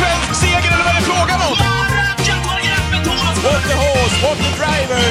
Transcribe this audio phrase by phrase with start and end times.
[0.00, 1.54] svensk seger eller vad är det frågan om?
[3.44, 5.02] What the horse, what the driver!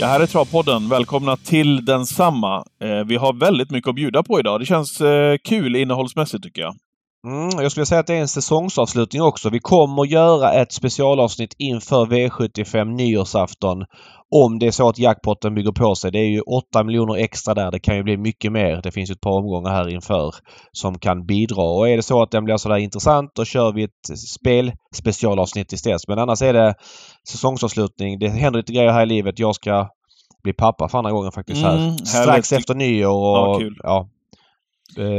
[0.00, 0.88] Ja, här är Travpodden.
[0.88, 2.64] Välkomna till densamma.
[2.82, 4.60] Eh, vi har väldigt mycket att bjuda på idag.
[4.60, 6.74] Det känns eh, kul innehållsmässigt tycker jag.
[7.26, 9.50] Mm, jag skulle säga att det är en säsongsavslutning också.
[9.50, 13.84] Vi kommer att göra ett specialavsnitt inför V75 nyårsafton.
[14.34, 16.12] Om det är så att jackpotten bygger på sig.
[16.12, 17.70] Det är ju 8 miljoner extra där.
[17.70, 18.80] Det kan ju bli mycket mer.
[18.82, 20.34] Det finns ett par omgångar här inför
[20.72, 21.62] som kan bidra.
[21.62, 26.08] Och är det så att den blir sådär intressant då kör vi ett spelspecialavsnitt istället.
[26.08, 26.74] Men annars är det
[27.30, 28.18] säsongsavslutning.
[28.18, 29.38] Det händer lite grejer här i livet.
[29.38, 29.88] Jag ska
[30.42, 31.76] bli pappa för andra gången faktiskt här.
[31.76, 33.76] Mm, Strax efter nyår och, Ja, kul.
[33.82, 34.08] ja,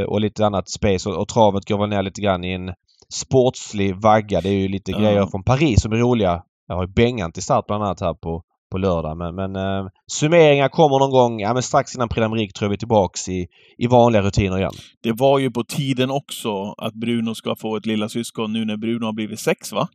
[0.06, 1.08] och lite annat space.
[1.08, 2.70] Och, och travet går väl ner lite grann i en
[3.14, 4.40] sportslig vagga.
[4.40, 4.98] Det är ju lite Ja.
[4.98, 6.42] grejer från Paris som är roliga.
[6.68, 8.42] Jag har ju Bengan till start bland annat här på,
[8.72, 9.16] på lördag.
[9.16, 11.40] Men, men eh, summeringar kommer någon gång.
[11.40, 13.46] Ja, men strax innan Prix tror jag vi är tillbaks i,
[13.78, 14.72] i vanliga rutiner igen.
[15.02, 18.76] Det var ju på tiden också att Bruno ska få ett lilla syskon nu när
[18.76, 19.88] Bruno har blivit sex, va?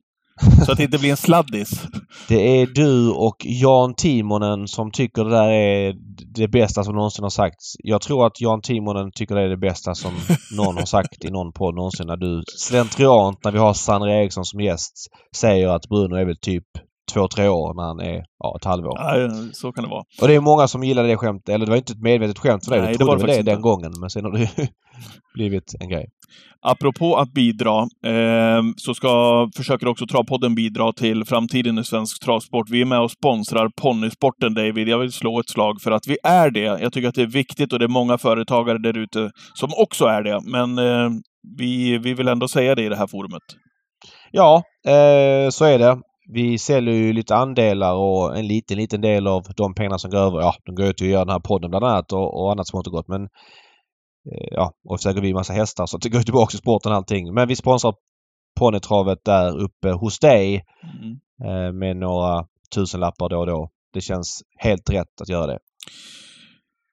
[0.66, 1.88] Så att det inte blir en sladdis.
[2.28, 5.94] Det är du och Jan Timonen som tycker det där är
[6.36, 7.75] det bästa som någonsin har sagts.
[7.83, 10.14] Jag tror att Jan Timonen tycker det är det bästa som
[10.58, 14.45] någon har sagt i någon podd någonsin när du slentriant när vi har Sandra Eriksson
[14.45, 14.94] som gäst
[15.36, 16.66] säger att Bruno är väl typ
[17.14, 18.94] två, tre år när han är ja, ett halvår.
[18.95, 20.03] Ja, så kan det vara.
[20.22, 21.50] Och det är många som gillade det skämtet.
[21.50, 22.81] Eller det var inte ett medvetet skämt för dig.
[22.81, 23.92] Nej, Du det var trodde det väl det faktiskt den gången.
[24.00, 24.48] Men sen har det ju
[25.36, 26.06] blivit en grej.
[26.61, 32.70] Apropå att bidra, eh, så ska, försöker också Travpodden bidra till framtiden i svensk travsport.
[32.70, 34.88] Vi är med och sponsrar ponnysporten, David.
[34.88, 36.59] Jag vill slå ett slag för att vi är det.
[36.59, 40.06] Jag tycker att det är viktigt och det är många företagare där ute som också
[40.06, 40.39] är det.
[40.52, 41.09] Men eh,
[41.58, 43.44] vi, vi vill ändå säga det i det här forumet.
[44.31, 45.98] Ja, eh, så är det.
[46.27, 50.19] Vi säljer ju lite andelar och en liten, liten del av de pengarna som går
[50.19, 52.51] över, ja, de går ju till att göra den här podden bland annat och, och
[52.51, 53.07] annat smått och gott.
[53.07, 53.23] Men
[54.31, 56.97] eh, ja, och så äger vi massa hästar så det går tillbaka till sporten och
[56.97, 57.33] allting.
[57.33, 57.93] Men vi sponsrar
[58.59, 61.17] ponnytravet där uppe hos dig Mm.
[61.43, 63.69] eh, med några tusenlappar då och då.
[63.93, 65.59] Det känns helt rätt att göra det.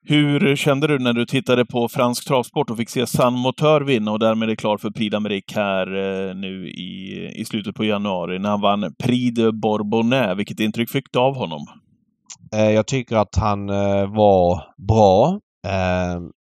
[0.04, 4.12] Hur kände du när du tittade på fransk travsport och fick se San Motör vinna
[4.12, 8.38] och därmed är klar för Prix d'Amérique här eh, nu i, i slutet på januari
[8.38, 10.38] när han vann Prix de Bourbonnais?
[10.38, 11.66] Vilket intryck fick du av honom?
[12.54, 15.38] Eh, jag tycker att han eh, var bra.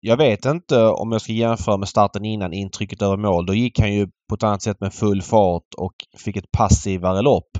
[0.01, 3.47] Jag vet inte om jag ska jämföra med starten innan intrycket över mål.
[3.47, 7.23] Då gick han ju på ett annat sätt med full fart och fick ett passivare
[7.23, 7.51] lopp.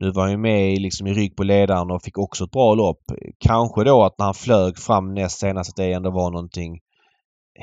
[0.00, 2.50] Nu var han ju med i, liksom i rygg på ledaren och fick också ett
[2.50, 3.02] bra lopp.
[3.38, 6.78] Kanske då att när han flög fram näst senast att det ändå var någonting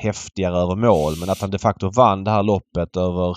[0.02, 1.12] häftigare över mål.
[1.20, 3.36] Men att han de facto vann det här loppet över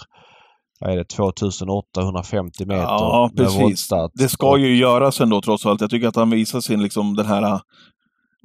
[0.80, 3.62] vad är det, 2850 meter Ja, med precis.
[3.62, 4.12] voltstart.
[4.14, 5.82] Det ska ju göras ändå trots allt.
[5.82, 7.60] Jag tycker att han visar sin, liksom den här...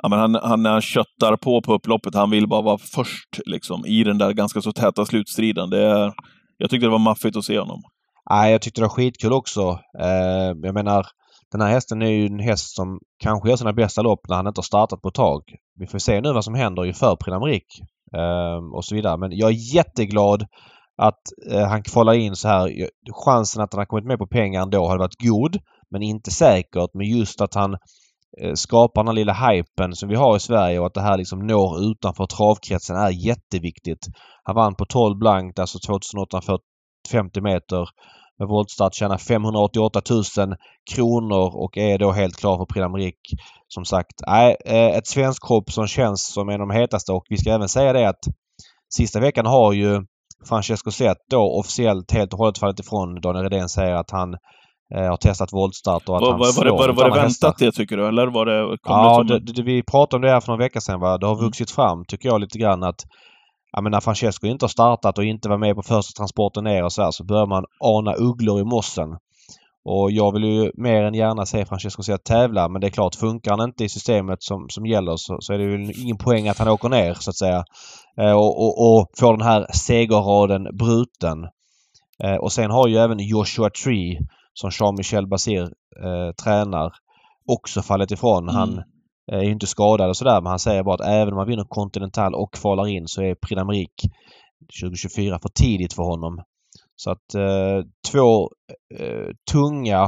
[0.03, 3.41] Ja, men han, han, när han köttar på på upploppet, han vill bara vara först
[3.47, 5.71] liksom, i den där ganska så täta slutstriden.
[5.71, 6.13] Det är,
[6.59, 7.83] jag tyckte det var maffigt att se honom.
[8.31, 9.81] Nej, jag tyckte det var skitkul också.
[9.99, 11.07] Eh, jag menar,
[11.53, 14.47] den här hästen är ju en häst som kanske gör sina bästa lopp när han
[14.47, 15.43] inte har startat på ett tag.
[15.79, 17.81] Vi får se nu vad som händer inför Prix d'Amérique
[18.17, 19.17] eh, och så vidare.
[19.17, 20.47] Men jag är jätteglad
[21.03, 21.21] att
[21.51, 22.89] eh, han kvalar in så här.
[23.25, 25.59] Chansen att han har kommit med på pengar ändå hade varit god,
[25.91, 26.91] men inte säkert.
[26.95, 27.77] Men just att han
[28.55, 31.47] skapar den här lilla hypen som vi har i Sverige och att det här liksom
[31.47, 34.07] når utanför travkretsen är jätteviktigt.
[34.43, 35.79] Han vann på 12 blankt, alltså
[37.07, 37.89] 2850 meter
[38.39, 40.23] med voltstart tjänar 588 000
[40.95, 43.17] kronor och är då helt klar för Prix.
[43.69, 47.25] Som sagt, nej, eh, ett svenskt hopp som känns som en av de hetaste och
[47.29, 48.21] vi ska även säga det att
[48.95, 50.03] sista veckan har ju
[50.49, 53.21] Francesco Zet då officiellt helt och hållet fallit ifrån.
[53.21, 54.35] Daniel Redén säger att han
[54.95, 56.97] eh, har testat voltstart och att Var, han var, var, det, slår var, det- mot
[56.97, 57.49] var det andra hästar.
[57.49, 60.17] väntat det tycker du, eller var det, kom Ja, det som det, det, vi pratade
[60.17, 61.01] om det här för några veckor sedan.
[61.01, 61.19] Va?
[61.19, 61.45] Det har Mm.
[61.45, 63.01] vuxit fram, tycker jag, lite grann att
[63.77, 66.85] ja, men när Francesco inte har startat och inte var med på första transporten ner
[66.85, 69.09] och så här så börjar man ana ugglor i mossen.
[69.85, 73.15] Och jag vill ju mer än gärna se Francesco Zet tävla men det är klart,
[73.15, 76.49] funkar han inte i systemet som, som gäller så, så är det ju ingen poäng
[76.49, 77.65] att han åker ner så att säga.
[78.21, 81.45] Eh, och, och, och får den här segerraden bruten.
[82.25, 84.19] Eh, och sen har ju även Joshua Tree
[84.55, 85.63] som Jean-Michel Basir
[86.05, 86.93] eh, tränar
[87.53, 88.49] också fallit ifrån.
[88.49, 88.55] Mm.
[88.55, 88.83] Han
[89.33, 91.49] Eh, är ju inte skadad och sådär men han säger bara att även om han
[91.49, 94.11] vinner Continental och kvalar in så är Prix d'Amérique
[94.81, 96.43] 2024 för tidigt för honom.
[96.97, 98.51] Så att eh, två
[98.99, 100.03] eh, tunga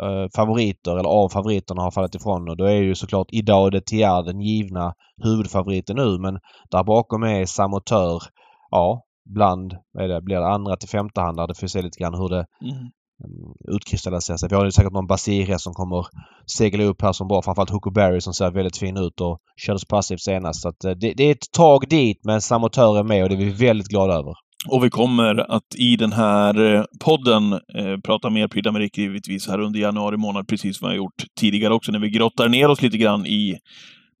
[0.00, 3.80] eh, favoriter, eller av favoriterna, har fallit ifrån och då är ju såklart Idao de
[3.80, 6.38] Tiar den givna huvudfavoriten nu men
[6.70, 8.22] där bakom är Samotör,
[8.70, 11.46] ja, bland, vad är det, blir det andra till femte hand där.
[11.46, 12.90] Det får vi se lite grann hur det Mm.
[13.24, 14.48] Ehm, utkristallisera sig.
[14.48, 16.06] Vi har ju säkert någon Basire som kommer
[16.46, 17.42] segla upp här som bra.
[17.42, 20.62] Framförallt Berry som ser väldigt fin ut och kördes passivt senast.
[20.62, 23.34] Så att, eh, det, det är ett tag dit men Samotör är med och det
[23.34, 24.34] är vi väldigt glada över.
[24.68, 29.48] Och vi kommer att i den här eh, podden eh, prata mer Prix d'Amérique givetvis
[29.48, 32.68] här under januari månad, precis som vi har gjort tidigare också, när vi grottar ner
[32.68, 33.58] oss lite grann i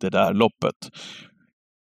[0.00, 0.74] det där loppet.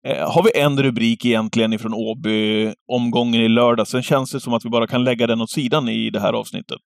[0.08, 3.88] Eh, har vi en rubrik egentligen ifrån Åby, omgången i lördag.
[3.88, 6.34] Sen känns det som att vi bara kan lägga den åt sidan i det här
[6.34, 6.82] avsnittet.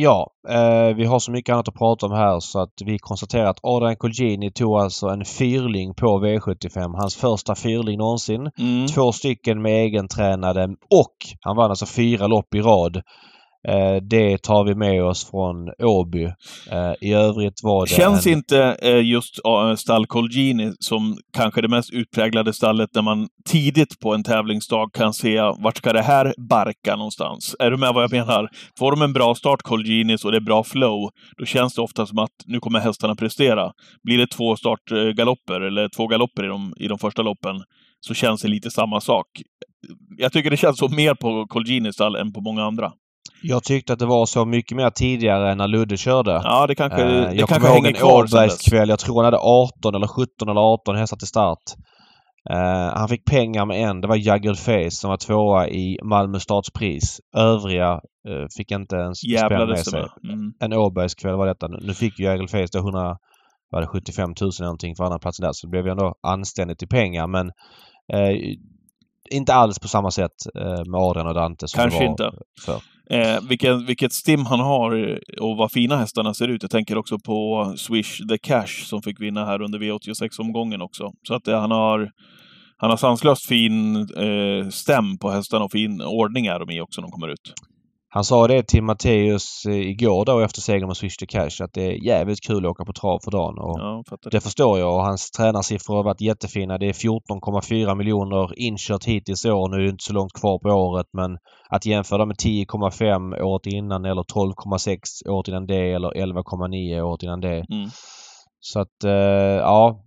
[0.00, 3.44] Ja, eh, vi har så mycket annat att prata om här så att vi konstaterar
[3.44, 6.96] att Adrian Colgjini tog alltså en fyrling på V75.
[6.96, 8.50] Hans första fyrling någonsin.
[8.58, 8.86] Mm.
[8.86, 13.02] Två stycken med egentränade och han vann alltså fyra lopp i rad.
[13.68, 16.24] Eh, det tar vi med oss från Åby.
[16.70, 17.94] Eh, I övrigt var det...
[17.94, 18.32] Känns en...
[18.32, 19.34] inte eh, just
[19.76, 25.14] stall Colgjini som kanske det mest utpräglade stallet där man tidigt på en tävlingsdag kan
[25.14, 27.56] se vart ska det här barka någonstans?
[27.58, 28.48] Är du med vad jag menar?
[28.78, 32.06] Får de en bra start, Colginis, och det är bra flow, då känns det ofta
[32.06, 33.72] som att nu kommer hästarna prestera.
[34.02, 37.56] Blir det två startgalopper, eller två galopper i de, i de första loppen,
[38.00, 39.26] så känns det lite samma sak.
[40.18, 42.92] Jag tycker det känns så mer på Colginis stall än på många andra.
[43.42, 46.30] Jag tyckte att det var så mycket mer tidigare när Ludde körde.
[46.44, 48.52] Ja, det kanske, Eh, det jag kanske kommer hänger en kvar sen dess.
[48.52, 48.88] Åbergskväll.
[48.88, 51.62] Jag tror han hade 18 eller 17 eller 18 hästar till start.
[52.50, 54.00] Eh, han fick pengar med en.
[54.00, 57.20] Det var Jaggered Face som var tvåa i Malmö Stadspris.
[57.36, 57.92] Övriga
[58.28, 60.04] eh, fick inte ens spänn med sig.
[60.24, 60.52] Mm.
[60.60, 61.68] En Åbergskväll var detta.
[61.68, 63.16] Nu fick ju Jaggered Face då 100,
[63.70, 65.52] var det 75 000 eller någonting för andra platsen där.
[65.52, 67.26] Så det blev ju ändå anständigt i pengar.
[67.26, 67.46] Men
[68.12, 68.36] eh,
[69.30, 72.30] inte alls på samma sätt eh, med Adrian och Dante som Kanske det var inte.
[72.60, 72.80] förr.
[73.10, 76.62] Eh, vilken, vilket stim han har och vad fina hästarna ser ut.
[76.62, 81.10] Jag tänker också på Swish the Cash som fick vinna här under V86-omgången också.
[81.28, 82.10] Så att eh, han har
[82.80, 87.00] han har sanslöst fin eh, stäm på hästarna och fin ordning är de i också
[87.00, 87.54] när de kommer ut.
[88.10, 91.72] Han sa det till Matteus eh, igår då efter segern med Swish to Cash att
[91.72, 93.58] det är jävligt kul att åka på trav för dagen.
[93.58, 94.30] Och Ja, fattar.
[94.30, 96.78] Det förstår jag och hans tränarsiffror har varit jättefina.
[96.78, 99.68] Det är 14,4 miljoner inkört hittills i år.
[99.68, 101.38] Nu är det inte så långt kvar på året men
[101.68, 107.40] att jämföra med 10,5 året innan eller 12,6 året innan det eller 11,9 året innan
[107.40, 107.64] det.
[107.72, 107.90] Mm.
[108.60, 110.04] Så att eh, ja.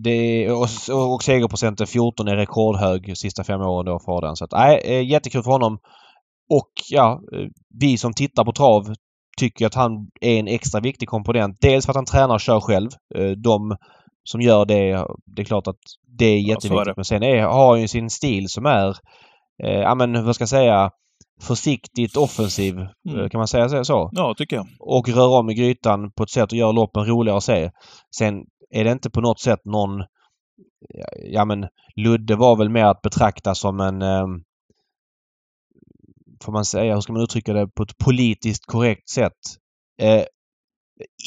[0.00, 4.36] Det är, och, och segerprocenten 14 är rekordhög sista fem åren då för den.
[4.36, 5.78] Så att nej, eh, jättekul för honom.
[6.58, 7.46] Och ja, eh,
[7.80, 8.94] vi som tittar på trav
[9.38, 11.56] tycker att han är en extra viktig komponent.
[11.60, 12.90] Dels för att han tränar och kör själv.
[13.14, 13.76] Eh, De
[14.24, 15.78] som gör det, det är klart att
[16.18, 16.84] det är så är jätteviktigt.
[16.86, 16.92] det.
[16.96, 18.88] Men sen är, har han ju sin stil som är,
[19.64, 20.90] eh, ja men vad ska jag säga,
[21.42, 22.74] försiktigt offensiv.
[23.08, 23.20] Mm.
[23.20, 24.10] Eh, Kan man säga så- så?
[24.12, 24.66] Ja, tycker jag.
[24.80, 27.70] och rör om i grytan på ett sätt och gör loppen roligare att se.
[28.18, 28.34] Sen
[28.74, 29.90] är det inte på något sätt någon...
[31.32, 31.66] Ja men
[31.96, 34.02] Ludde var väl mer att betrakta som en...
[36.42, 39.38] Får man säga, hur ska man uttrycka det på ett politiskt korrekt sätt?
[40.00, 40.24] Eh,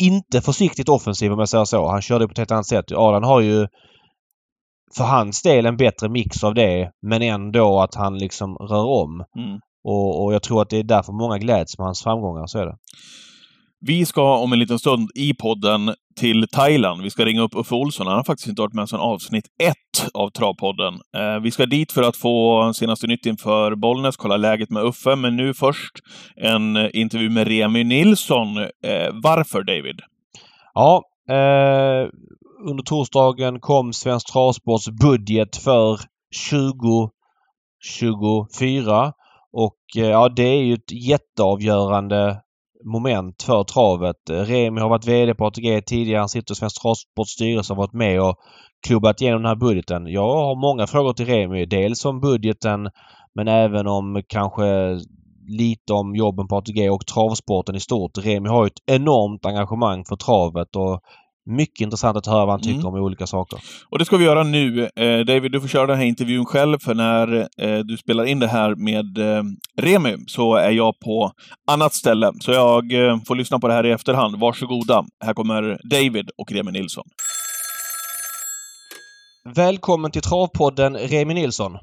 [0.02, 1.88] inte försiktigt offensiv om jag säger så.
[1.88, 2.92] Han körde på ett helt annat sätt.
[2.92, 3.68] Adrian har ju
[4.98, 9.24] för hans del en bättre mix av det men ändå att han liksom rör om.
[9.38, 9.60] Mm.
[9.84, 12.48] Och, och jag tror att det är därför många gläds med hans framgångar.
[12.48, 12.78] Så är det.
[13.80, 17.02] Vi ska om en liten stund i podden till Thailand.
[17.02, 18.08] Vi ska ringa upp Uffe Olsson.
[18.08, 20.94] Han har faktiskt inte varit med sedan avsnitt ett av Travpodden.
[21.18, 25.16] Eh, vi ska dit för att få senaste nytt inför Bollnäs, kolla läget med Uffe,
[25.16, 25.94] men nu först
[26.36, 28.58] en eh, intervju med Remy Nilsson.
[28.58, 30.02] Eh, varför, David?
[30.74, 32.10] Ja, eh,
[32.70, 36.00] under torsdagen kom Svensk Travsports budget för
[36.52, 39.14] 2024
[39.52, 42.42] och eh, ja, det är ju ett jätteavgörande
[42.86, 44.18] moment för travet.
[44.30, 46.20] Remi har varit VD på ATG tidigare.
[46.20, 48.36] Han sitter i Svensk Travsports styrelse och har varit med och
[48.88, 50.08] klubbat igenom den här budgeten.
[50.08, 51.66] Jag har många frågor till Remi.
[51.66, 52.90] Dels om budgeten
[53.36, 55.00] men även om kanske
[55.48, 58.18] lite om jobben på ATG och travsporten i stort.
[58.18, 61.02] Remi har ju ett enormt engagemang för travet och
[61.46, 62.94] mycket intressant att höra vad han tycker Mm.
[62.94, 63.60] om olika saker.
[63.90, 64.90] Och det ska vi göra nu.
[64.96, 68.40] Eh, David, du får köra den här intervjun själv, för när eh, du spelar in
[68.40, 69.44] det här med eh,
[69.82, 71.32] Remy så är jag på
[71.68, 72.32] annat ställe.
[72.40, 74.40] Så jag eh, får lyssna på det här i efterhand.
[74.40, 75.06] Varsågoda.
[75.26, 77.06] Här kommer David och Remy Nilsson.
[79.56, 81.78] Välkommen till Travpodden Remi Nilsson.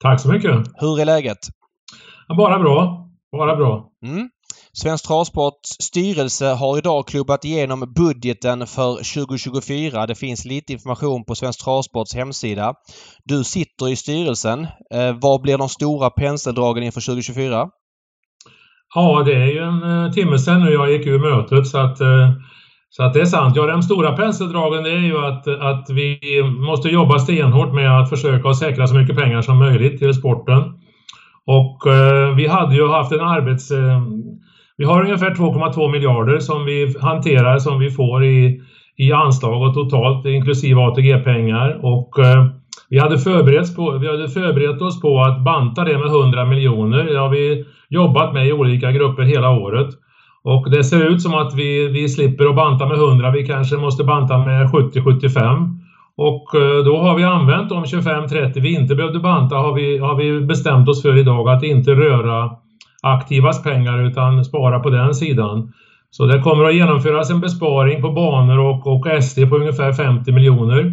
[0.00, 0.52] Tack så mycket.
[0.74, 1.38] Hur är läget?
[2.28, 3.08] Ja, Bara bra.
[3.32, 3.88] Bara bra.
[4.04, 4.28] Mm.
[4.82, 10.06] Svensk Travsports styrelse har idag klubbat igenom budgeten för 2024.
[10.06, 12.74] Det finns lite information på Svensk Travsports hemsida.
[13.24, 14.60] Du sitter i styrelsen.
[14.94, 17.68] Eh, vad blir de stora penseldragen inför 2024?
[18.94, 22.00] Ja, det är ju en eh, timme sedan nu jag gick ur mötet så att,
[22.00, 22.30] eh,
[22.90, 23.56] så att det är sant.
[23.56, 26.18] Ja, de stora penseldragen det är ju att, att vi
[26.68, 30.62] måste jobba stenhårt med att försöka säkra så mycket pengar som möjligt till sporten.
[31.46, 33.70] Och eh, vi hade ju haft en arbets...
[33.70, 34.02] Eh,
[34.76, 38.60] vi har ungefär 2,2 miljarder som vi hanterar, som vi får i,
[38.96, 41.78] i anslag och totalt inklusive ATG-pengar.
[41.82, 42.46] Och eh,
[42.90, 47.04] vi hade, förberett på, vi hade förberett oss på att banta det med 100 miljoner.
[47.04, 49.88] Det har vi jobbat med i olika grupper hela året.
[50.44, 53.76] Och det ser ut som att vi, vi slipper att banta med 100, vi kanske
[53.76, 55.78] måste banta med 70-75.
[56.16, 60.14] Och eh, då har vi använt de 25-30 vi inte behövde banta har vi, har
[60.14, 62.50] vi bestämt oss för idag att inte röra
[63.14, 65.72] aktivas pengar utan spara på den sidan.
[66.10, 70.32] Så det kommer att genomföras en besparing på banor och, och SD på ungefär 50
[70.32, 70.92] miljoner.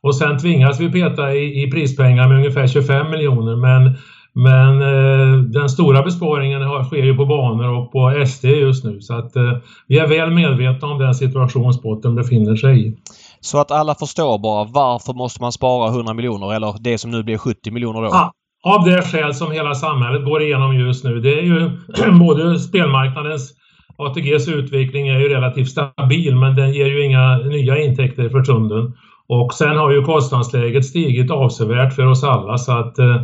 [0.00, 3.96] Och sen tvingas vi peta i, i prispengar med ungefär 25 miljoner men
[4.36, 9.00] men eh, den stora besparingen har, sker ju på banor och på SD just nu
[9.00, 9.52] så att eh,
[9.86, 12.96] vi är väl medvetna om den situation sporten befinner sig i.
[13.40, 17.22] Så att alla förstår bara varför måste man spara 100 miljoner eller det som nu
[17.22, 18.08] blir 70 miljoner då?
[18.12, 18.32] Ja,
[18.64, 21.20] av det skäl som hela samhället går igenom just nu.
[21.20, 21.70] Det är ju
[22.18, 23.54] både spelmarknadens
[23.96, 28.92] ATGs utveckling är ju relativt stabil men den ger ju inga nya intäkter för stunden.
[29.28, 33.22] Och sen har ju kostnadsläget stigit avsevärt för oss alla så att eh,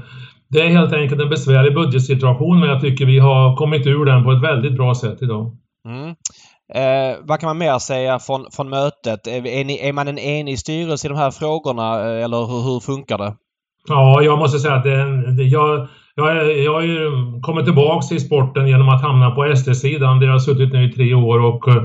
[0.49, 4.25] det är helt enkelt en besvärlig budgetsituation men jag tycker vi har kommit ur den
[4.25, 5.57] på ett väldigt bra sätt idag.
[5.89, 6.15] Mm.
[6.75, 9.27] Eh, vad kan man mer säga från, från mötet?
[9.27, 12.73] Är, är, ni, är man en enig styrelse i de här frågorna eh, eller hur,
[12.73, 13.35] hur funkar det?
[13.89, 17.11] Ja, jag måste säga att det, det, jag, jag, jag har ju
[17.43, 20.93] kommit tillbaks till sporten genom att hamna på SD-sidan där jag har suttit nu i
[20.93, 21.83] tre år och eh,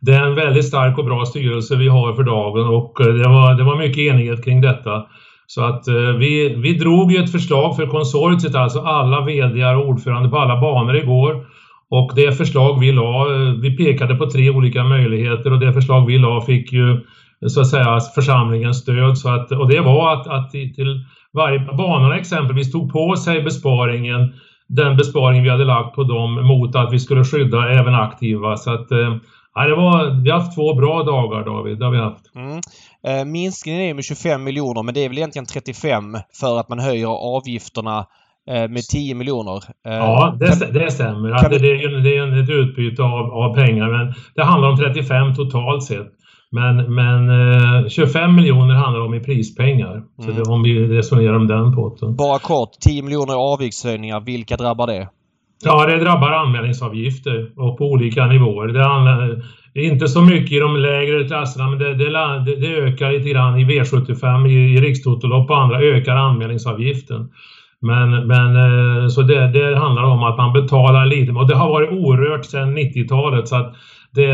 [0.00, 3.28] det är en väldigt stark och bra styrelse vi har för dagen och eh, det
[3.28, 5.06] var, det var mycket enighet kring detta.
[5.46, 9.88] Så att eh, vi, vi drog ju ett förslag för konsortiet, alltså alla VD och
[9.88, 11.46] ordförande på alla banor igår.
[11.90, 13.26] Och det förslag vi la,
[13.62, 17.00] vi pekade på tre olika möjligheter och det förslag vi la fick ju
[17.46, 19.18] så att säga församlingens stöd.
[19.18, 24.34] Så att, och det var att, att till varje banorna exempelvis tog på sig besparingen,
[24.68, 28.56] den besparing vi hade lagt på dem mot att vi skulle skydda även aktiva.
[28.56, 29.16] Så att, eh,
[29.54, 32.34] ja, det var, vi har haft två bra dagar David, det har vi haft.
[32.34, 32.60] Mm.
[33.06, 36.78] Eh, minskningen är med 25 miljoner men det är väl egentligen 35 för att man
[36.78, 38.06] höjer avgifterna
[38.50, 39.62] eh, med 10 miljoner.
[39.84, 41.38] Ja, det, det stämmer.
[41.38, 41.50] Kan...
[41.50, 45.84] Det, är det är ett utbyte av, av pengar men det handlar om 35 totalt
[45.84, 46.06] sett.
[46.50, 49.92] Men, men eh, 25 miljoner handlar om i prispengar.
[49.92, 50.06] Mm.
[50.18, 52.16] Så det, om vi resonerar om den potten.
[52.16, 54.20] Bara kort, 10 miljoner i avgiftshöjningar.
[54.20, 55.08] Vilka drabbar det?
[55.64, 58.68] Ja, det drabbar anmälningsavgifter och på olika nivåer.
[58.68, 59.42] Det handlar
[59.74, 63.64] inte så mycket i de lägre klasserna, men det, det, det ökar lite grann i
[63.64, 67.28] V75, i, i rikstotolopp och andra ökar anmälningsavgiften.
[67.80, 71.68] Men, men eh, så det, det handlar om att man betalar lite och det har
[71.68, 73.74] varit orört sedan 90-talet så att
[74.14, 74.32] det,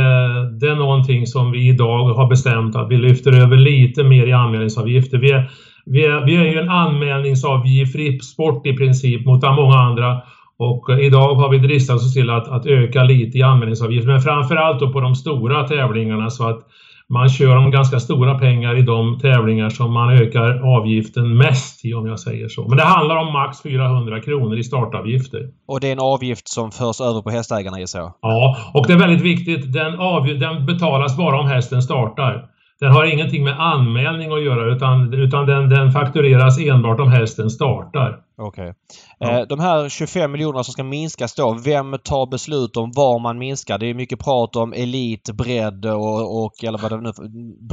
[0.60, 4.32] det, är någonting som vi idag har bestämt att vi lyfter över lite mer i
[4.32, 5.18] anmälningsavgifter.
[5.18, 5.50] Vi är,
[5.86, 10.22] vi är, vi är ju en anmälningsavgiftfri sport i princip mot många andra
[10.58, 14.80] och idag har vi dristat oss till att, att öka lite i anmälningsavgift men framförallt
[14.80, 16.60] då på de stora tävlingarna så att
[17.08, 21.94] man kör om ganska stora pengar i de tävlingar som man ökar avgiften mest i
[21.94, 22.68] om jag säger så.
[22.68, 25.48] Men det handlar om max 400 kronor i startavgifter.
[25.68, 28.12] Och det är en avgift som förs över på hästägarna gissar jag?
[28.22, 29.72] Ja, och det är väldigt viktigt.
[29.72, 29.92] Den,
[30.40, 32.48] den betalas bara om hästen startar.
[32.84, 37.50] Den har ingenting med anmälning att göra utan, utan den, den faktureras enbart om hästen
[37.50, 38.18] startar.
[38.38, 38.62] Okej.
[38.62, 38.72] Okay.
[39.18, 39.40] Ja.
[39.40, 43.38] Eh, de här 25 miljonerna som ska minskas då, vem tar beslut om var man
[43.38, 43.78] minskar?
[43.78, 47.12] Det är mycket prat om elit, bredd och, och eller vad det nu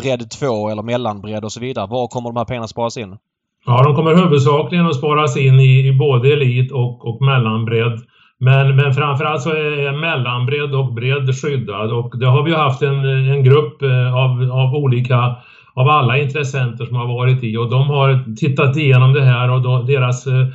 [0.02, 1.88] bredd 2 eller mellanbredd och så vidare.
[1.88, 3.18] Var kommer de här pengarna sparas in?
[3.66, 8.00] Ja, de kommer huvudsakligen att sparas in i, i både elit och, och mellanbredd.
[8.44, 11.92] Men, men framförallt så är mellanbredd och bredd skyddad.
[11.92, 15.36] Och det har vi haft en, en grupp eh, av, av olika
[15.74, 17.58] av alla intressenter som har varit i.
[17.58, 20.48] Och de har tittat igenom det här och då, deras eh,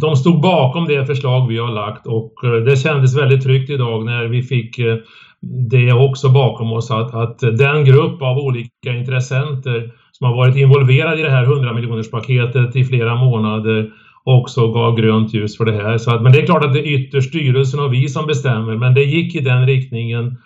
[0.00, 2.06] de stod bakom det förslag vi har lagt.
[2.06, 4.80] Och eh, det kändes väldigt tryggt idag när vi fick
[5.70, 11.20] det också bakom oss att, att den grupp av olika intressenter som har varit involverade
[11.20, 13.90] i det här 100 miljoners paketet i flera månader
[14.24, 15.98] också gav grönt ljus för det här.
[15.98, 18.76] Så att, men det är klart att det är ytterst styrelsen och vi som bestämmer,
[18.76, 20.36] men det gick i den riktningen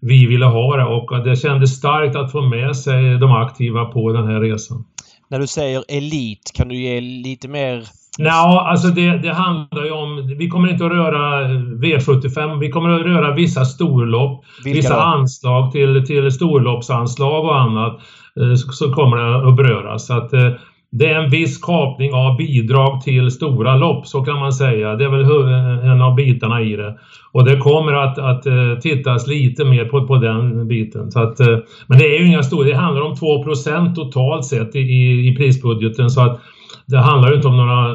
[0.00, 4.12] vi ville ha det och det kändes starkt att få med sig de aktiva på
[4.12, 4.84] den här resan.
[5.28, 7.84] När du säger elit, kan du ge lite mer
[8.18, 10.34] Ja, alltså det, det, handlar ju om...
[10.38, 11.48] Vi kommer inte att röra
[11.82, 12.58] V75.
[12.58, 14.44] Vi kommer att röra vissa storlopp.
[14.64, 15.00] Vilka vissa då?
[15.00, 18.00] anslag till, till storloppsanslag och annat.
[18.40, 20.06] Eh, så, kommer det att beröras.
[20.06, 20.50] Så att, eh,
[20.98, 24.96] det är en viss kapning av bidrag till stora lopp, så kan man säga.
[24.96, 26.98] Det är väl en av bitarna i det.
[27.32, 31.10] Och det kommer att, att eh, tittas lite mer på, på den biten.
[31.10, 34.76] Så att, eh, men det är ju inga stora, det handlar om 2% totalt sett
[34.76, 34.80] i,
[35.28, 36.40] i prisbudgeten så att
[36.86, 37.92] det handlar ju inte om några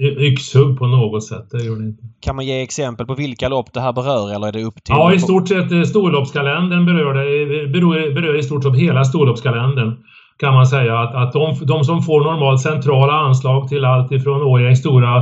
[0.00, 1.46] eh, yxhugg på något sätt.
[1.50, 2.02] Det gör det inte.
[2.20, 4.94] Kan man ge exempel på vilka lopp det här berör eller är det upp till?
[4.94, 7.68] Ja, i stort sett storloppskalendern berör det.
[7.68, 9.96] Berör, berör i stort sett hela storloppskalendern
[10.42, 14.42] kan man säga att, att de, de som får normalt centrala anslag till allt ifrån
[14.42, 15.16] Årjängs stora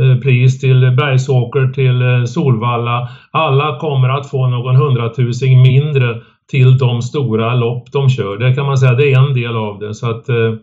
[0.00, 3.08] eh, pris till Bergsåker till eh, Solvalla.
[3.30, 6.20] Alla kommer att få någon hundratusing mindre
[6.50, 8.36] till de stora lopp de kör.
[8.38, 9.94] Det kan man säga, det är en del av det.
[9.94, 10.54] Så att, eh,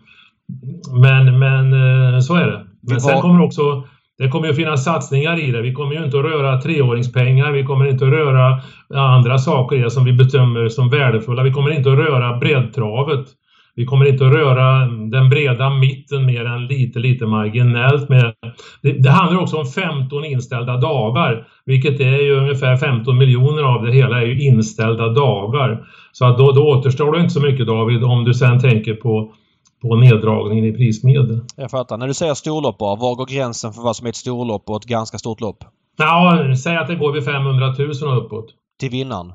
[0.93, 2.61] men, men så är det.
[2.81, 3.83] Men sen kommer också
[4.17, 5.61] det kommer att finnas satsningar i det.
[5.61, 7.51] Vi kommer ju inte att röra treåringspengar.
[7.51, 8.61] Vi kommer inte att röra
[8.95, 11.43] andra saker i det som vi bedömer som värdefulla.
[11.43, 13.25] Vi kommer inte att röra breddtravet.
[13.75, 18.09] Vi kommer inte att röra den breda mitten mer än lite, lite marginellt.
[18.09, 18.33] Med.
[18.81, 23.85] Det, det handlar också om 15 inställda dagar, vilket är ju ungefär 15 miljoner av
[23.85, 25.87] det hela är ju inställda dagar.
[26.11, 29.33] Så att då, då återstår det inte så mycket David om du sen tänker på
[29.81, 31.41] på neddragningen i prismedel.
[31.55, 31.97] Jag fattar.
[31.97, 34.85] När du säger storlopp, var går gränsen för vad som är ett storlopp och ett
[34.85, 35.63] ganska stort lopp?
[35.97, 38.45] Ja, säg att det går vid 500 000 och uppåt.
[38.79, 39.33] Till vinnaren?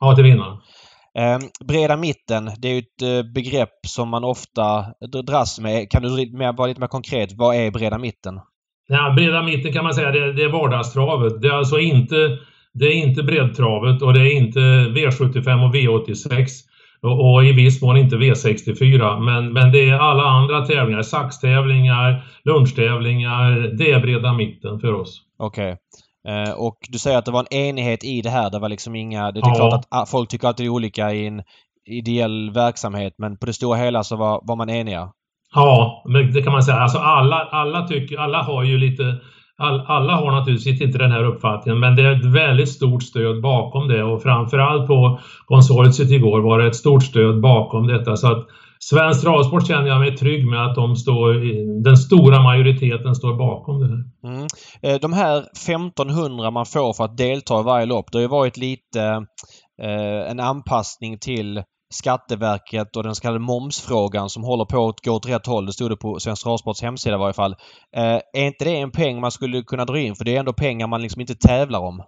[0.00, 0.56] Ja, till vinnaren.
[1.18, 4.84] Eh, breda mitten, det är ett eh, begrepp som man ofta
[5.26, 5.90] dras med.
[5.90, 7.32] Kan du vara lite mer konkret?
[7.32, 8.40] Vad är breda mitten?
[8.88, 11.42] Ja, breda mitten kan man säga det, det är vardagstravet.
[11.42, 12.38] Det är alltså inte,
[12.74, 16.46] det är inte breddtravet och det är inte V75 och V86
[17.02, 19.20] och, och i viss mån inte V64.
[19.20, 23.76] Men, men det är alla andra tävlingar, saxtävlingar, lunchtävlingar.
[23.78, 25.22] Det är breda mitten för oss.
[25.38, 25.72] Okej.
[25.72, 25.76] Okay.
[26.28, 28.50] Eh, och du säger att det var en enighet i det här.
[28.50, 29.32] Det var liksom inga...
[29.32, 29.54] Det är ja.
[29.54, 31.42] klart att ah, folk tycker att det är olika i en
[31.86, 35.12] ideell verksamhet men på det stora hela så var, var man eniga?
[35.54, 36.76] Ja, det kan man säga.
[36.76, 39.20] Alltså alla, alla, tycker, alla har ju lite
[39.58, 43.40] all, alla har naturligtvis inte den här uppfattningen, men det är ett väldigt stort stöd
[43.40, 48.16] bakom det och framförallt på konsortiet igår var det ett stort stöd bakom detta.
[48.16, 48.46] Så att
[48.80, 51.34] Svensk travsport känner jag mig trygg med att de står,
[51.82, 54.04] den stora majoriteten står bakom det här.
[54.34, 54.46] Mm.
[54.82, 58.28] Eh, de här 1500 man får för att delta i varje lopp, det har ju
[58.28, 59.02] varit lite
[59.82, 61.62] eh, en anpassning till
[61.94, 65.66] Skatteverket och den så kallade momsfrågan som håller på att gå åt rätt håll.
[65.66, 67.56] Det stod det på Svensk Travsports hemsida i varje fall.
[67.96, 70.14] Eh, är inte det en peng man skulle kunna dra in?
[70.14, 72.02] För det är ändå pengar man liksom inte tävlar om.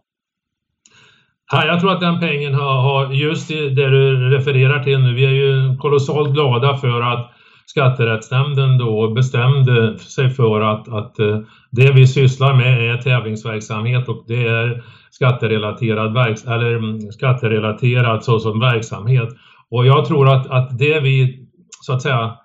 [1.52, 5.14] Ja, jag tror att den pengen har, har just det du refererar till nu.
[5.14, 7.30] Vi är ju kolossalt glada för att
[7.66, 14.24] Skatterättsnämnden då bestämde sig för att, att eh, det vi sysslar med är tävlingsverksamhet och
[14.28, 19.28] det är skatterelaterad, verks eller mm, skatterelaterad såsom verksamhet.
[19.70, 21.46] Och jag tror att, att det vi
[21.80, 22.36] så att säga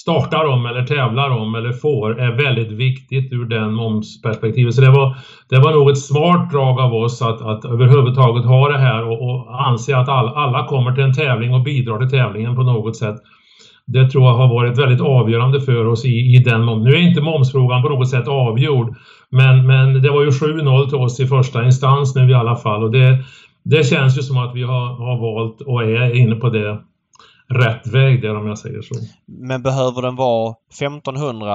[0.00, 4.74] startar om eller tävlar om eller får är väldigt viktigt ur den momsperspektivet.
[4.74, 5.16] Så det var,
[5.48, 9.30] det var nog ett smart drag av oss att, att överhuvudtaget ha det här och,
[9.30, 12.96] och anse att all, alla kommer till en tävling och bidrar till tävlingen på något
[12.96, 13.16] sätt.
[13.86, 17.20] Det tror jag har varit väldigt avgörande för oss i, i den Nu är inte
[17.20, 18.96] momsfrågan på något sätt avgjord,
[19.30, 22.82] men, men det var ju 7-0 till oss i första instans nu i alla fall
[22.82, 23.18] och det,
[23.64, 26.78] det känns ju som att vi har, har valt och är inne på det
[27.54, 28.94] rätt väg där om jag säger så.
[29.26, 31.46] Men behöver den vara 1500?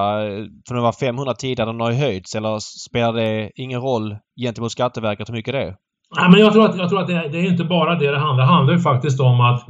[0.67, 4.71] För den var 500 tidigare, den har ju höjts eller spelar det ingen roll gentemot
[4.71, 5.75] Skatteverket hur mycket det är?
[6.15, 8.19] Nej, men jag tror att, jag tror att det, det är inte bara det det
[8.19, 9.67] handlar Det handlar ju faktiskt om att,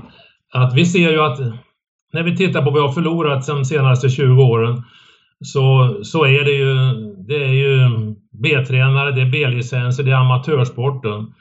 [0.54, 1.40] att vi ser ju att
[2.14, 4.84] när vi tittar på vad vi har förlorat de senaste 20 åren
[5.46, 6.76] så, så är det ju,
[7.28, 7.90] det är ju
[8.44, 11.34] B-tränare, det är B-licenser, det är amatörsporten.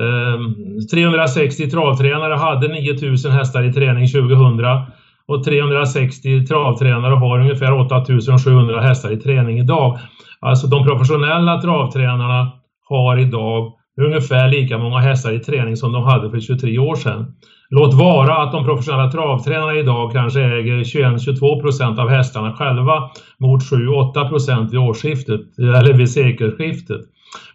[0.00, 0.54] Ehm,
[0.90, 4.60] 360 travtränare hade 9000 hästar i träning 2000
[5.28, 9.98] och 360 travtränare har ungefär 8700 hästar i träning idag.
[10.40, 12.52] Alltså de professionella travtränarna
[12.88, 17.32] har idag ungefär lika många hästar i träning som de hade för 23 år sedan.
[17.70, 23.62] Låt vara att de professionella travtränarna idag kanske äger 21-22 procent av hästarna själva mot
[23.62, 27.00] 7-8 procent vid årsskiftet, eller vid sekelskiftet.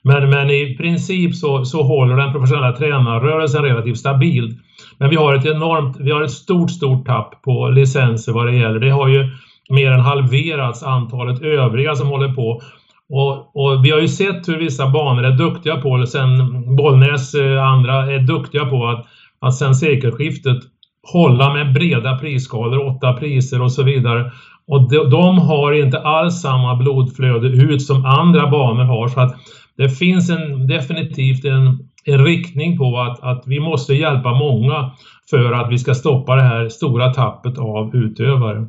[0.02, 4.58] Men, men i princip så, så håller den professionella tränarrörelsen relativt stabilt.
[4.98, 8.56] Men vi har ett enormt, vi har ett stort, stort tapp på licenser vad det
[8.56, 8.80] gäller.
[8.80, 9.30] Det har ju
[9.70, 12.62] mer än halverats antalet övriga som håller på.
[13.10, 17.34] Och, och, vi har ju sett hur vissa banor är duktiga på det, sen Bollnäs
[17.34, 19.06] och andra är duktiga på att,
[19.40, 20.58] att sen sekelskiftet
[21.14, 24.32] hålla med breda prisskalor, åtta priser och så vidare.
[24.68, 29.08] Och de, de har inte alls samma blodflöde ut som andra banor har.
[29.08, 29.36] Så att
[29.78, 34.92] det finns en, definitivt en, en riktning på att, att vi måste hjälpa många
[35.30, 38.68] för att vi ska stoppa det här stora tappet av utövare.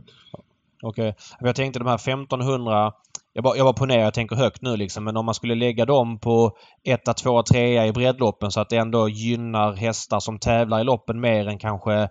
[0.82, 1.08] Okej.
[1.08, 1.12] Okay.
[1.40, 2.92] Jag tänkte de här 1500
[3.34, 5.84] jag bara, jag bara ponerar, jag tänker högt nu liksom, men om man skulle lägga
[5.84, 6.50] dem på
[6.84, 11.20] 1, 2, 3 i breddloppen så att det ändå gynnar hästar som tävlar i loppen
[11.20, 12.08] mer än kanske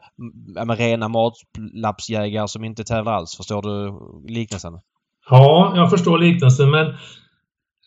[0.65, 3.37] med rena matlappsjägare som inte tävlar alls.
[3.37, 3.93] Förstår du
[4.33, 4.73] liknelsen?
[5.29, 6.95] Ja, jag förstår liknelsen men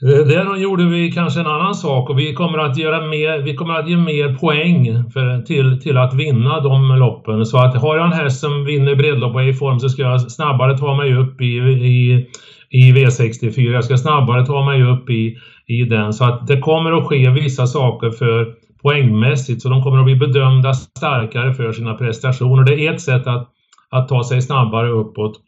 [0.02, 3.54] Eh, där gjorde vi kanske en annan sak och vi kommer att, göra mer, vi
[3.54, 7.46] kommer att ge mer poäng för, till, till att vinna de loppen.
[7.46, 10.02] Så att har jag en häst som vinner breddlopp och är i form så ska
[10.02, 12.26] jag snabbare ta mig upp i, i,
[12.70, 13.72] i V64.
[13.72, 16.12] Jag ska snabbare ta mig upp i, i den.
[16.12, 20.16] Så att det kommer att ske vissa saker för poängmässigt så de kommer att bli
[20.16, 22.64] bedömda starkare för sina prestationer.
[22.64, 23.48] Det är ett sätt att,
[23.90, 25.40] att ta sig snabbare uppåt.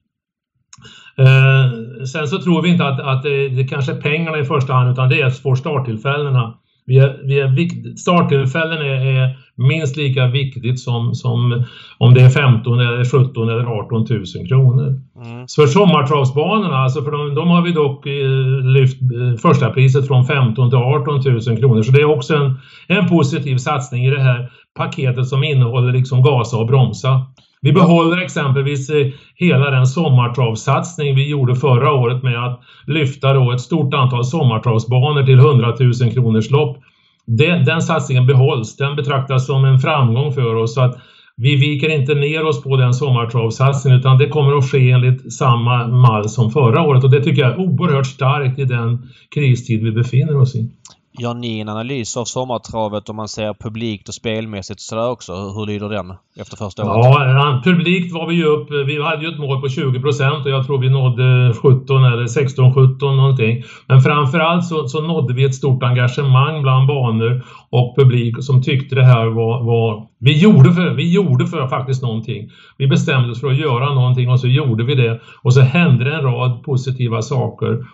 [1.19, 4.73] Eh, sen så tror vi inte att, att det, det kanske är pengarna i första
[4.73, 6.55] hand utan det är för starttillfällena.
[6.87, 11.65] Vi är, vi är, starttillfällen är, är, minst lika viktigt som, som
[11.99, 15.01] om det är 15 eller 17 eller 18 000 kronor.
[15.25, 15.49] Mm.
[15.49, 20.07] Så för sommartravsbanorna, alltså för de, de har vi dock eh, lyft eh, första priset
[20.07, 21.83] från 15 till 18 000 kronor.
[21.83, 22.55] Så det är också en,
[22.89, 27.27] en positiv satsning i det här paketet som innehåller liksom gasa och bromsa.
[27.67, 33.53] Vi behåller exempelvis eh, hela den sommartravsatsning vi gjorde förra året med att lyfta då
[33.53, 36.79] ett stort antal sommartravsbanor till 100 000 kronors lopp.
[37.27, 38.77] Den, den satsningen behålls.
[38.77, 40.75] Den betraktas som en framgång för oss.
[40.75, 40.99] Så att
[41.37, 45.87] vi viker inte ner oss på den sommartravsatsningen utan det kommer att ske enligt samma
[45.87, 49.93] mall som förra året och det tycker jag är oerhört starkt i den kristid vi
[49.93, 50.71] befinner oss i.
[51.19, 55.33] Gör ni en analys av sommartravet om man ser publikt och spelmässigt sådär också?
[55.33, 57.05] Hur lyder den efter första året?
[57.05, 58.71] Ja, publikt var vi ju upp.
[58.71, 62.27] Vi hade ju ett mål på 20 procent och jag tror vi nådde 17 eller
[62.27, 63.63] 16, 17 någonting.
[63.87, 68.95] Men framförallt så, så nådde vi ett stort engagemang bland banor och publik som tyckte
[68.95, 69.65] det här var...
[69.65, 72.51] var vi, gjorde för, vi gjorde för faktiskt någonting.
[72.79, 75.21] Vi bestämde oss för att göra någonting och så gjorde vi det.
[75.43, 77.85] Och så hände det en rad positiva saker.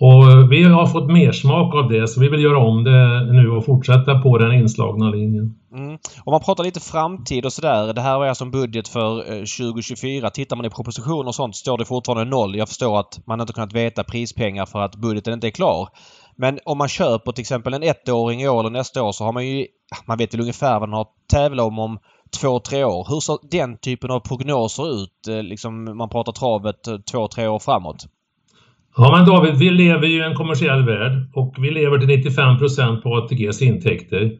[0.00, 3.50] Och vi har fått mer smak av det så vi vill göra om det nu
[3.50, 5.54] och fortsätta på den inslagna linjen.
[5.76, 5.98] Mm.
[6.24, 7.92] Om man pratar lite framtid och sådär.
[7.92, 10.30] Det här var alltså en budget för eh, 2024.
[10.30, 12.56] Tittar man i proposition och sånt står det fortfarande noll.
[12.56, 15.88] Jag förstår att man inte kunnat veta prispengar för att budgeten inte är klar.
[16.36, 19.32] Men om man köper till exempel en ettåring i år eller nästa år så har
[19.32, 19.66] man ju...
[20.06, 21.98] Man vet väl ungefär vad man har tävlat om om
[22.40, 23.06] två, tre år.
[23.08, 25.28] Hur ser den typen av prognoser ut?
[25.28, 28.06] Eh, liksom man pratar travet eh, två, tre år framåt.
[28.96, 32.58] Ja men David, vi lever ju i en kommersiell värld och vi lever till 95
[32.58, 34.30] procent på ATGs intäkter.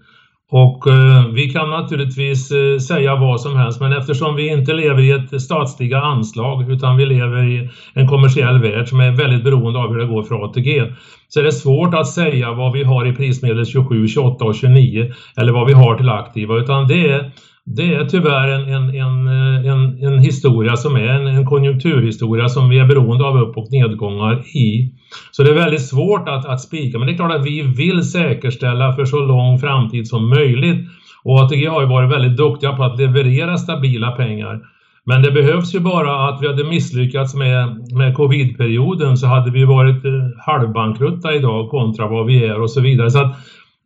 [0.50, 5.02] Och eh, vi kan naturligtvis eh, säga vad som helst men eftersom vi inte lever
[5.02, 9.78] i ett statliga anslag utan vi lever i en kommersiell värld som är väldigt beroende
[9.78, 10.92] av hur det går för ATG
[11.28, 15.12] så är det svårt att säga vad vi har i prismedel 27, 28 och 29
[15.36, 17.30] eller vad vi har till aktiva utan det är
[17.76, 22.48] det är tyvärr en, en, en, eh, en, en historia som är en, en, konjunkturhistoria
[22.48, 24.92] som vi är beroende av upp och nedgångar i.
[25.30, 28.02] Så det är väldigt svårt att, att spika, men det är klart att vi vill
[28.02, 30.88] säkerställa för så lång framtid som möjligt.
[31.24, 34.60] Och ATG har ju varit väldigt duktiga på att leverera stabila pengar.
[35.04, 39.64] Men det behövs ju bara att vi hade misslyckats med, med covidperioden så hade vi
[39.64, 43.10] varit eh, halvbankrutta idag kontra vad vi är och så vidare.
[43.10, 43.36] Så att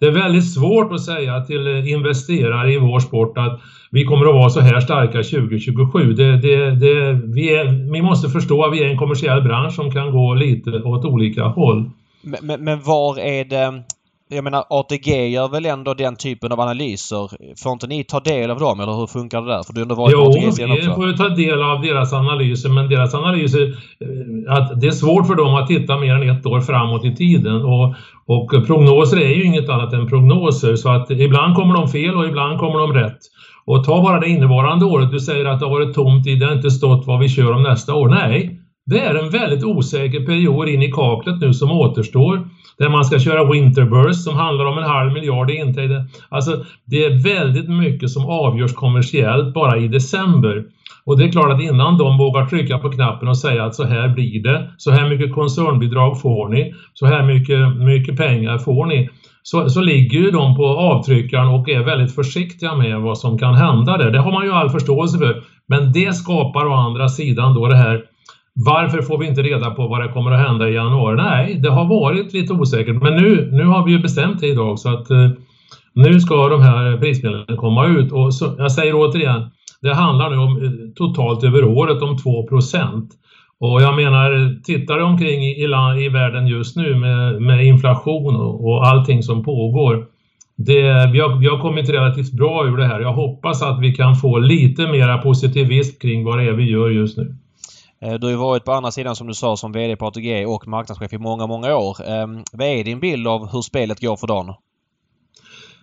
[0.03, 3.61] det är väldigt svårt att säga till investerare i vår sport att
[3.91, 6.12] vi kommer att vara så här starka 2027.
[6.12, 9.91] Det, det, det, vi, är, vi måste förstå att vi är en kommersiell bransch som
[9.91, 11.91] kan gå lite åt olika håll.
[12.23, 13.83] Men, men, men var är det
[14.35, 17.31] jag menar ATG gör väl ändå den typen av analyser.
[17.62, 19.62] Får inte ni ta del av dem eller hur funkar det där?
[19.62, 20.33] För du ändå varit jo,
[20.66, 23.62] vi får ju ta del av deras analyser men deras analyser,
[24.01, 27.16] eh, att det är svårt för dem att titta mer än ett år framåt i
[27.16, 27.95] tiden och,
[28.27, 32.27] och prognoser är ju inget annat än prognoser så att ibland kommer de fel och
[32.27, 33.18] ibland kommer de rätt.
[33.64, 36.47] Och ta bara det innevarande året, du säger att det har varit tomt i, det
[36.47, 38.09] har inte stått vad vi kör om nästa år.
[38.09, 43.04] Nej, det är en väldigt osäker period in i kaklet nu som återstår där man
[43.04, 46.04] ska köra Winterburst som handlar om en halv miljard i intäkter.
[46.28, 50.64] Alltså, det är väldigt mycket som avgörs kommersiellt bara i december.
[51.04, 53.85] Och det är klart att innan de vågar trycka på knappen och säga att så
[53.85, 58.87] här blir det, så här mycket koncernbidrag får ni, så här mycket, mycket pengar får
[58.87, 59.08] ni,
[59.42, 63.54] så, så ligger ju de på avtryckaren och är väldigt försiktiga med vad som kan
[63.54, 64.11] hända där.
[64.11, 65.42] Det har man ju all förståelse för.
[65.66, 68.02] Men det skapar å andra sidan då det här
[68.55, 71.17] varför får vi inte reda på vad det kommer att hända i januari?
[71.17, 74.79] Nej, det har varit lite osäkert, men nu, nu har vi ju bestämt det idag
[74.79, 75.31] så att eh,
[75.95, 79.51] nu ska de här prismedlen komma ut och så, jag säger återigen,
[79.83, 83.09] det handlar nu om eh, totalt över året om 2%
[83.61, 88.37] och jag menar, tittar du omkring i, i, i världen just nu med, med inflation
[88.37, 90.07] och, och allting som pågår,
[90.57, 93.01] det, vi, har, vi har kommit relativt bra ur det här.
[93.01, 96.91] Jag hoppas att vi kan få lite mera positivism kring vad det är vi gör
[96.91, 97.37] just nu.
[98.03, 100.47] Eh, du har ju varit på andra sidan som du sa som VD på ATG
[100.47, 101.97] och marknadschef i många, många år.
[102.09, 104.55] Ehm, vad är din bild av hur spelet går för dagen?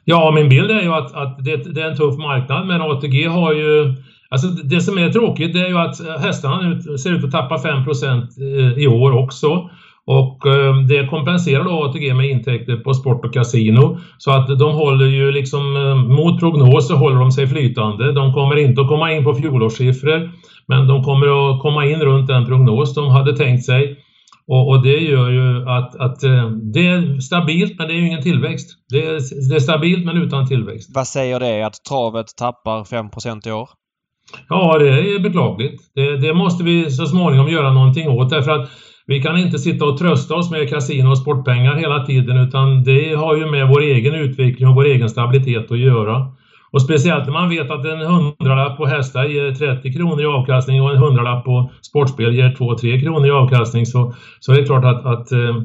[0.06, 3.26] Ja, min bild är ju att, att det, det, är en tuff marknad men ATG
[3.28, 3.96] har ju...
[4.32, 7.60] Alltså det som är tråkigt det är ju att eh, hästarna ser ut att tappa
[7.60, 9.70] 5 eh, i år också.
[10.12, 13.98] Och eh, det kompenserar då ATG med intäkter på sport och kasino.
[14.18, 18.12] Så att de håller ju liksom, eh, mot prognos så håller de sig flytande.
[18.12, 20.32] De kommer inte att komma in på fjolårssiffror,
[20.68, 23.98] men de kommer att komma in runt den prognos de hade tänkt sig.
[24.48, 28.08] Och, och, det gör ju att, att eh, det är stabilt men det är ju
[28.08, 28.70] ingen tillväxt.
[28.90, 30.90] Det är, det är stabilt men utan tillväxt.
[30.96, 33.70] Vad säger det att travet tappar 5% i år?
[34.50, 35.82] Ja, det är beklagligt.
[35.96, 38.70] Det, det, måste vi så småningom göra någonting åt därför att
[39.10, 43.16] vi kan inte sitta och trösta oss med kasino och sportpengar hela tiden utan det
[43.16, 46.28] har ju med vår egen utveckling och vår egen stabilitet att göra.
[46.72, 50.82] Och speciellt när man vet att en hundralapp på hästar ger 30 kronor i avkastning
[50.82, 54.86] och en hundralapp på sportspel ger 2-3 kronor i avkastning så, så är det klart
[54.86, 55.56] att, att eh,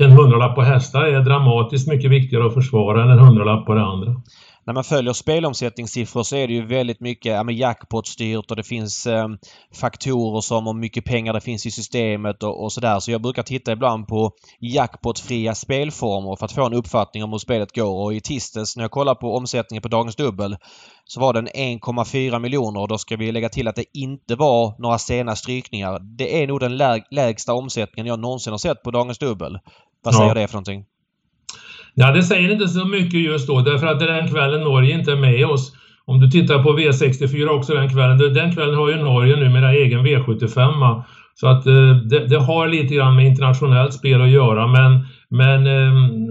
[0.00, 3.82] en hundralapp på hästar är dramatiskt mycket viktigare att försvara än en hundralapp på det
[3.82, 4.14] andra
[4.66, 9.06] när man följer spelomsättningssiffror så är det ju väldigt mycket ja, jackpot-styrt och det finns
[9.06, 9.28] eh,
[9.74, 13.00] faktorer som hur mycket pengar det finns i systemet och, och sådär.
[13.00, 17.38] Så jag brukar titta ibland på jackpotfria spelformer för att få en uppfattning om hur
[17.38, 18.04] spelet går.
[18.04, 20.56] Och i tisdags när jag kollade på omsättningen på Dagens Dubbel
[21.04, 24.74] så var den 1,4 miljoner och då ska vi lägga till att det inte var
[24.78, 25.98] några sena strykningar.
[26.18, 29.58] Det är nog den lä lägsta omsättningen jag någonsin har sett på Dagens Dubbel.
[30.02, 30.34] Vad säger ja.
[30.34, 30.84] det för någonting?
[31.94, 34.94] Ja, det säger inte så mycket just då därför att det är den kvällen Norge
[34.94, 35.72] inte är med oss.
[36.04, 40.06] Om du tittar på V64 också den kvällen, den kvällen har ju Norge numera egen
[40.06, 41.02] V75.
[41.34, 45.66] Så att eh, det, det, har lite grann med internationellt spel att göra men men...
[45.66, 45.72] Eh,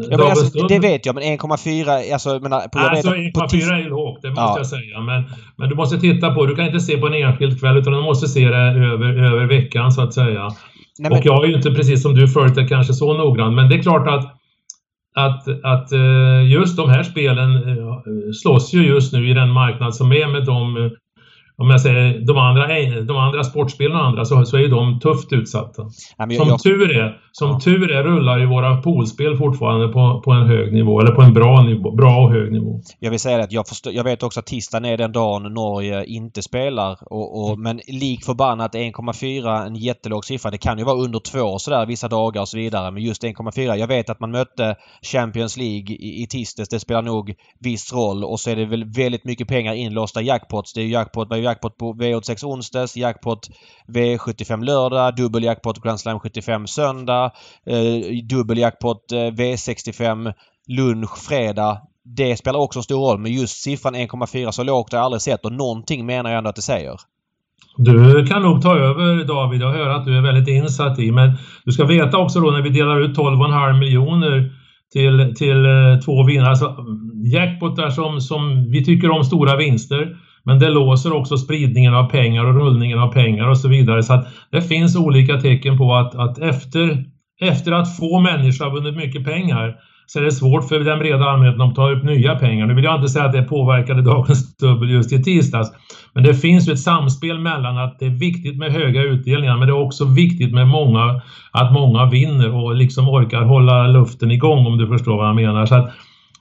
[0.10, 2.30] ja, men alltså, det vet jag men 1,4 alltså...
[2.30, 4.58] Men, på, alltså 1,4 är ju lågt, det måste ja.
[4.58, 5.00] jag säga.
[5.00, 5.24] Men,
[5.58, 8.02] men du måste titta på, du kan inte se på en enskild kväll utan du
[8.02, 10.44] måste se det över, över veckan så att säga.
[11.00, 11.12] Nej, men...
[11.12, 13.76] Och jag är ju inte precis som du följt det kanske så noggrant men det
[13.76, 14.39] är klart att
[15.16, 17.96] att, att eh, just de här spelen eh,
[18.42, 20.92] slåss ju just nu i den marknad som är med de eh,
[21.60, 22.68] om jag säger de andra,
[23.02, 25.82] de andra sportspelen och andra så, så är de tufft utsatta.
[26.18, 27.60] Ja, jag, som, jag, tur är, som ja.
[27.60, 31.34] tur är rullar ju våra poolspel fortfarande på, på en hög nivå, eller på en
[31.34, 32.82] bra, nivå, bra och hög nivå.
[33.00, 36.06] Jag vill säga att jag, förstår, jag vet också att tisdagen är den dagen Norge
[36.06, 36.98] inte spelar.
[37.02, 37.64] Och, och, mm.
[37.64, 40.52] Men lik förbannat 1,4 en jättelåg siffra.
[40.52, 42.92] Det kan ju vara under 2 sådär vissa dagar och så vidare.
[42.92, 43.76] Men just 1,4.
[43.76, 46.70] Jag vet att man mötte Champions League i, i tisdags.
[46.70, 48.24] Det spelar nog viss roll.
[48.24, 50.74] Och så är det väl väldigt mycket pengar inlåsta jackpots.
[50.74, 53.50] Det är ju jackpot jackpot på V86 onsdags, jackpot
[53.88, 57.32] V75 lördag, dubbeljackpot Grand Slam 75 söndag,
[57.66, 60.34] eh, dubbeljackpot eh, V65
[60.68, 61.82] lunch fredag.
[62.04, 65.22] Det spelar också en stor roll men just siffran 1,4 så lågt har jag aldrig
[65.22, 66.96] sett och någonting menar jag ändå att det säger.
[67.78, 69.62] Du kan nog ta över David.
[69.62, 72.62] Jag hör att du är väldigt insatt i men du ska veta också då när
[72.62, 74.52] vi delar ut 12,5 miljoner
[74.94, 76.50] till, till eh, två vinnare.
[76.50, 80.18] Alltså, mm, jackpotar som, som vi tycker om stora vinster
[80.50, 84.04] men det låser också spridningen av pengar och rullningen av pengar och så vidare.
[84.04, 87.06] Så att det finns olika tecken på att, att efter,
[87.42, 89.76] efter att få människor har vunnit mycket pengar
[90.08, 92.66] så är det svårt för den breda allmänheten att ta upp nya pengar.
[92.66, 95.72] Nu vill jag inte säga att det påverkade dagens dubbel just i tisdags,
[96.14, 99.68] men det finns ju ett samspel mellan att det är viktigt med höga utdelningar, men
[99.68, 104.66] det är också viktigt med många, att många vinner och liksom orkar hålla luften igång
[104.66, 105.66] om du förstår vad jag menar.
[105.66, 105.92] Så att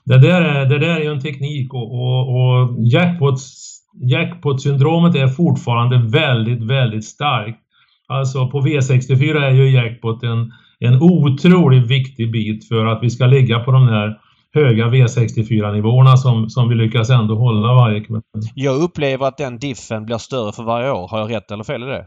[0.05, 5.27] det, där är, det där är ju en teknik och, och, och jackpots jackpot-syndromet är
[5.27, 7.59] fortfarande väldigt, väldigt starkt.
[8.07, 13.25] Alltså på V64 är ju jackpot en, en otroligt viktig bit för att vi ska
[13.25, 14.19] ligga på de här
[14.53, 18.21] höga V64-nivåerna som, som vi lyckas ändå hålla varje kväll.
[18.55, 21.07] Jag upplever att den diffen blir större för varje år.
[21.07, 22.05] Har jag rätt eller fel i det?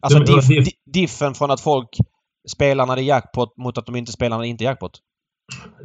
[0.00, 1.88] Alltså diff, diff, diffen från att folk
[2.48, 5.00] spelar när det är jackpot mot att de inte spelar när det inte är jackpot?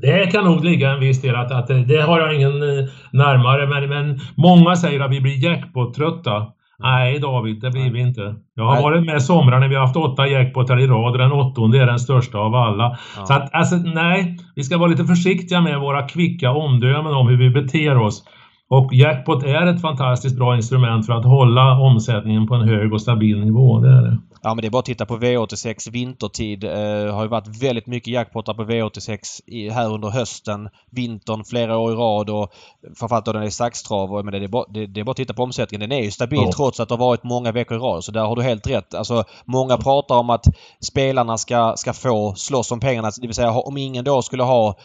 [0.01, 3.67] Det kan nog ligga en viss del att, att det har jag ingen eh, närmare
[3.67, 6.47] men, men många säger att vi blir jackpot-trötta.
[6.79, 8.35] Nej David, det blir vi inte.
[8.55, 8.83] Jag har nej.
[8.83, 11.85] varit med somrar när vi har haft åtta jackpotar i rad och den åttonde är
[11.85, 12.97] den största av alla.
[13.17, 13.25] Ja.
[13.25, 17.37] Så att alltså nej, vi ska vara lite försiktiga med våra kvicka omdömen om hur
[17.37, 18.23] vi beter oss.
[18.69, 23.01] Och jackpot är ett fantastiskt bra instrument för att hålla omsättningen på en hög och
[23.01, 23.79] stabil nivå.
[23.79, 24.17] Det är det.
[24.41, 26.63] Ja men det är bara att titta på V86 vintertid.
[26.63, 31.77] Eh, har ju varit väldigt mycket jackpotar på V86 i, här under hösten, vintern, flera
[31.77, 32.53] år i rad och
[32.99, 34.25] framförallt då den är saxtrav.
[34.25, 35.89] Men det, är bara, det, det, är bara att titta på omsättningen.
[35.89, 36.51] Den är ju stabil ja.
[36.55, 38.03] trots att det har varit många veckor i rad.
[38.03, 38.93] Så där har du helt rätt.
[38.93, 40.45] Alltså många pratar om att
[40.81, 43.11] spelarna ska, ska få slåss om pengarna.
[43.21, 44.75] Det vill säga om ingen då skulle ha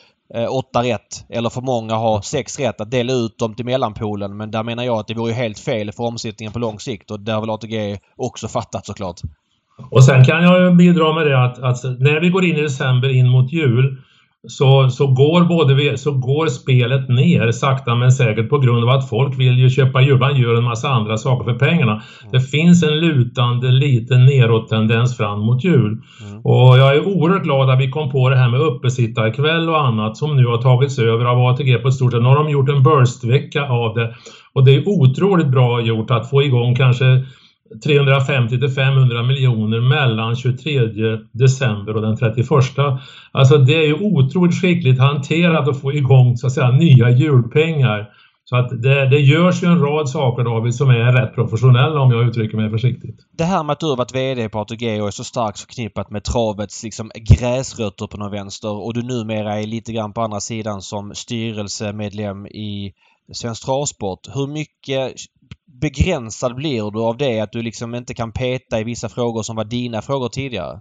[0.51, 4.37] åtta rätt eller för många har sex rätt att dela ut dem till mellanpolen.
[4.37, 7.21] Men där menar jag att det vore helt fel för omsättningen på lång sikt och
[7.21, 9.21] där har väl ATG också fattat såklart.
[9.91, 13.09] Och sen kan jag bidra med det att, att, när vi går in i december
[13.09, 14.03] in mot jul
[14.49, 19.09] så, så, går både, så går spelet ner sakta men säkert på grund av att
[19.09, 20.19] folk vill ju köpa djur.
[20.19, 21.93] Man gör en massa andra saker för pengarna.
[21.93, 22.03] Mm.
[22.33, 26.03] Det finns en lutande liten neråt-tendens fram mot jul.
[26.29, 26.41] Mm.
[26.45, 30.17] Och jag är oerhört glad att vi kom på det här med uppesittarkväll och annat
[30.17, 32.23] som nu har tagits över av ATG på ett stort sätt.
[32.23, 34.15] Nu har de gjort en burst-vecka av det.
[34.53, 37.25] Och det är otroligt bra gjort att få igång kanske
[37.85, 40.81] 350 till 500 miljoner mellan 23
[41.33, 42.49] december och den 31.
[43.33, 48.11] Alltså det är ju otroligt skickligt hanterat att få igång så att säga nya julpengar.
[48.45, 52.11] Så att det, det görs ju en rad saker David som är rätt professionella om
[52.13, 53.17] jag uttrycker mig försiktigt.
[53.39, 56.11] Det här med att du har varit VD på ATG och är så starkt förknippat
[56.11, 60.41] med travets liksom gräsrötter på någon vänster och du numera är lite grann på andra
[60.41, 62.93] sidan som styrelsemedlem i
[63.33, 64.21] Svensk Travsport.
[64.35, 65.15] Hur mycket
[65.81, 69.57] begränsad blir du av det att du liksom inte kan peta i vissa frågor som
[69.57, 70.81] var dina frågor tidigare?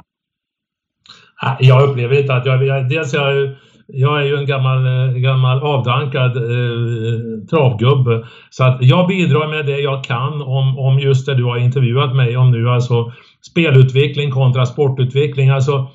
[1.41, 2.65] Ah, jag upplever inte att jag...
[2.65, 3.55] jag dels jag,
[3.89, 8.27] jag är ju en gammal, eh, gammal avdankad eh, travgubbe.
[8.49, 12.15] Så att jag bidrar med det jag kan om, om just det du har intervjuat
[12.15, 13.11] mig om nu, alltså
[13.51, 15.49] spelutveckling kontra sportutveckling.
[15.49, 15.87] Alltså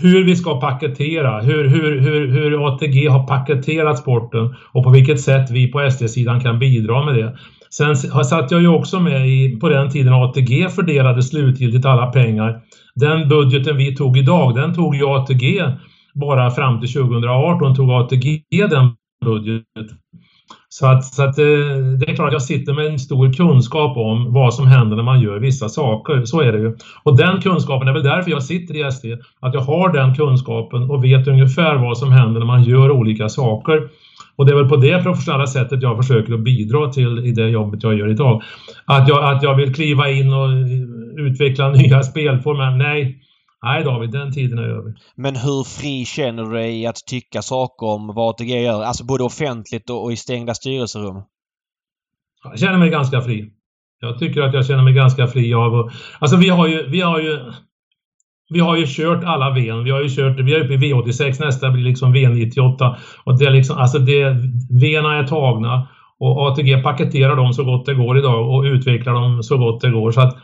[0.00, 5.20] hur vi ska paketera, hur, hur, hur, hur ATG har paketerat sporten och på vilket
[5.20, 7.38] sätt vi på SD-sidan kan bidra med det.
[7.70, 12.60] Sen satt jag ju också med i, på den tiden ATG fördelade slutgiltigt alla pengar.
[12.94, 15.62] Den budgeten vi tog idag, den tog ju ATG
[16.14, 18.90] bara fram till 2018 tog ATG den
[19.24, 19.98] budgeten.
[20.68, 21.44] Så att, så att eh,
[22.00, 25.02] det är klart att jag sitter med en stor kunskap om vad som händer när
[25.02, 26.24] man gör vissa saker.
[26.24, 26.76] Så är det ju.
[27.04, 29.04] Och den kunskapen är väl därför jag sitter i SD.
[29.40, 33.28] Att jag har den kunskapen och vet ungefär vad som händer när man gör olika
[33.28, 33.88] saker.
[34.36, 37.48] Och det är väl på det professionella sättet jag försöker att bidra till i det
[37.48, 38.42] jobbet jag gör idag.
[38.84, 40.48] Att jag, att jag vill kliva in och
[41.18, 43.22] utveckla nya spelformer, nej.
[43.62, 44.94] Nej David, den tiden är över.
[45.14, 48.82] Men hur fri känner du dig i att tycka saker om vad ATG gör?
[48.82, 51.22] Alltså både offentligt och i stängda styrelserum?
[52.44, 53.50] Jag känner mig ganska fri.
[54.00, 55.90] Jag tycker att jag känner mig ganska fri av...
[56.18, 56.90] Alltså vi har ju...
[56.90, 57.52] Vi har ju
[58.48, 59.84] vi har ju kört alla VN.
[59.84, 62.96] Vi har ju kört, vi är uppe i V86, nästa blir liksom V98.
[63.24, 64.24] Och det är liksom, alltså det,
[64.70, 65.88] VN är tagna
[66.20, 69.90] och ATG paketerar dem så gott det går idag och utvecklar dem så gott det
[69.90, 70.10] går.
[70.10, 70.36] Så att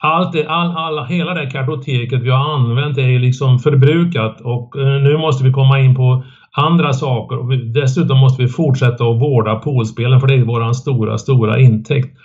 [0.00, 5.02] allt det, all, all, hela det kartoteket vi har använt är liksom förbrukat och eh,
[5.02, 7.38] nu måste vi komma in på andra saker.
[7.38, 12.18] Och dessutom måste vi fortsätta att vårda poolspelen för det är vår stora, stora intäkt.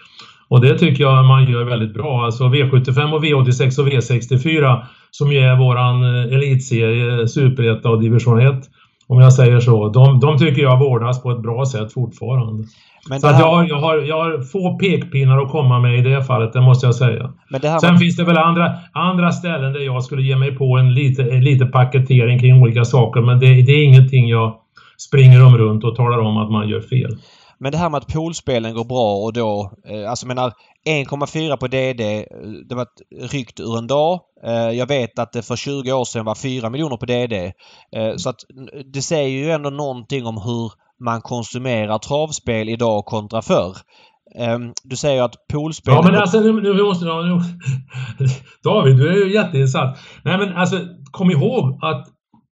[0.54, 2.26] Och det tycker jag man gör väldigt bra.
[2.26, 8.40] Alltså V75 och V86 och V64 som ju är våran eh, elitserie, superetta och division
[8.40, 8.56] 1
[9.08, 9.90] om jag säger så.
[9.90, 12.64] De, de tycker jag vårdas på ett bra sätt fortfarande.
[13.10, 13.40] Men så här...
[13.40, 16.86] jag, jag, har, jag har få pekpinnar att komma med i det fallet, det måste
[16.86, 17.34] jag säga.
[17.62, 17.98] Sen var...
[17.98, 21.66] finns det väl andra, andra ställen där jag skulle ge mig på en lite, lite
[21.66, 24.56] paketering kring olika saker, men det, det är ingenting jag
[24.98, 27.18] springer om runt och talar om att man gör fel.
[27.64, 30.54] Men det här med att poolspelen går bra och då, eh, alltså menar
[30.86, 32.26] 1,4 på DD, eh,
[32.70, 34.20] det var ett ryckt ur en dag.
[34.44, 37.54] Eh, jag vet att det för 20 år sedan var 4 miljoner på DD.
[37.92, 38.40] Eh, så att
[38.94, 40.72] det säger ju ändå någonting om hur
[41.04, 43.78] man konsumerar travspel idag kontra förr.
[44.36, 45.94] Ehm, du säger att poolspel...
[45.94, 47.26] Ja men alltså nu, nu måste jag...
[48.64, 49.98] David, du är ju jätteinsatt.
[50.24, 50.80] Nej men alltså
[51.12, 52.08] kom ihåg att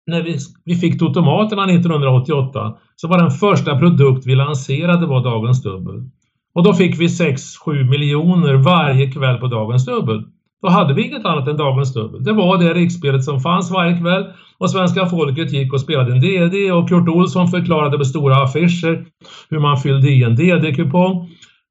[0.08, 5.64] när vi, vi fick Totomaterna 1988 så var den första produkt vi lanserade var Dagens
[5.64, 6.10] Dubbel.
[6.56, 10.24] Och då fick vi 6-7 miljoner varje kväll på Dagens Dubbel.
[10.62, 12.24] Då hade vi inget annat än Dagens Dubbel.
[12.24, 14.26] Det var det riksspelet som fanns varje kväll
[14.58, 19.06] och svenska folket gick och spelade en DD och Kurt Olsson förklarade med stora affischer
[19.50, 21.30] hur man fyllde i en DD-kupong.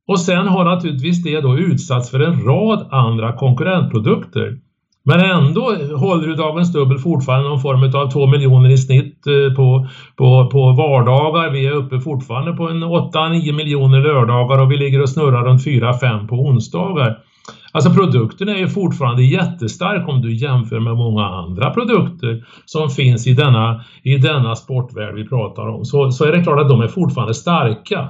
[0.08, 4.58] Och sen har naturligtvis det då utsatts för en rad andra konkurrentprodukter.
[5.08, 9.56] Men ändå håller du Dagens Dubbel fortfarande någon form av 2 miljoner i snitt eh,
[9.56, 11.50] på, på, på vardagar.
[11.50, 15.66] Vi är uppe fortfarande på en 8-9 miljoner lördagar och vi ligger och snurrar runt
[15.66, 17.18] 4-5 på onsdagar.
[17.72, 23.26] Alltså produkten är ju fortfarande jättestark om du jämför med många andra produkter som finns
[23.26, 25.84] i denna, i denna sportvärld vi pratar om.
[25.84, 28.08] Så, så är det klart att de är fortfarande starka.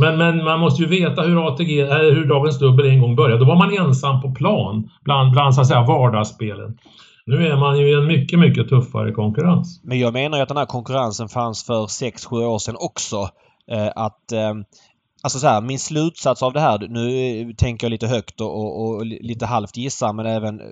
[0.00, 3.38] Men, men man måste ju veta hur ATG, eh, hur Dagens Dubbel en gång började.
[3.38, 6.78] Då var man ensam på plan bland, bland så att säga vardagsspelen.
[7.26, 9.80] Nu är man ju i en mycket, mycket tuffare konkurrens.
[9.84, 13.28] Men jag menar ju att den här konkurrensen fanns för 6-7 år sedan också.
[13.70, 14.54] Eh, att eh,
[15.22, 18.54] Alltså så här, min slutsats av det här, nu eh, tänker jag lite högt och,
[18.56, 20.66] och, och lite halvt gissar men även eh,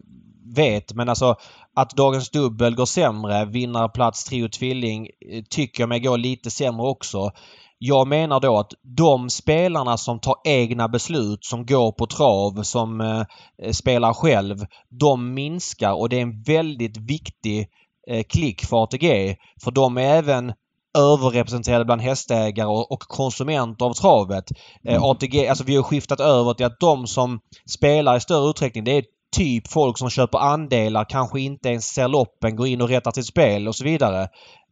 [0.54, 0.94] vet.
[0.94, 1.36] Men alltså
[1.76, 6.86] att Dagens Dubbel går sämre, vinnarplats Trio Tvilling eh, tycker jag mig går lite sämre
[6.86, 7.30] också.
[7.78, 13.00] Jag menar då att de spelarna som tar egna beslut, som går på trav, som
[13.00, 13.24] eh,
[13.72, 17.68] spelar själv, de minskar och det är en väldigt viktig
[18.10, 19.36] eh, klick för ATG.
[19.64, 20.52] För de är även
[20.98, 24.44] överrepresenterade bland hästägare och konsumenter av travet.
[24.84, 25.02] Eh, mm.
[25.02, 28.92] ATG, alltså vi har skiftat över till att de som spelar i större utsträckning det
[28.92, 29.04] är
[29.36, 33.26] typ folk som köper andelar, kanske inte ens ser loppen, går in och rättar sitt
[33.26, 34.28] spel och så vidare.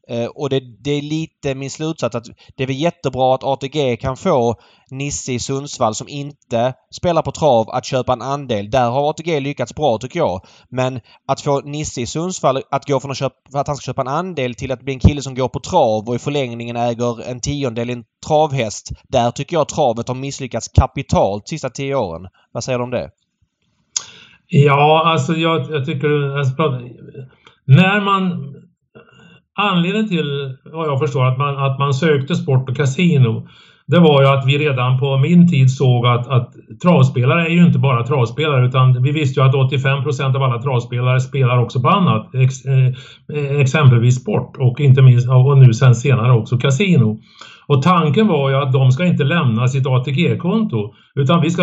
[0.08, 2.24] Eh, och det, det, är lite min slutsats att
[2.56, 4.54] det är väl jättebra att ATG kan få
[4.90, 8.70] Nisse i Sundsvall som inte spelar på trav att köpa en andel.
[8.70, 10.40] Där har ATG lyckats bra tycker jag.
[10.68, 14.00] Men att få Nisse i Sundsvall att gå från att, köpa, att han ska köpa
[14.00, 17.30] en andel till att bli en kille som går på trav och i förlängningen äger
[17.30, 18.90] en tiondel i en travhäst.
[19.08, 22.28] Där tycker jag travet har misslyckats kapitalt de sista tio åren.
[22.52, 23.10] Vad säger du om det?
[24.46, 26.38] Ja, alltså jag, jag tycker...
[26.38, 26.54] Alltså,
[27.64, 28.54] när man
[29.56, 33.48] Anledningen till, vad jag förstår, att man, att man sökte sport och kasino
[33.88, 36.52] det var ju att vi redan på min tid såg att, att
[36.82, 41.20] travspelare är ju inte bara travspelare utan vi visste ju att 85% av alla travspelare
[41.20, 42.34] spelar också på annat.
[42.34, 47.18] Ex, eh, exempelvis sport och inte minst och nu sen senare också kasino.
[47.66, 51.62] Och tanken var ju att de ska inte lämna sitt ATG-konto utan vi ska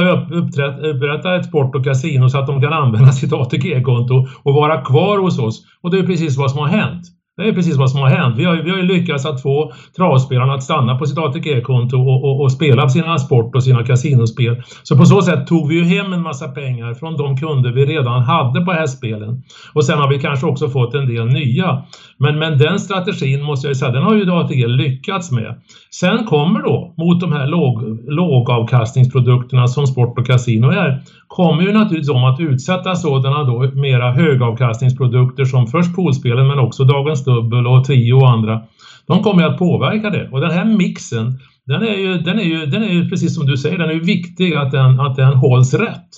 [0.81, 5.19] upprätta ett sport och kasino så att de kan använda sitt ATG-konto och vara kvar
[5.19, 5.65] hos oss.
[5.81, 7.03] Och det är precis vad som har hänt.
[7.37, 8.35] Det är precis vad som har hänt.
[8.37, 12.23] Vi har, vi har ju lyckats att få travspelarna att stanna på sitt ATG-konto och,
[12.23, 14.63] och, och, spela sina sport och sina kasinospel.
[14.83, 17.85] Så på så sätt tog vi ju hem en massa pengar från de kunder vi
[17.85, 19.43] redan hade på hästspelen.
[19.73, 21.83] Och sen har vi kanske också fått en del nya.
[22.17, 25.61] Men, men den strategin måste jag säga, den har ju ATG lyckats med.
[25.91, 31.71] Sen kommer då, mot de här låg, lågavkastningsprodukterna som sport och kasino är, kommer ju
[31.73, 37.67] naturligtvis de att utsätta sådana då mera högavkastningsprodukter som först poolspelen men också Dagens Dubbel
[37.67, 38.61] och Trio och andra.
[39.07, 42.65] De kommer att påverka det och den här mixen den är ju, den är ju,
[42.65, 45.33] den är ju precis som du säger, den är ju viktig att den, att den
[45.33, 46.09] hålls rätt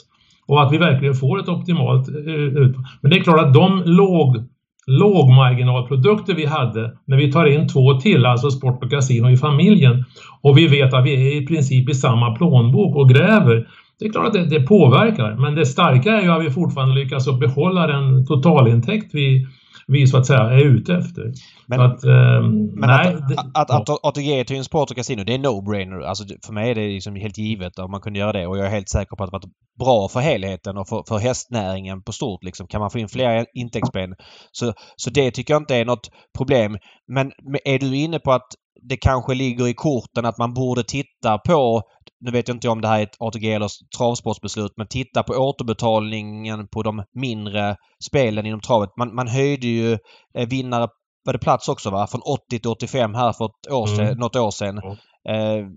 [0.48, 2.86] och att vi verkligen får ett optimalt eh, utfall.
[3.02, 4.44] Men det är klart att de låg
[4.88, 10.06] lågmarginalprodukter vi hade när vi tar in två till, alltså sport och kasino i familjen
[10.42, 13.68] och vi vet att vi är i princip i samma plånbok och gräver
[14.00, 16.96] det är klart att det, det, påverkar, men det starka är ju att vi fortfarande
[16.96, 19.48] lyckas behålla den totalintäkt vi,
[19.88, 21.32] vi så att säga är ute efter.
[21.68, 22.42] Men, att, eh,
[22.74, 25.38] men nej, att, det, att, att, att ATG till en sport och kasino, det är
[25.38, 26.06] no-brainer.
[26.06, 28.66] Alltså för mig är det liksom helt givet om man kunde göra det och jag
[28.66, 32.12] är helt säker på att det varit bra för helheten och för, för hästnäringen på
[32.12, 32.44] stort.
[32.44, 32.68] Liksom.
[32.68, 34.16] Kan man få in fler intäktsben
[34.52, 36.78] så, så det tycker jag inte är något problem.
[37.08, 37.32] Men
[37.66, 38.48] är du inne på att
[38.90, 41.82] det kanske ligger i korten att man borde titta på
[42.20, 45.34] nu vet jag inte om det här är ett ATG eller travsportsbeslut, men titta på
[45.34, 47.76] återbetalningen på de mindre
[48.10, 48.90] spelen inom travet.
[48.98, 49.98] Man, man höjde ju
[50.38, 50.88] eh, vinnare,
[51.26, 52.08] var det plats också va?
[52.08, 54.18] Från 80 till 85 här för ett år sedan, mm.
[54.18, 54.78] något år sedan.
[54.78, 54.98] Mm.
[55.30, 55.68] Eh,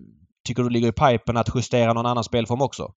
[0.47, 2.87] tycker du ligger i pipen att justera någon annan spelform också?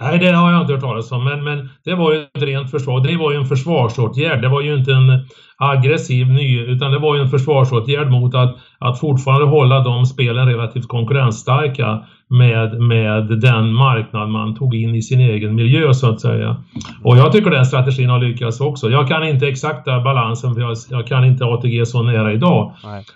[0.00, 2.70] Nej, det har jag inte hört talas om, men, men det var ju ett rent
[2.70, 3.00] försvar.
[3.00, 4.42] Det var ju en försvarsåtgärd.
[4.42, 5.26] Det var ju inte en
[5.58, 10.46] aggressiv ny, utan det var ju en försvarsåtgärd mot att, att fortfarande hålla de spelen
[10.46, 16.20] relativt konkurrensstarka med, med den marknad man tog in i sin egen miljö så att
[16.20, 16.56] säga.
[17.02, 18.90] Och jag tycker den strategin har lyckats också.
[18.90, 22.72] Jag kan inte exakta balansen för jag, jag kan inte ATG så nära idag.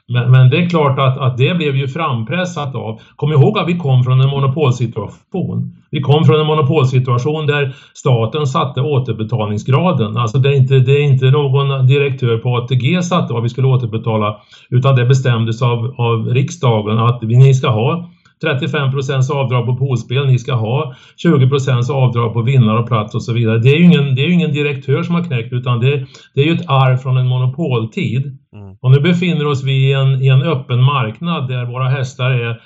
[0.09, 3.01] Men, men, det är klart att, att det blev ju frampressat av.
[3.17, 5.77] Kom ihåg att vi kom från en monopolsituation.
[5.91, 10.17] Vi kom från en monopolsituation där staten satte återbetalningsgraden.
[10.17, 13.67] Alltså det är inte, det är inte någon direktör på ATG satte vad vi skulle
[13.67, 14.37] återbetala
[14.71, 15.07] utan det
[15.53, 18.09] bestämdes av, av riksdagen att ni ska ha
[18.43, 20.95] 35% avdrag på poolspel, ni ska ha
[21.25, 23.59] 20% avdrag på vinnare och plats och så vidare.
[23.59, 26.45] Det är ju ingen, det är ingen direktör som har knäckt utan det, det är
[26.45, 28.39] ju ett arv från en monopoltid.
[28.53, 28.77] Mm.
[28.81, 32.61] Och nu befinner oss vi i en, i en öppen marknad där våra hästar är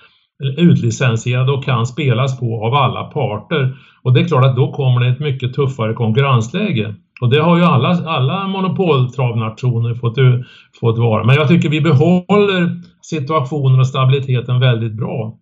[0.58, 3.76] utlicensierade och kan spelas på av alla parter.
[4.02, 6.94] Och det är klart att då kommer det ett mycket tuffare konkurrensläge.
[7.20, 10.16] Och det har ju alla, alla monopoltravnationer fått,
[10.80, 11.24] fått vara.
[11.24, 15.38] Men jag tycker vi behåller situationen och stabiliteten väldigt bra.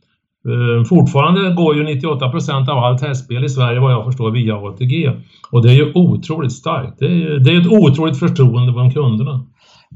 [0.49, 5.11] Eh, fortfarande går ju 98% av allt hästspel i Sverige vad jag förstår via ATG.
[5.51, 6.99] Och det är ju otroligt starkt.
[6.99, 9.47] Det är, det är ett otroligt förtroende bland kunderna.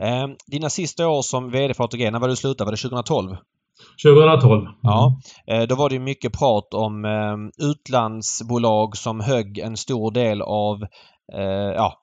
[0.03, 2.69] Eh, dina sista år som VD för ATG, när var du slutade?
[2.69, 3.37] Var det 2012?
[4.03, 4.67] 2012.
[4.83, 10.43] Ja, eh, då var det mycket prat om eh, utlandsbolag som högg en stor del
[10.43, 10.85] av
[11.33, 12.03] Eh, ja,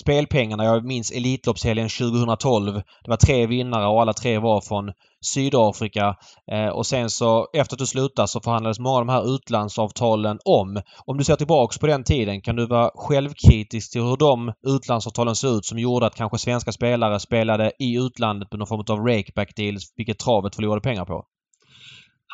[0.00, 0.64] spelpengarna.
[0.64, 2.74] Jag minns Elitloppshelgen 2012.
[2.74, 6.16] Det var tre vinnare och alla tre var från Sydafrika.
[6.52, 10.38] Eh, och sen så efter att du slutade så förhandlades många av de här utlandsavtalen
[10.44, 10.82] om.
[11.06, 15.34] Om du ser tillbaks på den tiden, kan du vara självkritisk till hur de utlandsavtalen
[15.34, 19.06] såg ut som gjorde att kanske svenska spelare spelade i utlandet på någon form av
[19.06, 21.24] rakeback deals, vilket travet förlorade pengar på?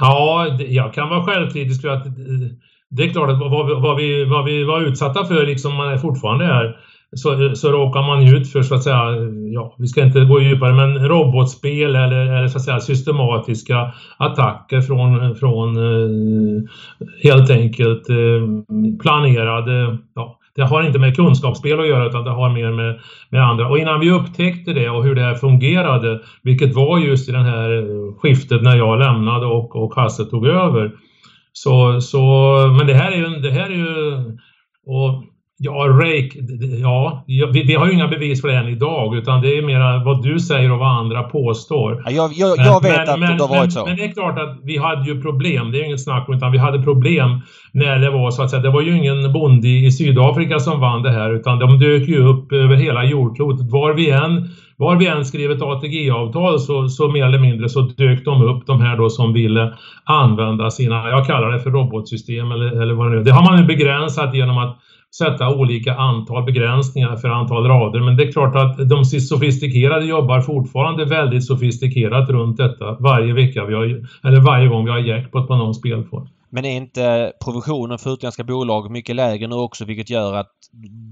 [0.01, 2.13] Ja, jag kan vara självkritisk för att eh,
[2.97, 5.99] det är klart att vad, vad, vi, vad vi var utsatta för liksom man är
[5.99, 6.77] fortfarande är
[7.17, 9.03] så, så råkar man ut för så att säga,
[9.53, 14.81] ja, vi ska inte gå djupare, men robotspel eller, eller så att säga systematiska attacker
[14.81, 16.63] från, från eh,
[17.23, 18.17] helt enkelt eh,
[19.03, 23.43] planerade, ja, det har inte med kunskapsspel att göra utan det har mer med, med
[23.43, 23.69] andra.
[23.69, 27.79] Och innan vi upptäckte det och hur det fungerade, vilket var just i det här
[27.79, 30.93] eh, skiftet när jag lämnade och, och Hasse tog över.
[31.53, 32.21] Så, så,
[32.79, 34.15] men det här är ju, det här är ju
[34.87, 35.25] och
[35.65, 36.31] Ja, Rake,
[36.81, 40.05] ja, vi, vi, har ju inga bevis för det än idag utan det är mer
[40.05, 42.03] vad du säger och vad andra påstår.
[42.05, 43.87] Ja, jag, jag, jag vet men, att men, det har varit men, så.
[43.87, 46.53] Men det är klart att vi hade ju problem, det är inget snack om utan
[46.53, 47.41] vi hade problem
[47.73, 51.03] när det var så att säga, det var ju ingen bonde i Sydafrika som vann
[51.03, 53.71] det här utan de dök ju upp över hela jordklotet.
[53.71, 54.49] Var vi än,
[54.83, 58.67] var vi än skrev ett ATG-avtal så, så mer eller mindre så dök de upp
[58.67, 59.73] de här då som ville
[60.05, 63.25] använda sina, jag kallar det för robotsystem eller, eller vad det nu är.
[63.25, 64.79] Det har man ju begränsat genom att
[65.19, 68.01] sätta olika antal begränsningar för antal rader.
[68.01, 73.65] Men det är klart att de sofistikerade jobbar fortfarande väldigt sofistikerat runt detta varje vecka
[73.65, 73.85] vi har,
[74.25, 76.29] eller varje gång vi har jackpot på någon spelform.
[76.55, 80.51] Men är inte provisionen för utländska bolag mycket lägre nu också vilket gör att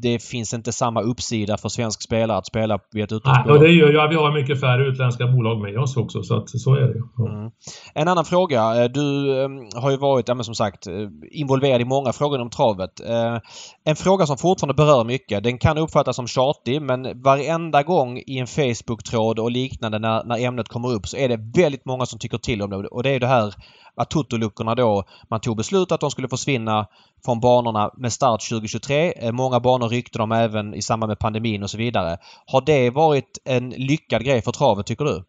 [0.02, 3.56] det finns inte samma uppsida för svensk spelare att spela via ett utländskt bolag?
[3.56, 6.36] Ja, det gör ju att vi har mycket färre utländska bolag med oss också så
[6.36, 7.28] att så är det ja.
[7.28, 7.50] mm.
[7.94, 8.82] En annan fråga.
[8.82, 10.94] Eh, du ehm, har ju varit, ja, som sagt, eh,
[11.30, 13.00] involverad i många frågor om travet.
[13.00, 13.38] Eh,
[13.84, 15.42] en fråga som fortfarande berör mycket.
[15.42, 20.38] Den kan uppfattas som tjatig men varenda gång i en Facebook-tråd och liknande när, när
[20.44, 23.10] ämnet kommer upp så är det väldigt många som tycker till om det och det
[23.10, 23.54] är det här
[24.00, 26.86] att totoluckorna då, man tog beslut att de skulle försvinna
[27.24, 29.12] från banorna med start 2023.
[29.16, 32.18] Eh, många banor ryckte de även i samband med pandemin och så vidare.
[32.46, 35.24] Har det varit en lyckad grej för travet tycker du?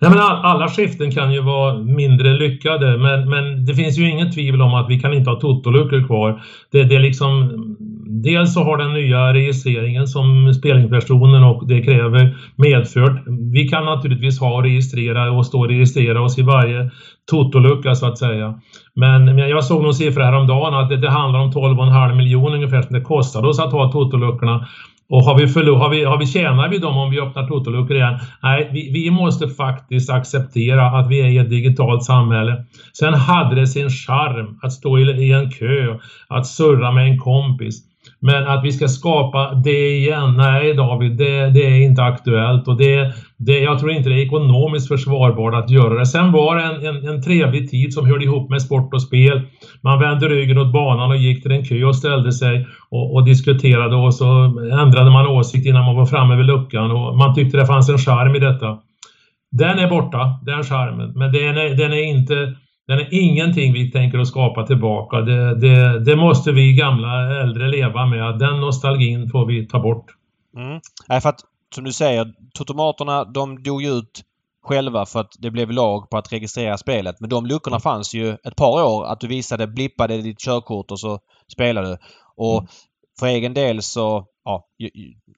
[0.00, 4.34] Nej, men alla skiften kan ju vara mindre lyckade men, men det finns ju inget
[4.34, 6.42] tvivel om att vi kan inte ha totoluckor kvar.
[6.72, 7.50] Det, det är liksom
[8.10, 13.22] Dels så har den nya registreringen som spelinspektionen och det kräver medfört.
[13.52, 16.90] Vi kan naturligtvis ha och registrera och stå och registrera oss i varje
[17.30, 18.54] totolucka så att säga.
[18.94, 22.94] Men jag såg någon siffra häromdagen att det, det handlar om 12,5 miljoner ungefär som
[22.94, 24.66] det kostade oss att ha totoluckorna.
[25.10, 27.96] Och har vi, förlor, har vi, har vi tjänar vi dem om vi öppnar totoluckor
[27.96, 28.18] igen?
[28.42, 32.64] Nej, vi, vi måste faktiskt acceptera att vi är i ett digitalt samhälle.
[32.92, 35.98] Sen hade det sin charm att stå i, i en kö,
[36.28, 37.84] att surra med en kompis.
[38.20, 42.76] Men att vi ska skapa det igen, nej David, det, det är inte aktuellt och
[42.76, 46.06] det, det, jag tror inte det är ekonomiskt försvarbart att göra det.
[46.06, 49.42] Sen var det en, en, en trevlig tid som hörde ihop med sport och spel.
[49.80, 53.24] Man vände ryggen åt banan och gick till en kö och ställde sig och, och
[53.24, 54.26] diskuterade och så
[54.80, 57.98] ändrade man åsikt innan man var framme vid luckan och man tyckte det fanns en
[57.98, 58.78] charm i detta.
[59.50, 62.54] Den är borta, den charmen, men den är, den är inte
[62.86, 65.20] den är ingenting vi tänker att skapa tillbaka.
[65.20, 68.38] Det, det, det, måste vi gamla äldre leva med.
[68.38, 70.06] Den nostalgin får vi ta bort.
[70.56, 70.80] Mm.
[71.08, 71.40] Nej, för att
[71.74, 74.24] som du säger, Totomaterna de dog ut
[74.62, 77.20] själva för att det blev lag på att registrera spelet.
[77.20, 79.06] Men de luckorna fanns ju ett par år.
[79.06, 81.18] Att du visade, blippade ditt körkort och så
[81.52, 81.98] spelade du.
[82.36, 82.68] Och mm.
[83.20, 84.66] för egen del så ja,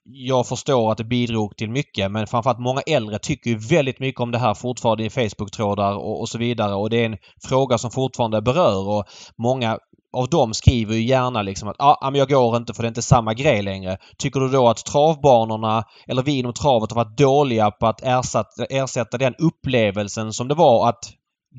[0.03, 4.21] jag förstår att det bidrog till mycket men framförallt många äldre tycker ju väldigt mycket
[4.21, 7.77] om det här fortfarande i Facebook-trådar och, och, så vidare och det är en fråga
[7.77, 9.05] som fortfarande berör och
[9.37, 9.79] många
[10.13, 12.87] av dem skriver ju gärna liksom att ah, ah, men jag går inte för det
[12.87, 13.97] är inte samma grej längre.
[14.17, 18.65] Tycker du då att travbanorna eller vi inom travet har varit dåliga på att ersätta,
[18.69, 20.99] ersätta den upplevelsen som det var att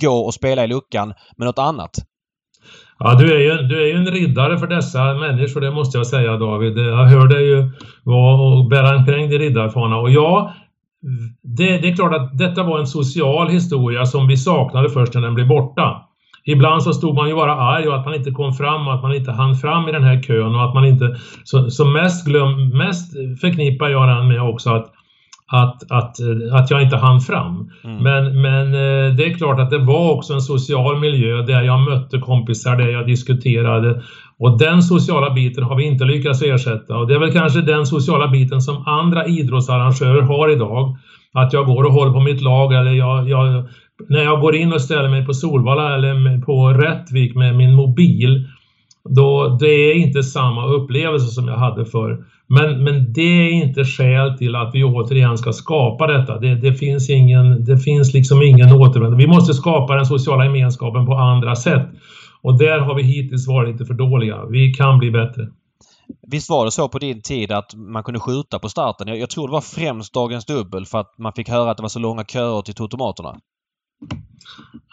[0.03, 1.91] gå och spela i luckan med något annat?
[2.99, 6.07] Ja, du är, ju, du är ju en riddare för dessa människor, det måste jag
[6.07, 6.79] säga David.
[6.79, 7.71] Eh, jag hör dig ju
[8.05, 9.97] vara och bära omkring din riddarfana.
[9.97, 10.53] Och ja,
[11.43, 15.21] det, det, är klart att detta var en social historia som vi saknade först när
[15.21, 16.09] den blev borta.
[16.45, 19.15] Ibland så stod man ju bara arg och att man inte kom fram, att man
[19.15, 21.17] inte hann fram i den här kön och att man inte...
[21.45, 24.93] Så, så mest, glöm, mest förknippar jag den med också att
[25.53, 26.17] att, att,
[26.53, 27.71] att jag inte hann fram.
[27.85, 28.03] Mm.
[28.03, 31.81] Men, men eh, det är klart att det var också en social miljö där jag
[31.81, 34.03] mötte kompisar, där jag diskuterade.
[34.39, 37.87] Och den sociala biten har vi inte lyckats ersätta och det är väl kanske den
[37.87, 40.97] sociala biten som andra idrottsarrangörer har idag.
[41.35, 43.69] Att jag går och håller på mitt lag eller jag, jag
[44.09, 48.49] när jag går in och ställer mig på Solvalla eller på Rättvik med min mobil
[49.05, 52.25] då det är inte samma upplevelse som jag hade förr.
[52.47, 56.39] Men, men det är inte skäl till att vi återigen ska skapa detta.
[56.39, 59.17] Det, det finns, ingen, det finns liksom ingen återvändo.
[59.17, 61.89] Vi måste skapa den sociala gemenskapen på andra sätt.
[62.43, 64.45] Och där har vi hittills varit lite för dåliga.
[64.51, 65.49] Vi kan bli bättre.
[66.31, 69.09] Visst var det så på din tid att man kunde skjuta på starten?
[69.09, 71.83] Jag, jag tror det var främst Dagens Dubbel för att man fick höra att det
[71.83, 73.37] var så långa köer till totomaterna.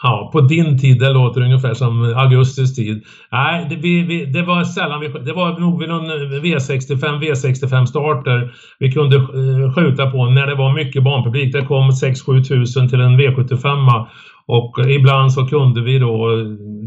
[0.03, 3.03] Ja, på din tid, det låter ungefär som augustis tid.
[3.31, 5.07] Nej, det, vi, vi, det var sällan vi...
[5.07, 6.11] Det var nog vid någon
[6.43, 11.53] V65, V65 starter vi kunde eh, skjuta på när det var mycket barnpublik.
[11.53, 14.05] Det kom 6-7 tusen till en V75
[14.45, 16.27] och ibland så kunde vi då,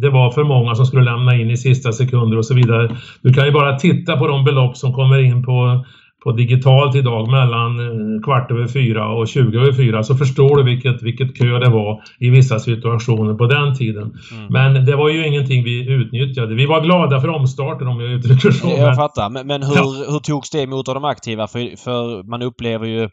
[0.00, 2.96] det var för många som skulle lämna in i sista sekunder och så vidare.
[3.22, 5.84] Du kan ju bara titta på de belopp som kommer in på
[6.22, 10.62] på digitalt idag mellan eh, kvart över fyra och 20 över fyra så förstår du
[10.62, 14.02] vilket, vilket kö det var i vissa situationer på den tiden.
[14.32, 14.46] Mm.
[14.48, 16.54] Men det var ju ingenting vi utnyttjade.
[16.54, 18.68] Vi var glada för omstarten om jag uttrycker så.
[18.68, 19.30] Jag fattar.
[19.30, 20.04] Men, men hur, ja.
[20.08, 21.46] hur togs det emot av de aktiva?
[21.46, 23.08] För, för man upplever ju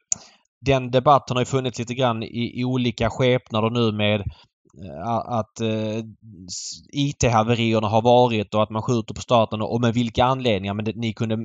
[0.66, 4.24] den debatten har ju funnits lite grann i, i olika skepnader nu med
[4.86, 6.04] Eh, att eh,
[6.92, 10.74] IT-haverierna har varit och att man skjuter på starten och med vilka anledningar.
[10.74, 11.38] Men det, ni kunde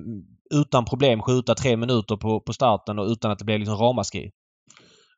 [0.54, 4.30] utan problem skjuta tre minuter på, på starten och utan att det blev liksom ramaskri.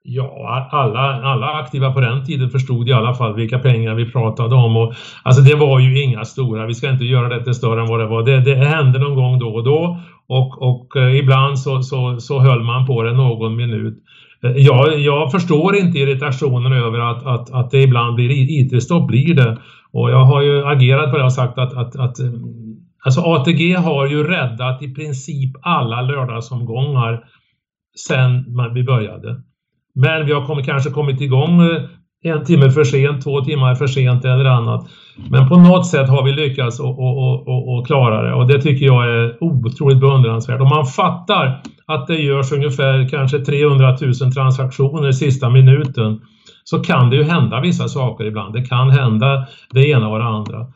[0.09, 4.55] Ja, alla, alla aktiva på den tiden förstod i alla fall vilka pengar vi pratade
[4.55, 4.77] om.
[4.77, 7.87] Och, alltså det var ju inga stora, vi ska inte göra det till större än
[7.87, 8.23] vad det var.
[8.23, 12.39] Det, det hände någon gång då och då och, och eh, ibland så, så, så
[12.39, 13.95] höll man på det någon minut.
[14.43, 19.35] Eh, jag, jag förstår inte irritationen över att, att, att det ibland blir IT-stopp, blir
[19.35, 19.59] det.
[19.93, 22.27] Och jag har ju agerat på det och sagt att, att, att eh,
[23.07, 27.25] alltså ATG har ju räddat i princip alla lördagsomgångar
[28.09, 28.45] sen
[28.75, 29.43] vi började.
[29.95, 31.83] Men vi har kommit, kanske kommit igång eh,
[32.25, 34.89] en timme för sent, två timmar för sent eller annat.
[35.31, 39.45] Men på något sätt har vi lyckats att klara det och det tycker jag är
[39.45, 40.61] otroligt beundransvärt.
[40.61, 46.21] Om man fattar att det görs ungefär kanske 300 000 transaktioner sista minuten
[46.65, 48.55] så kan det ju hända vissa saker ibland.
[48.55, 50.67] Det kan hända det ena och det andra.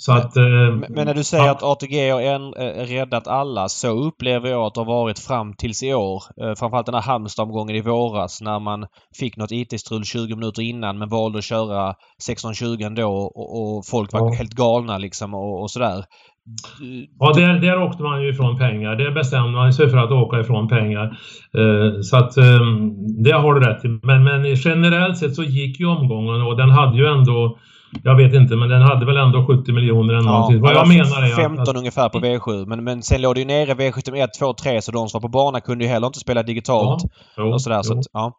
[0.00, 0.42] Så att, eh,
[0.88, 1.50] men när du säger ja.
[1.50, 5.54] att ATG har en, eh, räddat alla så upplever jag att det har varit fram
[5.54, 6.22] tills i år.
[6.42, 8.86] Eh, framförallt den här Halmstad-omgången i våras när man
[9.18, 11.94] fick något IT-strul 20 minuter innan men valde att köra
[12.28, 14.32] 16.20 ändå och, och folk var ja.
[14.38, 16.04] helt galna liksom och, och sådär.
[17.18, 18.96] Ja, där, där åkte man ju ifrån pengar.
[18.96, 21.04] Det bestämde man sig för att åka ifrån pengar.
[21.58, 22.60] Eh, så att eh,
[23.24, 23.88] det har du rätt i.
[23.88, 27.58] Men, men generellt sett så gick ju omgången och den hade ju ändå
[28.02, 30.56] jag vet inte, men den hade väl ändå 70 miljoner eller någonting.
[30.56, 32.66] Ja, Vad jag menar är 15 att, ungefär på V7.
[32.66, 35.28] Men, men sen låg det ju nere V71, 2, 3 så de som var på
[35.28, 37.02] bana kunde ju heller inte spela digitalt.
[37.36, 38.32] Ja, och sådär, så att, ja.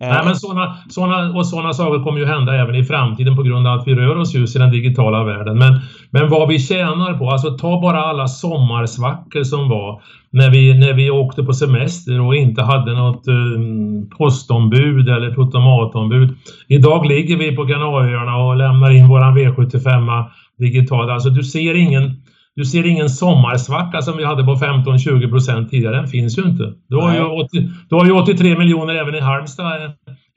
[0.00, 0.14] Mm.
[0.14, 3.66] Nej, men sådana, såna, och sådana saker kommer ju hända även i framtiden på grund
[3.66, 5.58] av att vi rör oss just i den digitala världen.
[5.58, 5.80] Men,
[6.10, 10.92] men vad vi tjänar på, alltså ta bara alla sommarsvackor som var när vi, när
[10.92, 16.36] vi åkte på semester och inte hade något um, postombud eller automatombud.
[16.68, 20.24] Idag ligger vi på Kanarieöarna och lämnar in våran V75
[20.58, 21.10] digitalt.
[21.10, 22.22] Alltså du ser ingen
[22.58, 25.96] du ser ingen sommarsvacka som vi hade på 15-20 procent tidigare.
[25.96, 26.72] Den finns ju inte.
[26.88, 29.90] Du har, ju, 80, du har ju 83 miljoner även i Halmstad eh,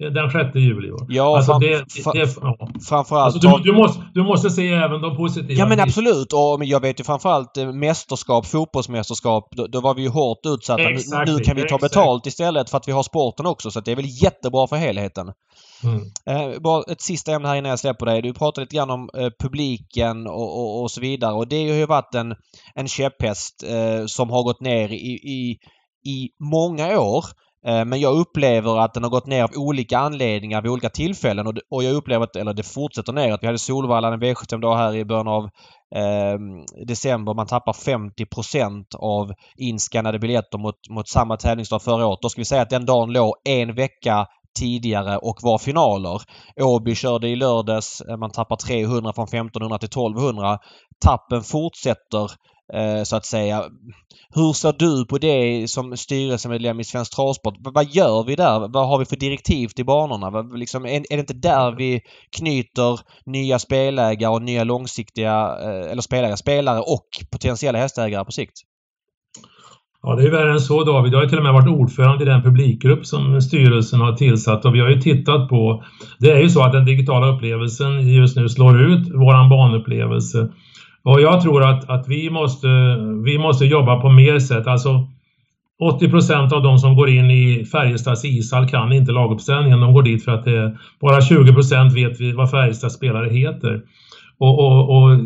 [0.10, 0.92] den 6 juli.
[1.08, 2.70] Ja, alltså, fram, det, det, ja.
[2.90, 3.36] framförallt...
[3.36, 5.60] Alltså, du, du, måste, du måste se även de positiva.
[5.60, 10.02] Ja men absolut och jag vet ju framförallt eh, mästerskap, fotbollsmästerskap, då, då var vi
[10.02, 10.84] ju hårt utsatta.
[10.84, 13.80] Exakt, nu, nu, kan vi ta betalt istället för att vi har sporten också så
[13.80, 15.32] det är väl jättebra för helheten.
[15.84, 16.02] Mm.
[16.26, 18.22] Eh, bara ett sista ämne här innan jag släpper dig.
[18.22, 21.76] Du pratade lite grann om eh, publiken och, och, och, så vidare och det har
[21.76, 22.36] ju varit en,
[22.76, 25.58] en käpphäst eh, som har gått ner i, i,
[26.12, 27.26] i många år.
[27.68, 31.48] Eh, men jag upplever att den har gått ner av olika anledningar vid olika tillfällen
[31.70, 34.96] och, jag upplever att, eller det fortsätter ner, att vi hade Solvalla en V75 här
[34.96, 35.44] i början av
[35.96, 36.40] eh,
[36.88, 37.34] december.
[37.34, 42.20] Man tappar 50% av inskannade biljetter mot, mot samma tävlingsdag förra året.
[42.22, 44.28] Då ska vi säga att den dagen låg en vecka
[44.60, 46.22] tidigare och var finaler.
[46.62, 48.02] Åby körde i lördags.
[48.02, 50.60] Eh, man tappar 300 från 1500 till 1200.
[51.06, 52.32] Tappen fortsätter
[52.74, 53.64] Eh, så att säga.
[54.36, 57.56] Hur ser du på det som styrelsemedlem i Svensk Travsport?
[57.60, 58.74] Vad gör vi där?
[58.74, 60.42] Vad har vi för direktiv till banorna?
[60.42, 62.02] Liksom, är, det inte där vi
[62.38, 68.54] knyter nya spelägare och nya långsiktiga, eh, eller spelare, spelare och potentiella hästägare på sikt?
[70.04, 71.14] Ja, det är värre än så David.
[71.14, 74.76] Jag har till och med varit ordförande i den publikgrupp som styrelsen har tillsatt och
[74.76, 75.84] vi har ju tittat på...
[76.20, 80.50] Det är ju så att den digitala upplevelsen just nu slår ut våran banupplevelse.
[81.04, 82.68] Och jag tror att, att vi, måste,
[83.26, 84.68] vi måste jobba på mer sätt.
[84.68, 85.08] Alltså
[85.82, 89.80] 80 procent av de som går in i Färjestads ishall kan inte laguppställningen.
[89.80, 93.82] De går dit för att det bara 20 procent vet vad Färjestads spelare heter.
[94.38, 95.18] Och, och, och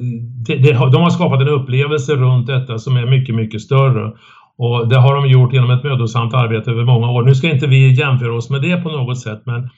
[0.46, 4.12] det, det, de har skapat en upplevelse runt detta som är mycket, mycket större.
[4.58, 7.24] Och det har de gjort genom ett mödosamt arbete över många år.
[7.24, 9.70] Nu ska inte vi jämföra oss med det på något sätt, men,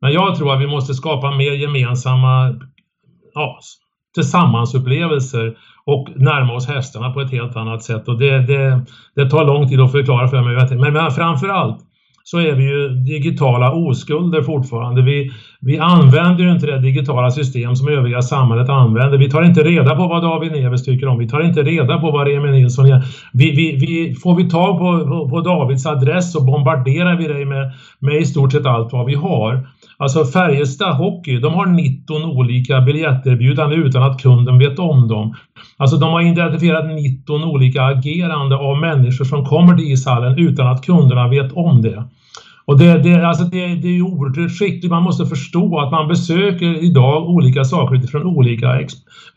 [0.00, 2.60] men jag tror att vi måste skapa mer gemensamma
[3.34, 3.58] ja,
[4.14, 8.08] tillsammansupplevelser och närma oss hästarna på ett helt annat sätt.
[8.08, 8.80] Och det, det,
[9.14, 10.78] det tar lång tid att förklara för mig.
[10.80, 11.78] Men, men framför allt
[12.24, 15.02] så är vi ju digitala oskulder fortfarande.
[15.02, 19.18] Vi, vi använder ju inte det digitala system som övriga samhället använder.
[19.18, 21.18] Vi tar inte reda på vad David Neves tycker om.
[21.18, 23.02] Vi tar inte reda på vad Remi Nilsson gör.
[23.32, 27.44] Vi, vi, vi, får vi tag på, på, på Davids adress så bombarderar vi dig
[27.44, 29.66] med, med i stort sett allt vad vi har.
[29.96, 35.34] Alltså Färjestad Hockey, de har 19 olika biljetterbjudanden utan att kunden vet om dem.
[35.76, 40.84] Alltså de har identifierat 19 olika agerande av människor som kommer till ishallen utan att
[40.84, 42.04] kunderna vet om det.
[42.64, 44.90] Och det, det, alltså det, det är ju oerhört skickligt.
[44.90, 48.80] Man måste förstå att man besöker idag olika saker utifrån olika,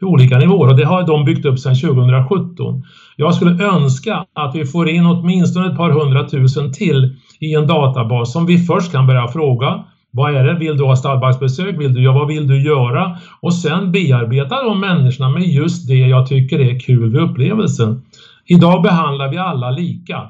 [0.01, 2.83] olika nivåer och det har de byggt upp sedan 2017.
[3.15, 8.33] Jag skulle önska att vi får in åtminstone ett par hundratusen till i en databas
[8.33, 9.83] som vi först kan börja fråga
[10.15, 10.59] vad är det?
[10.59, 11.79] Vill du ha stallbacksbesök?
[11.79, 13.17] Vill du, ja, vad vill du göra?
[13.41, 18.01] Och sen bearbeta de människorna med just det jag tycker är kul vid upplevelsen.
[18.45, 20.21] Idag behandlar vi alla lika.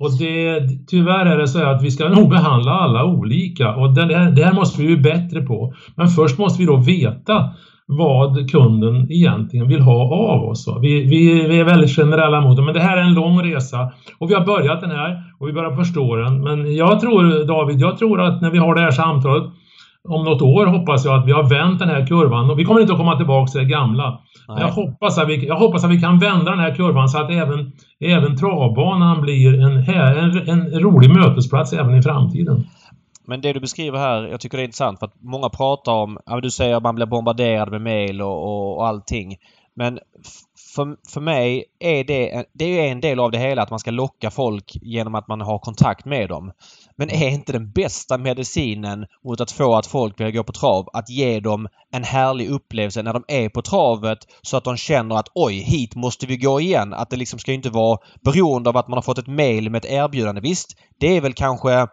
[0.00, 4.30] Och det, tyvärr är det så att vi ska nog behandla alla olika och det,
[4.30, 5.74] det här måste vi bli bättre på.
[5.94, 7.54] Men först måste vi då veta
[7.88, 10.68] vad kunden egentligen vill ha av oss.
[10.82, 13.92] Vi, vi, vi, är väldigt generella mot det, men det här är en lång resa
[14.18, 16.40] och vi har börjat den här och vi börjar förstå den.
[16.40, 19.44] Men jag tror David, jag tror att när vi har det här samtalet
[20.08, 22.80] om något år hoppas jag att vi har vänt den här kurvan och vi kommer
[22.80, 24.18] inte att komma tillbaka till det gamla.
[24.48, 27.30] Jag hoppas, att vi, jag hoppas att vi kan vända den här kurvan så att
[27.30, 32.64] även, även travbanan blir en, en, en rolig mötesplats även i framtiden.
[33.28, 36.18] Men det du beskriver här, jag tycker det är intressant för att många pratar om,
[36.26, 39.36] ja, du säger att man blir bombarderad med mail och, och, och allting.
[39.76, 39.98] Men
[40.74, 43.90] för, för mig är det, det är en del av det hela att man ska
[43.90, 46.52] locka folk genom att man har kontakt med dem.
[46.96, 50.88] Men är inte den bästa medicinen mot att få att folk vill gå på trav
[50.92, 55.16] att ge dem en härlig upplevelse när de är på travet så att de känner
[55.16, 56.94] att oj, hit måste vi gå igen.
[56.94, 59.84] Att det liksom ska inte vara beroende av att man har fått ett mail med
[59.84, 60.40] ett erbjudande.
[60.40, 61.86] Visst, det är väl kanske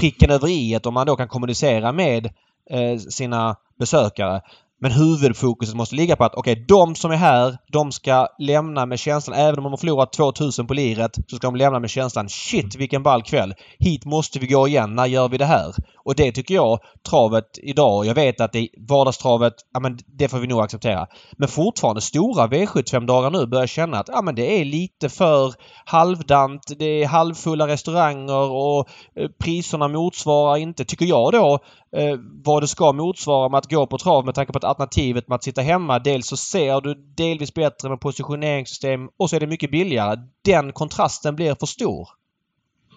[0.00, 2.26] pricken över i om man då kan kommunicera med
[2.70, 4.42] eh, sina besökare.
[4.82, 8.86] Men huvudfokuset måste ligga på att okej, okay, de som är här, de ska lämna
[8.86, 11.90] med känslan, även om de har förlorat 2000 på liret, så ska de lämna med
[11.90, 13.54] känslan Shit vilken ball kväll!
[13.78, 15.74] Hit måste vi gå igen, när gör vi det här?
[16.04, 16.78] Och det tycker jag
[17.10, 21.06] travet idag, jag vet att det vardagstravet, ja men det får vi nog acceptera.
[21.36, 25.54] Men fortfarande stora V75-dagar nu börjar känna att ja men det är lite för
[25.84, 31.58] halvdant, det är halvfulla restauranger och eh, priserna motsvarar inte, tycker jag då,
[31.96, 35.28] eh, vad det ska motsvara med att gå på trav med tanke på att alternativet
[35.28, 39.40] med att sitta hemma, dels så ser du delvis bättre med positioneringssystem och så är
[39.40, 40.16] det mycket billigare.
[40.44, 42.08] Den kontrasten blir för stor.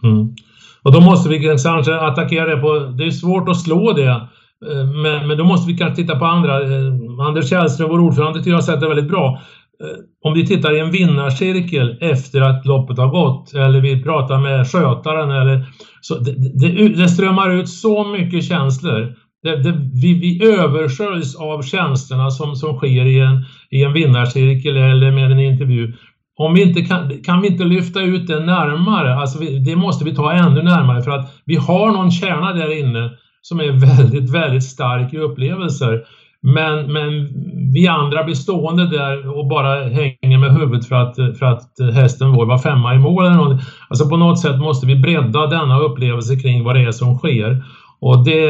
[0.04, 0.36] Mm.
[0.84, 2.80] Och då måste vi kanske attackera det på...
[2.80, 4.30] Det är svårt att slå det.
[4.72, 6.62] Eh, men, men då måste vi kanske titta på andra.
[6.62, 9.42] Eh, Anders Källström, vår ordförande, tycker jag har sett det väldigt bra.
[9.84, 14.38] Eh, om vi tittar i en vinnarcirkel efter att loppet har gått eller vi pratar
[14.38, 15.66] med skötaren eller
[16.06, 19.16] så det, det, det strömmar ut så mycket känslor.
[19.44, 24.78] Det, det, vi, vi översköljs av känslorna som, som sker i en, i en vinnarcirkel
[24.78, 25.94] eller med en intervju.
[26.38, 30.06] Om vi inte kan, kan vi inte lyfta ut det närmare, alltså vi, det måste
[30.06, 34.30] vi ta ännu närmare för att vi har någon kärna där inne som är väldigt,
[34.30, 36.06] väldigt stark i upplevelser.
[36.46, 37.28] Men, men
[37.74, 42.32] vi andra blir stående där och bara hänger med huvudet för att, för att hästen
[42.32, 43.26] vår var femma i mål.
[43.26, 43.62] Eller något.
[43.90, 47.64] Alltså på något sätt måste vi bredda denna upplevelse kring vad det är som sker.
[48.00, 48.50] Och det,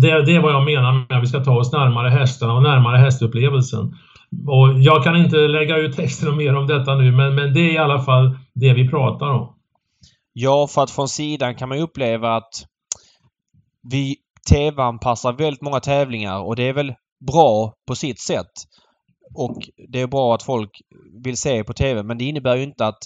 [0.00, 2.62] det, det är vad jag menar med att vi ska ta oss närmare hästarna och
[2.62, 3.94] närmare hästupplevelsen.
[4.46, 7.74] Och jag kan inte lägga ut texten mer om detta nu, men, men det är
[7.74, 9.54] i alla fall det vi pratar om.
[10.32, 12.66] Ja, för att från sidan kan man uppleva att
[13.90, 14.16] vi
[14.50, 16.94] TV-anpassar väldigt många tävlingar och det är väl
[17.26, 18.52] bra på sitt sätt.
[19.34, 19.56] Och
[19.88, 20.70] det är bra att folk
[21.24, 22.98] vill se på TV men det innebär ju inte att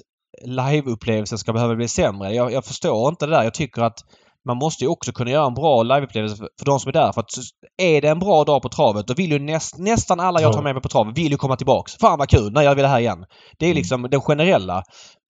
[0.45, 2.35] liveupplevelsen ska behöva bli sämre.
[2.35, 3.45] Jag, jag, förstår inte det där.
[3.45, 3.99] Jag tycker att
[4.45, 7.13] man måste ju också kunna göra en bra liveupplevelse för, de som är där.
[7.13, 7.31] För att
[7.77, 10.63] är det en bra dag på travet då vill ju näst, nästan alla jag tar
[10.63, 11.97] med mig på travet vill ju komma tillbaks.
[11.97, 12.53] Fan vad kul!
[12.53, 13.25] När gör vi det här igen?
[13.59, 13.77] Det är mm.
[13.77, 14.83] liksom den generella.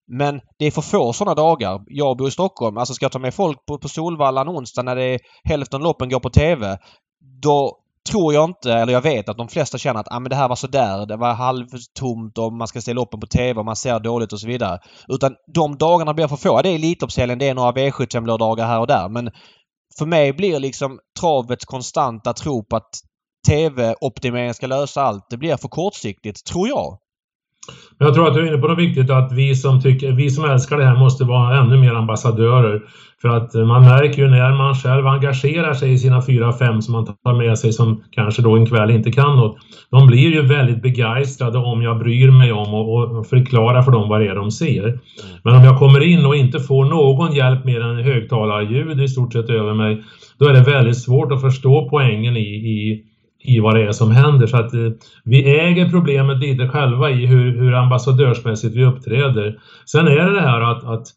[0.07, 1.81] Men det är för få sådana dagar.
[1.87, 2.77] Jag bor i Stockholm.
[2.77, 5.81] Alltså ska jag ta med folk på, på Solvalla en onsdag när det är hälften
[5.81, 6.77] loppen går på TV.
[7.41, 10.35] Då tror jag inte, eller jag vet att de flesta känner att ah, men det
[10.35, 11.05] här var sådär.
[11.05, 14.39] Det var halvtomt och man ska se loppen på TV och man ser dåligt och
[14.39, 14.79] så vidare.
[15.07, 16.61] Utan de dagarna blir för få.
[16.61, 19.09] Det är Elitloppshelgen, det är några V75-lördagar här och där.
[19.09, 19.31] Men
[19.97, 22.89] för mig blir liksom travets konstanta tro på att
[23.47, 25.25] TV-optimering ska lösa allt.
[25.29, 26.97] Det blir för kortsiktigt, tror jag.
[27.97, 30.45] Jag tror att du är inne på något viktigt att vi som, tycker, vi som
[30.45, 32.81] älskar det här måste vara ännu mer ambassadörer.
[33.21, 36.81] För att eh, man märker ju när man själv engagerar sig i sina fyra, fem
[36.81, 39.57] som man tar med sig som kanske då en kväll inte kan något.
[39.91, 44.09] De blir ju väldigt begeistrade om jag bryr mig om och, och förklarar för dem
[44.09, 44.99] vad det är de ser.
[45.43, 49.33] Men om jag kommer in och inte får någon hjälp mer än högtalarljud i stort
[49.33, 50.03] sett över mig,
[50.39, 53.03] då är det väldigt svårt att förstå poängen i, i
[53.47, 54.47] i vad det är som händer.
[54.47, 54.89] Så att eh,
[55.23, 59.59] vi äger problemet lite själva i hur, hur ambassadörsmässigt vi uppträder.
[59.85, 61.07] Sen är det det här att, att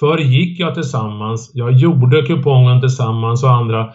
[0.00, 3.88] förr gick jag tillsammans, jag gjorde kupongen tillsammans och andra.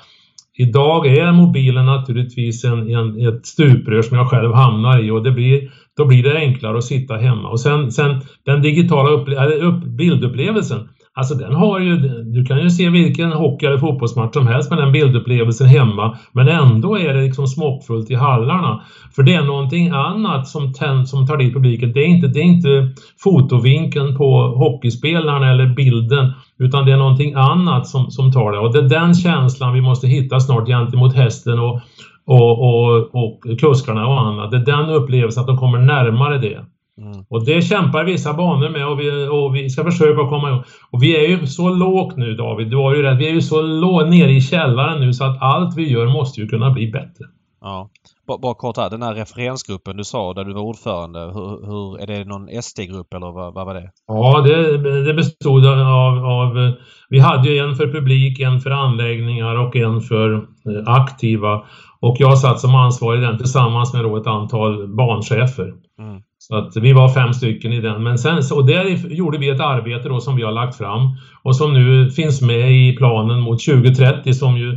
[0.57, 5.31] Idag är mobilen naturligtvis en, en, ett stuprör som jag själv hamnar i och det
[5.31, 7.49] blir, då blir det enklare att sitta hemma.
[7.49, 12.69] Och sen, sen den digitala upple upp, bildupplevelsen Alltså den har ju, du kan ju
[12.69, 16.17] se vilken hockey eller fotbollsmatch som helst med den bildupplevelsen hemma.
[16.31, 18.81] Men ändå är det liksom smockfullt i hallarna.
[19.15, 21.91] För det är någonting annat som, tänd, som tar dit publiken.
[21.93, 22.89] Det är, inte, det är inte
[23.23, 26.31] fotovinkeln på hockeyspelarna eller bilden.
[26.59, 28.59] Utan det är någonting annat som, som tar det.
[28.59, 31.81] Och det är den känslan vi måste hitta snart gentemot hästen och,
[32.25, 34.51] och, och, och kuskarna och annat.
[34.51, 36.65] Det är den upplevelsen att de kommer närmare det.
[36.99, 37.25] Mm.
[37.29, 40.63] Och det kämpar vissa banor med och vi, och vi ska försöka komma ihåg.
[40.91, 43.19] Och vi är ju så lågt nu David, du har ju rätt.
[43.19, 46.41] Vi är ju så lågt nere i källaren nu så att allt vi gör måste
[46.41, 47.25] ju kunna bli bättre.
[47.61, 47.89] Ja.
[48.27, 52.01] Bara, bara kort här, den här referensgruppen du sa där du var ordförande, hur, hur
[52.01, 53.91] är det någon SD-grupp eller vad, vad, var det?
[54.07, 56.73] Ja, det, det bestod av, av,
[57.09, 60.41] vi hade ju en för publik, en för anläggningar och en för eh,
[60.85, 61.63] aktiva.
[61.99, 65.73] Och jag satt som ansvarig den tillsammans med då ett antal banchefer.
[65.99, 66.21] Mm.
[66.51, 68.03] Så att vi var fem stycken i den.
[68.03, 71.01] Men sen, och där gjorde vi ett arbete då som vi har lagt fram
[71.43, 74.69] och som nu finns med i planen mot 2030 som ju,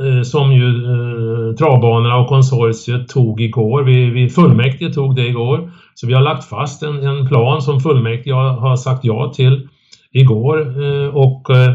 [0.00, 3.82] eh, som ju eh, travbanorna och konsortiet tog igår.
[3.82, 5.70] Vi, vi fullmäktige tog det igår.
[5.94, 9.68] Så vi har lagt fast en, en plan som fullmäktige har sagt ja till
[10.12, 10.60] igår.
[10.84, 11.72] Eh, och eh,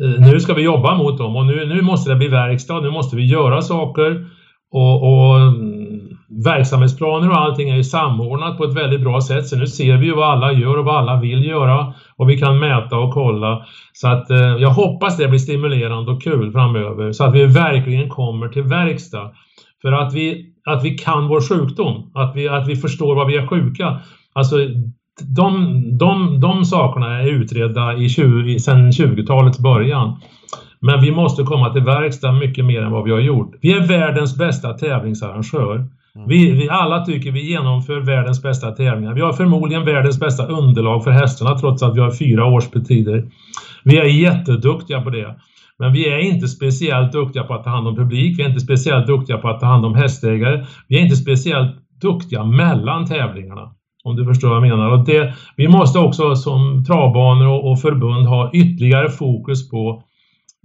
[0.00, 2.80] eh, nu ska vi jobba mot dem och nu, nu måste det bli verkstad.
[2.80, 4.26] Nu måste vi göra saker.
[4.72, 5.52] och, och
[6.44, 9.46] verksamhetsplaner och allting är ju samordnat på ett väldigt bra sätt.
[9.46, 12.38] Så nu ser vi ju vad alla gör och vad alla vill göra och vi
[12.38, 13.66] kan mäta och kolla.
[13.92, 18.08] Så att eh, jag hoppas det blir stimulerande och kul framöver så att vi verkligen
[18.08, 19.30] kommer till verkstad.
[19.82, 23.36] För att vi, att vi kan vår sjukdom, att vi, att vi förstår vad vi
[23.36, 24.00] är sjuka.
[24.32, 24.56] Alltså
[25.36, 30.20] de, de, de sakerna är utredda i 20, sedan 20-talets början.
[30.80, 33.54] Men vi måste komma till verkstad mycket mer än vad vi har gjort.
[33.60, 35.88] Vi är världens bästa tävlingsarrangör.
[36.16, 36.28] Mm.
[36.28, 39.14] Vi, vi, alla tycker vi genomför världens bästa tävlingar.
[39.14, 43.24] Vi har förmodligen världens bästa underlag för hästarna trots att vi har fyra årspetider.
[43.84, 45.34] Vi är jätteduktiga på det.
[45.78, 48.38] Men vi är inte speciellt duktiga på att ta hand om publik.
[48.38, 50.66] Vi är inte speciellt duktiga på att ta hand om hästägare.
[50.88, 53.72] Vi är inte speciellt duktiga mellan tävlingarna.
[54.04, 54.90] Om du förstår vad jag menar.
[54.90, 60.02] Och det, vi måste också som travbanor och, och förbund ha ytterligare fokus på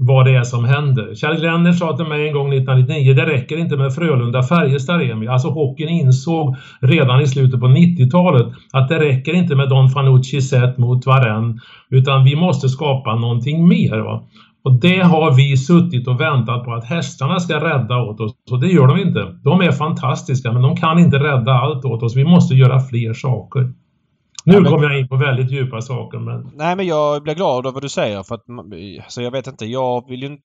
[0.03, 1.15] vad det är som händer.
[1.15, 5.27] Kjell Glenner sa till mig en gång 1999, det räcker inte med Frölunda-Färjestad Remi.
[5.27, 10.41] Alltså hockeyn insåg redan i slutet på 90-talet att det räcker inte med Don Fanucci
[10.41, 13.99] sett mot Varenne, utan vi måste skapa någonting mer.
[13.99, 14.23] Va?
[14.63, 18.31] Och det har vi suttit och väntat på att hästarna ska rädda åt oss.
[18.51, 19.35] Och det gör de inte.
[19.43, 22.15] De är fantastiska, men de kan inte rädda allt åt oss.
[22.15, 23.73] Vi måste göra fler saker.
[24.45, 26.51] Nu ja, kommer jag in på väldigt djupa saker men...
[26.53, 28.43] Nej men jag blir glad av vad du säger för att
[29.03, 30.43] alltså jag vet inte, jag vill ju inte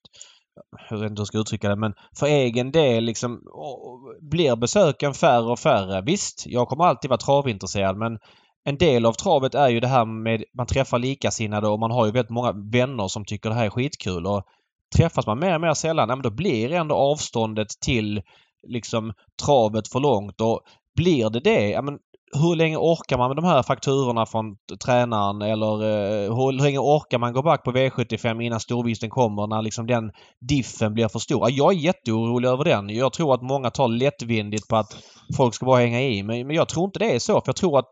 [0.89, 3.41] hur jag ska uttrycka det men för egen del liksom
[4.21, 6.03] blir besöken färre och färre.
[6.03, 8.19] Visst, jag kommer alltid vara travintresserad men
[8.65, 12.07] en del av travet är ju det här med man träffar likasinnade och man har
[12.07, 14.27] ju väldigt många vänner som tycker det här är skitkul.
[14.27, 14.43] Och
[14.97, 18.23] träffas man mer och mer sällan, ja, men då blir ändå avståndet till
[18.69, 19.13] liksom
[19.45, 20.61] travet för långt och
[20.97, 21.99] blir det det, ja, men
[22.33, 27.19] hur länge orkar man med de här fakturorna från tränaren eller eh, hur länge orkar
[27.19, 30.11] man gå back på V75 innan storvinsten kommer när liksom den
[30.49, 31.51] diffen blir för stor?
[31.51, 32.89] Jag är jätteorolig över den.
[32.89, 34.97] Jag tror att många tar lättvindigt på att
[35.37, 36.23] folk ska bara hänga i.
[36.23, 37.33] Men, men jag tror inte det är så.
[37.33, 37.91] För jag tror att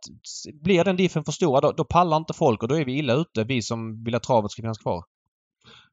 [0.62, 3.14] blir den diffen för stor, då, då pallar inte folk och då är vi illa
[3.14, 5.02] ute, vi som vill att travet ska finnas kvar.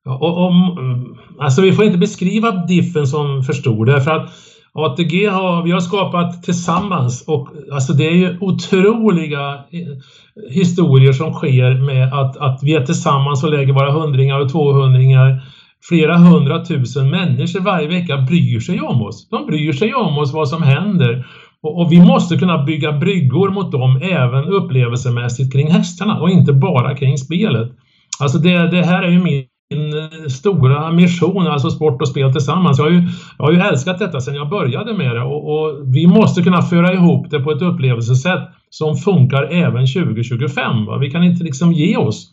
[0.06, 4.32] Och, om, mm, alltså vi får inte beskriva diffen som för stor därför att
[4.74, 11.34] ATG har vi har skapat tillsammans och alltså det är ju otroliga eh, historier som
[11.34, 15.44] sker med att, att vi är tillsammans och lägger våra hundringar och tvåhundringar.
[15.90, 19.30] Flera hundratusen människor varje vecka bryr sig om oss.
[19.30, 21.26] De bryr sig om oss, vad som händer.
[21.62, 26.54] Och, och vi måste kunna bygga bryggor mot dem även upplevelsemässigt kring hästarna och inte
[26.54, 27.72] bara kring spelet.
[28.20, 32.32] Alltså det, det här är ju min min eh, stora mission, alltså sport och spel
[32.32, 32.78] tillsammans.
[32.78, 33.02] Jag har ju,
[33.38, 36.62] jag har ju älskat detta sedan jag började med det och, och, vi måste kunna
[36.62, 40.86] föra ihop det på ett upplevelsesätt som funkar även 2025.
[40.86, 40.98] Va?
[40.98, 42.32] Vi kan inte liksom ge oss.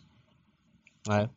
[1.07, 1.29] Nej.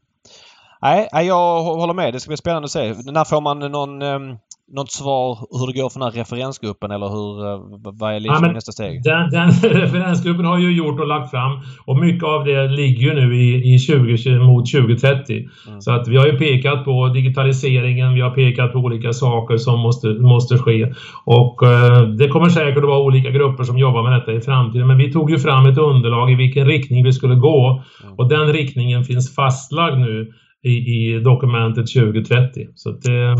[0.83, 2.13] Nej, jag håller med.
[2.13, 2.95] Det ska bli spännande att se.
[3.13, 4.37] När får man någon, ehm,
[4.73, 8.45] något svar hur det går för den här referensgruppen eller hur, uh, vad är liksom
[8.45, 9.03] ja, nästa steg?
[9.03, 9.51] Den, den
[9.83, 13.75] referensgruppen har ju gjort och lagt fram och mycket av det ligger ju nu i,
[13.75, 15.49] i 20, mot 2030.
[15.69, 15.81] Mm.
[15.81, 19.81] Så att vi har ju pekat på digitaliseringen, vi har pekat på olika saker som
[19.81, 20.93] måste, måste ske.
[21.25, 24.87] Och uh, det kommer säkert att vara olika grupper som jobbar med detta i framtiden.
[24.87, 28.15] Men vi tog ju fram ett underlag i vilken riktning vi skulle gå mm.
[28.19, 30.33] och den riktningen finns fastlagd nu
[30.63, 32.69] i, i dokumentet 2030.
[32.75, 33.37] Så det,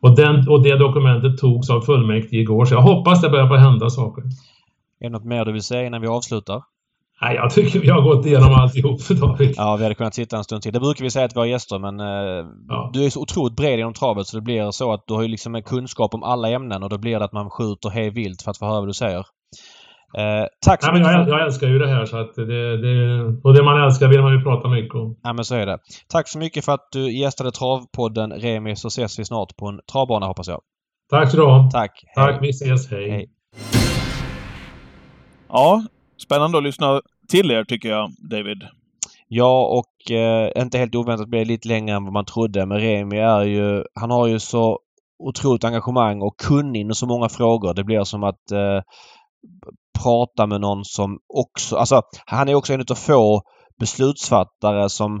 [0.00, 3.90] och, den, och det dokumentet togs av fullmäktige igår, så jag hoppas det börjar hända
[3.90, 4.22] saker.
[5.00, 6.62] Är det något mer du vill säga innan vi avslutar?
[7.20, 9.54] Nej, jag tycker vi har gått igenom alltihop för David.
[9.56, 10.72] Ja, vi hade kunnat sitta en stund till.
[10.72, 12.90] Det brukar vi säga till våra gäster, men eh, ja.
[12.92, 15.28] du är så otroligt bred inom travet så det blir så att du har ju
[15.28, 18.42] liksom en kunskap om alla ämnen och då blir det att man skjuter hej vilt
[18.42, 19.26] för att få höra vad du säger.
[20.16, 21.12] Eh, tack så Nej, mycket.
[21.12, 24.22] Jag, jag, älskar ju det här så att det, det, och det man älskar vill
[24.22, 25.16] man ju prata mycket om.
[25.22, 25.78] Ja men så är det.
[26.08, 29.80] Tack så mycket för att du gästade Travpodden Remi så ses vi snart på en
[29.92, 30.60] travbana hoppas jag.
[31.10, 31.70] Tack så du ha.
[31.72, 32.04] Tack.
[32.06, 32.26] Hej.
[32.26, 32.90] Tack, vi ses.
[32.90, 33.10] Hej.
[33.10, 33.30] Hej.
[35.48, 35.84] Ja,
[36.22, 38.62] spännande att lyssna till er tycker jag, David.
[39.28, 42.66] Ja, och eh, inte helt oväntat blir det lite längre än vad man trodde.
[42.66, 43.84] Men Remi är ju...
[43.94, 44.78] Han har ju så
[45.18, 47.74] otroligt engagemang och kunnig inom så många frågor.
[47.74, 48.80] Det blir som att eh,
[50.02, 51.76] prata med någon som också...
[51.76, 53.42] Alltså, han är också en av få
[53.78, 55.16] beslutsfattare som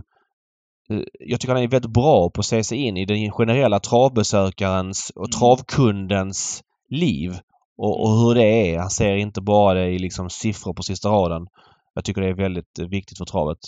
[0.90, 3.80] eh, jag tycker han är väldigt bra på att se sig in i den generella
[3.80, 5.30] travbesökarens och mm.
[5.30, 7.38] travkundens liv.
[7.78, 8.78] Och, och, hur det är.
[8.78, 11.46] Han ser inte bara det i liksom siffror på sista raden.
[11.94, 13.58] Jag tycker det är väldigt viktigt för travet,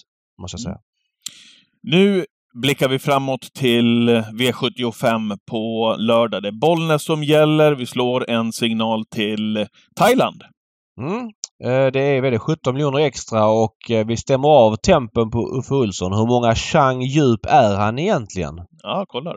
[0.43, 0.73] måste jag säga.
[0.73, 0.83] Mm.
[1.83, 2.27] Nu
[2.63, 6.43] blickar vi framåt till V75 på lördag.
[6.43, 7.75] Det är Bollnäs som gäller.
[7.75, 10.43] Vi slår en signal till Thailand.
[10.99, 11.31] Mm.
[11.65, 15.75] Eh, det är väl 17 miljoner extra och eh, vi stämmer av tempen på Uffe
[15.75, 16.13] Olsson.
[16.13, 18.55] Hur många chang djup är han egentligen?
[18.83, 19.37] Ja, kollar.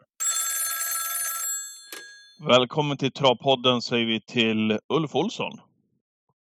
[2.48, 5.52] Välkommen till Travpodden säger vi till Ulf Olsson.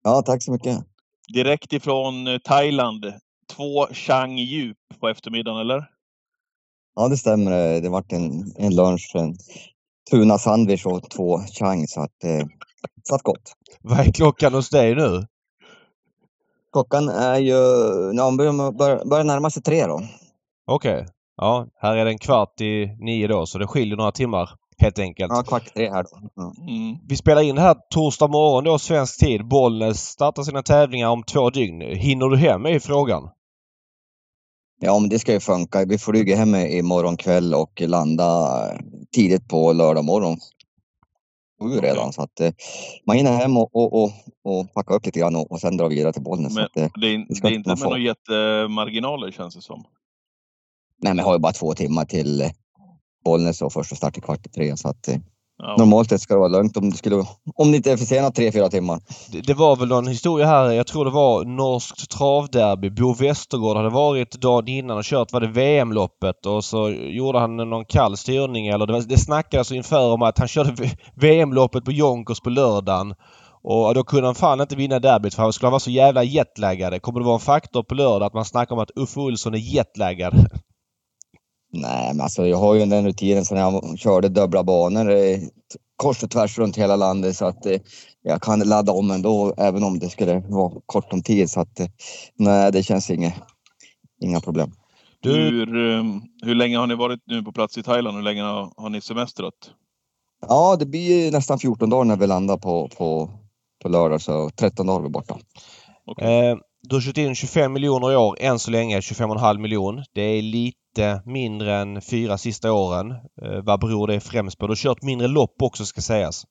[0.04, 0.78] Ja, tack så mycket.
[1.34, 3.04] Direkt ifrån eh, Thailand.
[3.56, 5.84] Två chang djup på eftermiddagen, eller?
[6.96, 7.80] Ja, det stämmer.
[7.80, 9.36] Det vart en, en lunch, en
[10.10, 12.46] tuna sandwich och två chang så att eh,
[13.08, 13.52] satt gott.
[13.82, 15.26] Vad är klockan hos dig nu?
[16.72, 17.52] Klockan är ju,
[18.16, 20.02] ja, börjar, börjar närma sig tre då.
[20.66, 20.94] Okej.
[20.94, 21.06] Okay.
[21.36, 25.32] Ja, här är den kvart i nio då så det skiljer några timmar helt enkelt.
[25.32, 26.42] Ja, kvart tre här då.
[26.42, 26.96] Mm.
[27.08, 29.48] Vi spelar in här torsdag morgon då svensk tid.
[29.48, 31.80] Bollnäs startar sina tävlingar om två dygn.
[31.80, 33.30] Hinner du hem i frågan?
[34.80, 35.84] Ja, men det ska ju funka.
[35.84, 38.50] Vi flyger hem imorgon kväll och landa
[39.14, 40.36] tidigt på lördag morgon
[41.60, 42.12] sju redan.
[42.12, 42.52] Så att eh,
[43.06, 44.10] man hinner hem och, och, och,
[44.42, 46.54] och packa upp lite grann och, och sen dra vidare till Bollnäs.
[46.54, 49.84] Men det, det, är, det, är inte med några jättemarginaler känns det som.
[51.02, 52.50] Nej, men jag har ju bara två timmar till eh,
[53.24, 54.76] Bollnäs och första start i kvart i tre.
[54.76, 55.16] Så att, eh,
[55.58, 55.76] Ja.
[55.78, 57.24] Normalt sett ska det vara lugnt om det, skulle,
[57.54, 59.00] om det inte är försenat 3-4 timmar.
[59.32, 62.90] Det, det, var väl någon historia här, jag tror det var norskt travderby.
[62.90, 67.56] Bo Westergård hade varit dagen innan och kört, var det VM-loppet och så gjorde han
[67.56, 72.40] någon kall styrning eller det, det snackades inför om att han körde VM-loppet på Jonkers
[72.40, 73.14] på lördagen.
[73.66, 77.02] Och då kunde han fan inte vinna derbyt för han skulle vara så jävla jetlaggad.
[77.02, 79.58] Kommer det vara en faktor på lördag att man snackar om att Uffe Olsson är
[79.58, 80.34] jetlaggad?
[81.74, 85.38] Nej, men alltså jag har ju den rutinen sen jag körde dubbla banor eh,
[85.96, 87.80] kors och tvärs runt hela landet så att eh,
[88.22, 91.50] jag kan ladda om ändå även om det skulle vara kort om tid.
[91.50, 91.86] Så att eh,
[92.34, 93.32] nej, det känns inga,
[94.20, 94.72] inga problem.
[95.20, 95.32] Du...
[95.32, 98.16] Hur, ehm, hur länge har ni varit nu på plats i Thailand?
[98.16, 99.54] Hur länge har ni semestrat?
[100.48, 103.30] Ja, det blir nästan 14 dagar när vi landar på, på,
[103.82, 105.38] på lördag, så 13 dagar är vi borta.
[106.06, 106.56] Okay.
[106.88, 110.04] Du har kört in 25 miljoner i år, än så länge 25,5 miljoner.
[110.14, 113.10] Det är lite mindre än fyra sista åren.
[113.10, 114.66] Eh, vad beror det främst på?
[114.66, 116.44] Du har kört mindre lopp också ska sägas.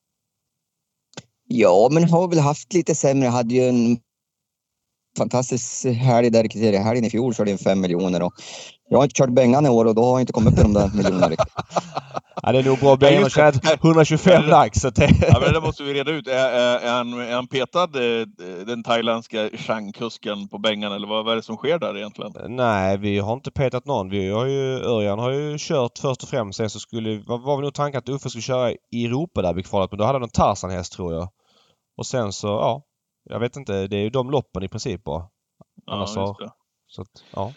[1.48, 3.26] Ja, men har väl haft lite sämre.
[3.26, 3.98] Jag hade ju en
[5.18, 8.34] fantastisk helg där kriteriehelgen i fjol körde in fem miljoner och
[8.90, 10.62] jag har inte kört Bengan i år och då har jag inte kommit upp i
[10.62, 11.54] de där miljonerna riktigt.
[12.46, 12.90] Ja, det är nog bra.
[12.90, 14.82] Har tjänat 125 lax.
[14.82, 15.10] Det...
[15.28, 16.28] Ja, men det måste vi reda ut.
[16.28, 18.28] Är, är, han, är han petad, eh,
[18.66, 22.34] den thailändska Chang-kusken på Bengan eller vad, vad är det som sker där egentligen?
[22.48, 24.10] Nej, vi har inte petat någon.
[24.10, 26.58] Vi har ju, Örjan har ju kört först och främst.
[26.58, 29.62] Sen så skulle, var, var vi nog tanken att Uffe skulle köra i Europa där
[29.62, 31.30] kvalat, men då hade han en Tarzan-häst tror jag.
[31.98, 32.82] Och sen så, ja.
[33.30, 33.88] Jag vet inte.
[33.88, 35.28] Det är ju de loppen i princip bara.
[35.88, 36.50] Annars ja, så,
[36.88, 37.54] så att, ja.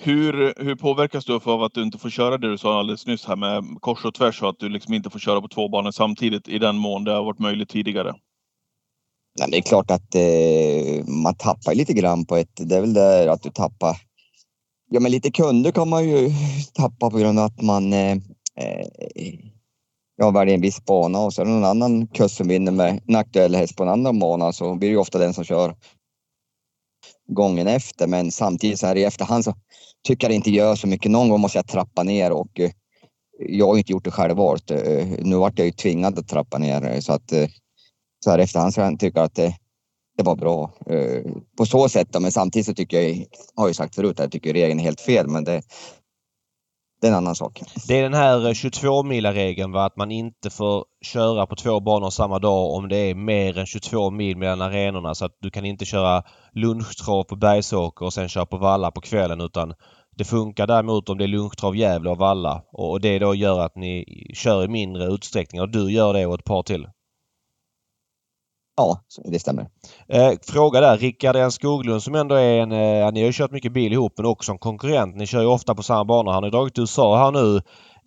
[0.00, 3.26] Hur, hur påverkas du av att du inte får köra det du sa alldeles nyss
[3.26, 5.90] här med kors och tvärs och att du liksom inte får köra på två banor
[5.90, 8.14] samtidigt i den mån det har varit möjligt tidigare?
[9.38, 12.50] Nej, det är klart att eh, man tappar lite grann på ett...
[12.56, 13.96] Det är väl det att du tappar...
[14.90, 16.30] Ja, men lite kunder kan man ju
[16.74, 18.12] tappa på grund av att man eh,
[18.56, 18.86] eh,
[20.16, 23.00] ja, väljer en viss bana och så är det någon annan kust som vinner med
[23.06, 25.74] en aktuell häst på en annan bana så blir det ju ofta den som kör
[27.28, 28.06] gången efter.
[28.06, 29.54] Men samtidigt så här i efterhand så
[30.04, 31.10] tycker jag det inte gör så mycket.
[31.10, 32.70] Någon gång måste jag trappa ner och eh,
[33.38, 34.70] jag har inte gjort det självvalt.
[34.70, 37.32] Eh, nu vart jag ju tvingad att trappa ner eh, så att
[38.24, 39.54] så här efterhand så jag tycka att det,
[40.16, 40.70] det var bra
[41.58, 42.20] på så sätt.
[42.20, 45.00] Men samtidigt så tycker jag, har jag sagt förut, att jag tycker regeln är helt
[45.00, 45.28] fel.
[45.28, 45.62] Men det,
[47.00, 47.62] det är en annan sak.
[47.88, 49.84] Det är den här eh, 22 mila regeln va?
[49.84, 53.66] Att man inte får köra på två banor samma dag om det är mer än
[53.66, 55.14] 22 mil mellan arenorna.
[55.14, 56.22] Så att du kan inte köra
[56.52, 59.74] lunchtrav på Bergsåker och sen köra på Valla på kvällen utan
[60.16, 63.76] det funkar däremot om det är lunchtrav Gävle och Valla och det då gör att
[63.76, 66.86] ni kör i mindre utsträckning och du gör det och ett par till.
[68.78, 69.66] Ja, det stämmer.
[70.08, 70.98] Eh, fråga där.
[70.98, 72.72] Rickard N Skoglund som ändå är en...
[72.72, 75.16] Eh, ni har ju kört mycket bil ihop men också en konkurrent.
[75.16, 76.32] Ni kör ju ofta på samma banor.
[76.32, 77.60] Han har dragit till USA här nu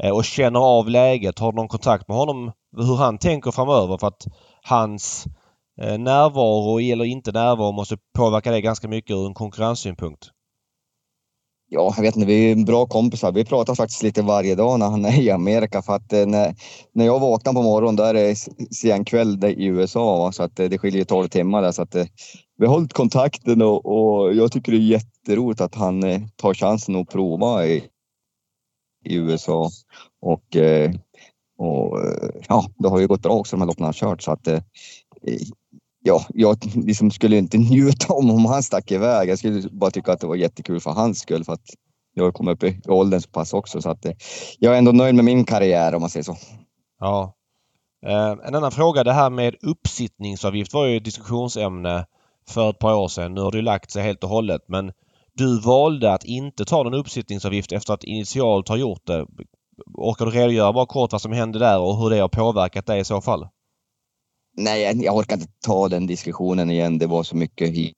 [0.03, 1.39] eh, och känner av läget.
[1.39, 3.97] Har du någon kontakt med honom hur han tänker framöver?
[3.97, 4.28] För att
[4.63, 5.26] hans
[5.82, 10.30] eh, närvaro eller inte närvaro måste påverka det ganska mycket ur en konkurrenssynpunkt.
[11.74, 13.32] Ja, jag vet inte, vi är bra kompisar.
[13.32, 16.55] Vi pratar faktiskt lite varje dag när han är i Amerika för att eh, när,
[16.93, 18.36] när jag vaknar på morgonen då är det
[18.76, 20.32] sen kväll i USA va?
[20.32, 22.05] så att eh, det skiljer 12 timmar där så att eh,
[22.57, 26.01] vi har hållit kontakten och, och jag tycker det är jätteroligt att han
[26.36, 27.84] tar chansen att prova i,
[29.05, 29.69] i USA
[30.22, 30.41] och,
[31.67, 32.05] och
[32.47, 34.47] ja, det har ju gått bra också de här loppen han kört så att
[36.04, 39.30] ja, jag liksom skulle inte njuta om om han stack iväg.
[39.30, 41.70] Jag skulle bara tycka att det var jättekul för hans skull för att
[42.14, 44.12] jag har kommit upp i åldern så pass också så att eh,
[44.60, 46.38] jag är ändå nöjd med min karriär om man säger så.
[46.99, 47.36] Ja.
[48.06, 49.04] Eh, en annan fråga.
[49.04, 52.06] Det här med uppsittningsavgift var ju ett diskussionsämne
[52.49, 53.34] för ett par år sedan.
[53.34, 54.91] Nu har det lagt sig helt och hållet men
[55.34, 59.26] du valde att inte ta någon uppsittningsavgift efter att initialt ha gjort det.
[59.93, 62.99] Orkar du redogöra bara kort vad som hände där och hur det har påverkat dig
[62.99, 63.47] i så fall?
[64.58, 66.97] Nej, jag orkar inte ta den diskussionen igen.
[66.97, 67.95] Det var så mycket hit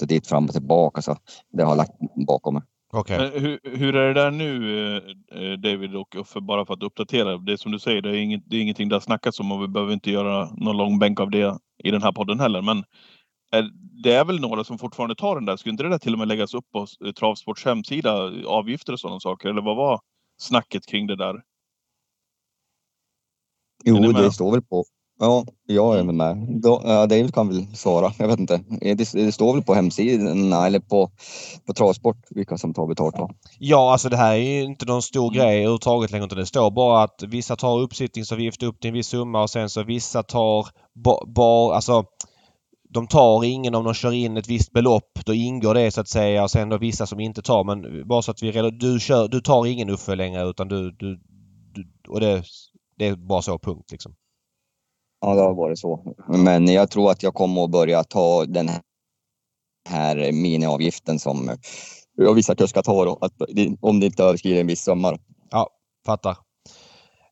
[0.00, 1.16] och dit, fram och tillbaka, så
[1.52, 1.92] det har lagt
[2.26, 2.62] bakom mig.
[2.92, 3.18] Okay.
[3.18, 5.02] Men hur, hur, är det där nu eh,
[5.42, 7.36] eh, David och för, bara för att uppdatera.
[7.38, 9.52] Det är som du säger, det är, inget, det är ingenting det har snackats om
[9.52, 12.62] och vi behöver inte göra någon lång bänk av det i den här podden heller.
[12.62, 12.84] Men
[13.52, 13.70] är,
[14.02, 15.56] det är väl några som fortfarande tar den där.
[15.56, 16.86] Skulle inte det där till och med läggas upp på
[17.18, 18.32] Travsports hemsida?
[18.46, 19.48] Avgifter och sådana saker?
[19.48, 20.00] Eller vad var
[20.38, 21.42] snacket kring det där?
[23.84, 24.84] Jo, det står väl på,
[25.18, 26.16] Ja, jag är mm.
[26.16, 26.60] med.
[26.62, 28.12] Då, ja, David kan väl svara.
[28.18, 28.60] Jag vet inte.
[28.80, 31.10] Det, det står väl på hemsidan eller på,
[31.66, 33.30] på Travsport vilka som tar betalt va?
[33.58, 35.38] Ja, alltså det här är ju inte någon stor mm.
[35.38, 36.26] grej överhuvudtaget längre.
[36.26, 39.82] Det står bara att vissa tar uppsittningsavgift upp till en viss summa och sen så
[39.82, 41.26] vissa tar bara...
[41.26, 42.04] Ba, alltså,
[42.88, 45.18] de tar ingen om de kör in ett visst belopp.
[45.26, 47.64] Då ingår det så att säga och sen då vissa som inte tar.
[47.64, 48.70] Men bara så att vi.
[48.70, 50.90] Du, kör, du tar ingen Uffe längre utan du...
[50.90, 51.20] du,
[51.74, 52.42] du och det,
[52.98, 54.14] det är bara så punkt liksom.
[55.20, 56.14] Ja, det har varit så.
[56.28, 58.70] Men jag tror att jag kommer att börja ta den
[59.88, 61.50] här miniavgiften som
[62.16, 63.32] jag vissa kuskar tar då, att,
[63.80, 65.18] om det inte överskrider en viss summa.
[65.50, 65.68] Ja,
[66.06, 66.36] fattar.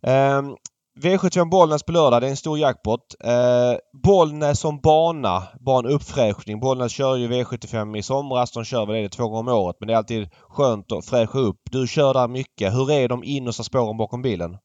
[0.07, 0.57] Ehm, um,
[1.01, 2.22] V75 Bollnäs på lördag.
[2.22, 3.01] Det är en stor jackpot.
[3.24, 6.61] Uh, Bollnäs som bana, bara en uppfräschning.
[6.61, 8.53] Bollnäs kör ju V75 i somras.
[8.53, 11.39] De kör väl det två gånger om året men det är alltid skönt att fräscha
[11.39, 11.61] upp.
[11.70, 12.72] Du kör där mycket.
[12.72, 14.57] Hur är de innersta spåren bakom bilen?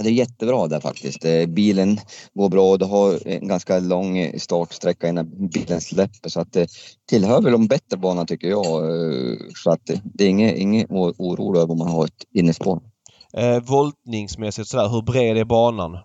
[0.00, 1.24] Ja, det är jättebra där faktiskt.
[1.24, 2.00] Eh, bilen
[2.34, 6.70] går bra och du har en ganska lång startsträcka innan bilen släpper så att det
[7.08, 8.64] tillhör väl de bättre banorna tycker jag.
[8.64, 12.80] Eh, så att det är inget, inget oro över om man har ett innespår.
[13.32, 15.98] Eh, voltningsmässigt sådär, hur bred är banan?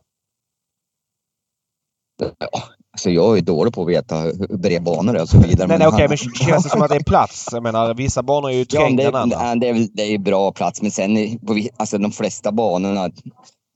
[2.40, 5.68] Ja, alltså jag är dålig på att veta hur bred banor är och så vidare.
[5.68, 7.50] Nej, nej okej, men känns det som att det är plats?
[7.52, 9.56] Jag menar, vissa banor är ju trängre ja, än andra.
[9.56, 13.10] Det är, det är bra plats, men sen på alltså de flesta banorna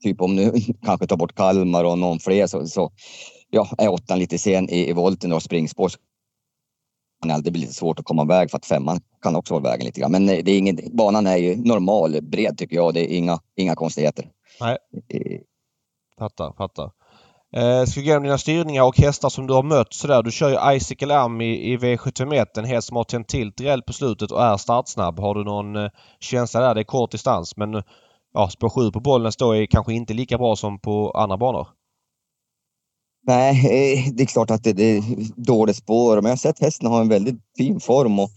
[0.02, 0.52] typ om nu
[0.84, 2.92] kanske tar bort Kalmar och någon fler så, så
[3.50, 5.90] ja, är åttan lite sen i, i volten och springspår
[7.42, 10.00] det blir lite svårt att komma iväg för att femman kan också vara vägen lite
[10.00, 10.12] grann.
[10.12, 12.94] Men det är ingen, banan är ju normal, bred tycker jag.
[12.94, 14.26] Det är inga, inga konstigheter.
[14.60, 14.78] Nej.
[16.18, 16.90] Fattar, fattar.
[17.56, 20.22] Eh, ska vi gå igenom dina styrningar och hästar som du har mött sådär.
[20.22, 22.46] Du kör ju Icicle Am i, i V751.
[22.58, 25.20] En häst som har tänt till rejält på slutet och är startsnabb.
[25.20, 26.74] Har du någon eh, känsla där?
[26.74, 27.82] Det är kort distans men
[28.32, 31.68] ja, spår 7 på bollen står är kanske inte lika bra som på andra banor.
[33.26, 35.02] Nej, eh, det är klart att det, det är
[35.36, 38.30] dåligt spår, men jag har sett hästen ha en väldigt fin form och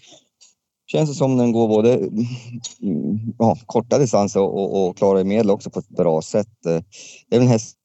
[0.86, 5.50] känns det som den går både mm, ja, korta distanser och, och, klarar klarar medel
[5.50, 6.66] också på ett bra sätt.
[6.66, 6.82] Eh,
[7.30, 7.78] det är en häst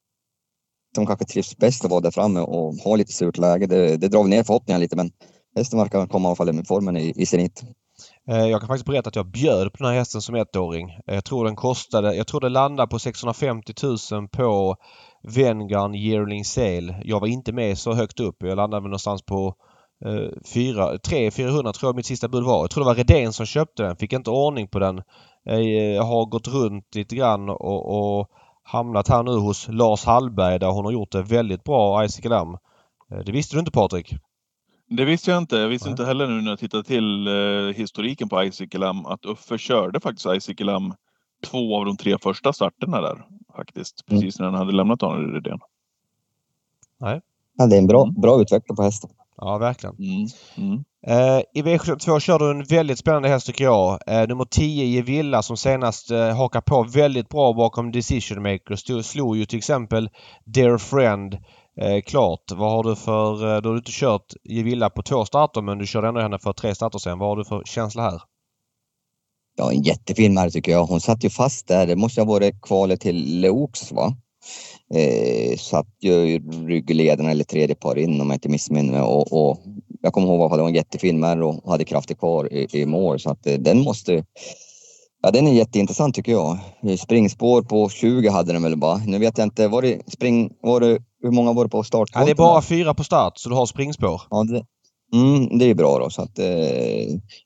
[0.95, 3.67] som kanske trivs bäst att vara där framme och ha lite surt läge.
[3.67, 5.11] Det, det drar ner förhoppningarna lite men
[5.57, 7.63] hästen verkar komma i alla fall med formen i, i sin hit.
[8.29, 10.91] Eh, jag kan faktiskt berätta att jag bjöd på den här hästen som ettåring.
[10.91, 13.75] Eh, jag tror den kostade, jag tror det landade på 650
[14.13, 14.77] 000 på
[15.23, 17.03] Venngarn Yearling Sale.
[17.05, 18.37] Jag var inte med så högt upp.
[18.39, 19.55] Jag landade någonstans på
[20.05, 22.61] eh, 300-400 tror jag mitt sista bud var.
[22.61, 23.97] Jag tror det var Redén som köpte den.
[23.97, 25.03] Fick inte ordning på den.
[25.95, 28.29] Jag har gått runt lite grann och, och
[28.63, 32.59] hamnat här nu hos Lars Hallberg där hon har gjort det väldigt bra, Isaac
[33.27, 34.15] Det visste du inte Patrik?
[34.91, 35.57] Det visste jag inte.
[35.57, 35.93] Jag visste Nej.
[35.93, 40.61] inte heller nu när jag tittade till eh, historiken på Lam att Uffe körde faktiskt
[40.61, 40.95] Lam
[41.45, 43.25] två av de tre första starterna där
[43.57, 44.05] faktiskt.
[44.09, 44.21] Mm.
[44.21, 45.59] Precis när han hade lämnat honom i Redén.
[47.01, 47.21] Nej.
[47.59, 48.21] Ja, det är en bra, mm.
[48.21, 49.11] bra utveckling på hästen.
[49.37, 49.97] Ja, verkligen.
[49.99, 50.27] Mm.
[50.57, 50.85] Mm.
[51.09, 53.99] Uh, I V72 kör du en väldigt spännande häst tycker jag.
[54.11, 59.03] Uh, nummer 10 Gevilla som senast uh, hakar på väldigt bra bakom Decision Maker.
[59.03, 60.11] Slog ju till exempel
[60.45, 61.39] Dear Friend
[61.81, 62.53] eh, klart.
[62.53, 63.45] Vad har du för...
[63.45, 66.53] Uh, du har inte kört Gevilla på två starter men du körde ändå henne för
[66.53, 67.19] tre starter sen.
[67.19, 68.23] Vad har du för känsla här?
[69.57, 70.85] Ja, en jättefin märk tycker jag.
[70.85, 71.87] Hon satt ju fast där.
[71.87, 74.17] Det måste ha varit kvalet till Leox va?
[74.95, 79.59] Eh, satt ju ryggleden eller tredje par in om jag inte missminner mig och, och
[80.03, 82.87] jag kommer ihåg att det var en jättefin märr och hade krafter kvar i, i
[82.87, 84.25] mål så att eh, den måste
[85.23, 86.59] Ja, den är jätteintressant tycker jag.
[86.99, 88.97] Springspår på 20 hade den väl bara.
[88.97, 92.09] Nu vet jag inte, var det spring, var det, hur många var det på start?
[92.13, 94.23] Ja, det är bara fyra på start så du har springspår.
[94.31, 94.65] Ja, det,
[95.15, 96.11] mm, det är bra då.
[96.11, 96.47] Så att, eh,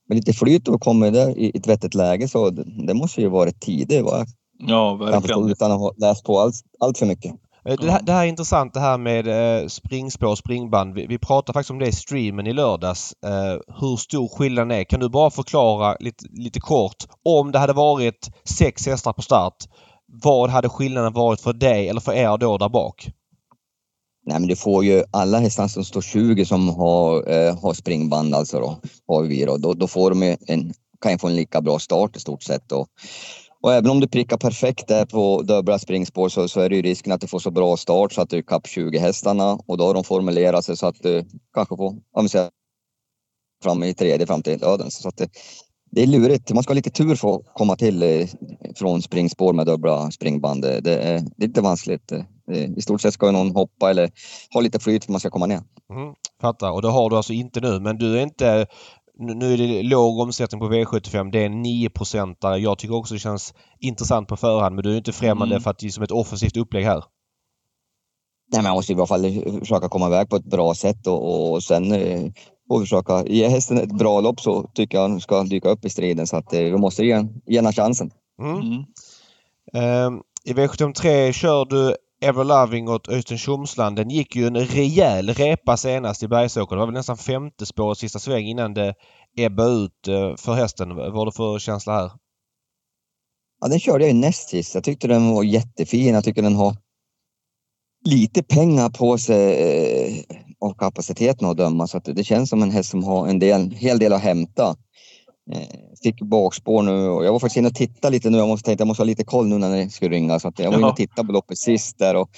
[0.09, 3.29] med lite flyt och kommer där i ett vettigt läge så det, det måste ju
[3.29, 4.05] varit tidigt.
[4.05, 4.27] Va?
[4.59, 5.51] Ja, verkligen.
[5.51, 7.35] utan att ha läst på allt, allt för mycket.
[7.65, 10.95] Eh, det här, det här, är intressant det här med eh, springspår och springband.
[10.95, 13.15] Vi, vi pratade faktiskt om det i streamen i lördags.
[13.25, 14.85] Eh, hur stor skillnaden är.
[14.85, 19.57] Kan du bara förklara lite, lite kort om det hade varit sex hästar på start.
[20.23, 23.11] Vad hade skillnaden varit för dig eller för er då där bak?
[24.25, 28.35] Nej men du får ju alla hästar som står 20 som har, eh, har springband
[28.35, 29.57] alltså då, har vi då.
[29.57, 32.73] Då, då får de en, kan ju få en lika bra start i stort sett.
[32.73, 32.89] Och,
[33.63, 36.83] och även om du prickar perfekt där på dubbla springspår så, så är det ju
[36.83, 39.79] risken att du får så bra start så att du är kapp 20 hästarna och
[39.79, 41.25] då har de formulerat sig så att du
[41.55, 42.51] kanske får, om säger,
[43.63, 44.91] fram i tredje fram till döden.
[44.91, 45.29] Så att det,
[45.91, 46.53] det är lurigt.
[46.53, 48.29] Man ska ha lite tur för att komma till eh,
[48.77, 50.63] från springspår med dubbla springband.
[50.63, 52.13] Det är, det är lite vanskligt.
[52.13, 52.23] Eh.
[52.77, 54.11] I stort sett ska ju någon hoppa eller
[54.55, 55.61] ha lite flyt för att man ska komma ner.
[55.91, 56.71] Mm, fattar.
[56.71, 57.81] Och det har du alltså inte nu.
[57.81, 58.67] Men du är inte
[59.19, 61.31] nu är det låg omsättning på V75.
[61.31, 61.91] Det är 9
[62.41, 62.57] där.
[62.57, 65.63] Jag tycker också det känns intressant på förhand men du är inte främmande mm.
[65.63, 67.05] för att det är som ett offensivt upplägg här.
[68.53, 71.53] Nej, men jag måste i alla fall försöka komma iväg på ett bra sätt och,
[71.53, 72.33] och sen eh,
[72.69, 75.91] vi försöka ge hästen ett bra lopp så tycker jag han ska dyka upp i
[75.91, 78.11] striden så att eh, vi måste ge, ge honom chansen.
[78.43, 78.57] Mm.
[78.61, 78.85] Mm.
[79.77, 83.97] Uh, I V73 kör du Everloving åt Öystein Tjomsland.
[83.97, 86.77] Den gick ju en rejäl repa senast i Bergsåker.
[86.77, 88.95] Det var väl nästan femte spår sista sväng innan det
[89.37, 90.97] ebbade ut eh, för hästen.
[90.97, 92.11] Vad har du för känsla här?
[93.61, 94.75] Ja, den körde jag ju näst sist.
[94.75, 96.15] Jag tyckte den var jättefin.
[96.15, 96.77] Jag tycker den har
[98.05, 102.71] lite pengar på sig eh, av kapaciteten att döma så att det känns som en
[102.71, 104.77] häst som har en del, hel del att hämta.
[105.51, 108.39] Eh, fick bakspår nu och jag var faktiskt inne och tittade lite nu.
[108.39, 110.59] Jag måste tänka, jag måste ha lite koll nu när det skulle ringa så att
[110.59, 112.31] jag var inne och tittade på loppet sist där och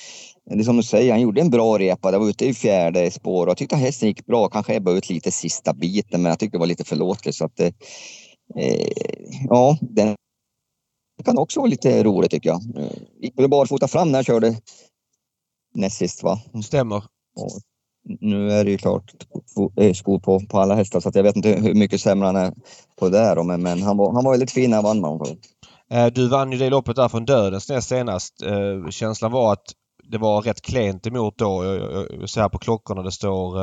[0.44, 2.10] det är som du säger, han gjorde en bra repa.
[2.10, 4.48] Det var ute i fjärde spår och jag tyckte hästen gick bra.
[4.48, 7.60] Kanske ebbade ut lite sista biten, men jag tyckte det var lite förlåtligt så att
[7.60, 7.72] eh,
[9.48, 10.16] ja, den
[11.24, 12.60] kan också vara lite rolig tycker jag.
[13.20, 14.56] Gick väl barfota fram när jag körde
[15.74, 16.40] näst sist va?
[16.64, 17.05] Stämmer.
[17.36, 17.51] Och
[18.20, 19.12] nu är det ju klart
[19.76, 22.52] eh, skor på, på alla hästar så jag vet inte hur mycket sämre han är
[22.98, 23.44] på det.
[23.44, 25.36] Men, men han, var, han var väldigt fin när han vann man.
[25.90, 28.43] Eh, du vann ju det loppet där från dödens näst senast.
[28.43, 29.64] Eh, känslan var att
[30.10, 31.64] det var rätt klent emot då.
[32.20, 33.59] Jag ser här på klockorna det står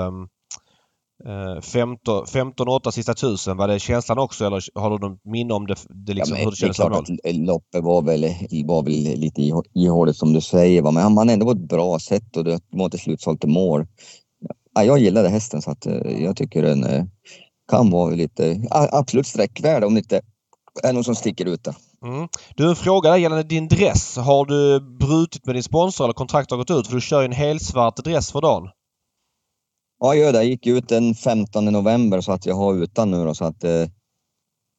[1.61, 3.57] 15, 15 8 sista tusen.
[3.57, 6.51] Var det känslan också eller har du något minne om det, det liksom, ja, hur
[6.51, 6.77] det kändes?
[6.77, 8.21] Det är klart att loppet var väl,
[8.65, 9.41] var väl lite
[9.73, 10.81] ihåligt som du säger.
[10.81, 13.85] Men han vann ändå på ett bra sätt och det var till slut sålt mål
[14.73, 17.03] ja, jag gillade hästen så att eh, jag tycker den eh,
[17.71, 20.21] kan vara lite absolut sträckvärd om det inte
[20.83, 21.75] är någon som sticker ut där.
[22.05, 22.27] Mm.
[22.55, 24.17] Du, en fråga där gällande din dress.
[24.17, 26.87] Har du brutit med din sponsor eller kontrakt har gått ut?
[26.87, 28.69] För du kör ju en helsvart dress för dagen.
[29.99, 30.37] Ja, jag gör det.
[30.37, 33.63] Jag gick ut den 15 november så att jag har utan nu då, så att
[33.63, 33.87] eh,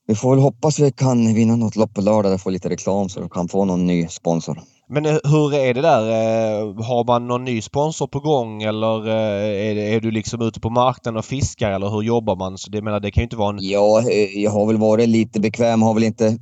[0.07, 3.09] vi får väl hoppas vi kan vinna något lopp på lördag och få lite reklam
[3.09, 4.63] så vi kan få någon ny sponsor.
[4.89, 6.03] Men eh, hur är det där?
[6.03, 10.61] Eh, har man någon ny sponsor på gång eller eh, är, är du liksom ute
[10.61, 12.59] på marknaden och fiskar eller hur jobbar man?
[12.59, 13.59] Så det, menar, det kan ju inte vara en...
[13.61, 14.03] Ja,
[14.35, 15.83] jag har väl varit lite bekväm.
[15.83, 16.39] Har väl inte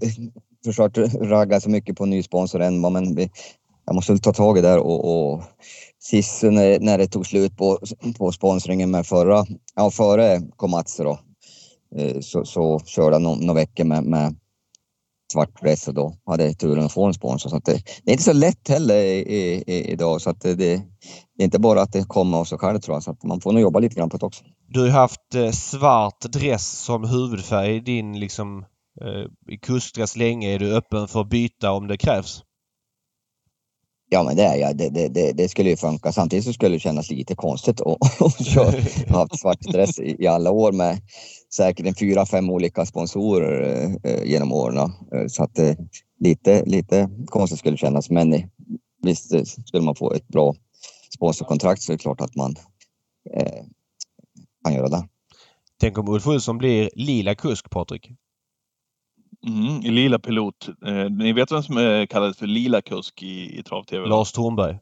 [0.65, 2.81] försökt ragga så mycket på en ny sponsor än.
[2.81, 3.29] Men
[3.87, 5.43] jag måste väl ta tag i det och, och
[5.99, 7.79] sist när, när det tog slut på,
[8.19, 9.45] på sponsringen med förra,
[9.77, 11.19] ja före Komatsu då,
[12.21, 14.37] så, så körde jag några veckor med, med
[15.33, 17.51] svart dress och då hade turen att få en sponsor.
[17.51, 20.55] Så att det, det är inte så lätt heller i, i, idag så att det,
[20.55, 20.73] det,
[21.39, 23.03] är inte bara att det kommer av sig själv tror jag.
[23.03, 24.45] Så att man får nog jobba lite grann på det också.
[24.69, 28.65] Du har ju haft eh, svart dress som huvudfärg i din liksom
[29.01, 30.55] eh, kustdress länge.
[30.55, 32.43] Är du öppen för att byta om det krävs?
[34.13, 34.77] Ja men det är jag.
[34.77, 36.13] Det, det, det, det, skulle ju funka.
[36.13, 37.87] Samtidigt så skulle det kännas lite konstigt att,
[38.19, 38.79] ha köra.
[39.07, 41.01] Jag har haft svart dress i, i alla år med
[41.55, 44.79] säkert en fyra, fem olika sponsorer eh, genom åren.
[44.79, 45.75] Eh, så att eh,
[46.21, 48.11] lite, lite konstigt skulle det kännas.
[48.11, 48.43] Men eh,
[49.03, 50.55] visst, eh, skulle man få ett bra
[51.15, 52.55] sponsorkontrakt så är det klart att man
[53.37, 53.65] eh,
[54.65, 55.09] kan göra det.
[55.81, 58.11] Tänk om Ulf Olsson blir lila kusk, Patrik?
[59.47, 60.69] Mm, lila pilot.
[60.87, 64.09] Eh, ni vet vem som är kallad för lila kusk i, i trav-tv?
[64.09, 64.79] Lars Thornberg.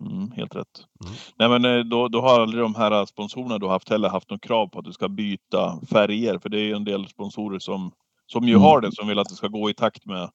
[0.00, 0.66] Mm, helt rätt.
[1.04, 1.14] Mm.
[1.38, 4.40] Nej, men eh, då, då har aldrig de här sponsorerna du haft heller haft något
[4.40, 6.38] krav på att du ska byta färger.
[6.38, 7.92] För det är ju en del sponsorer som,
[8.32, 8.62] som ju mm.
[8.62, 10.30] har det, som vill att det ska gå i takt med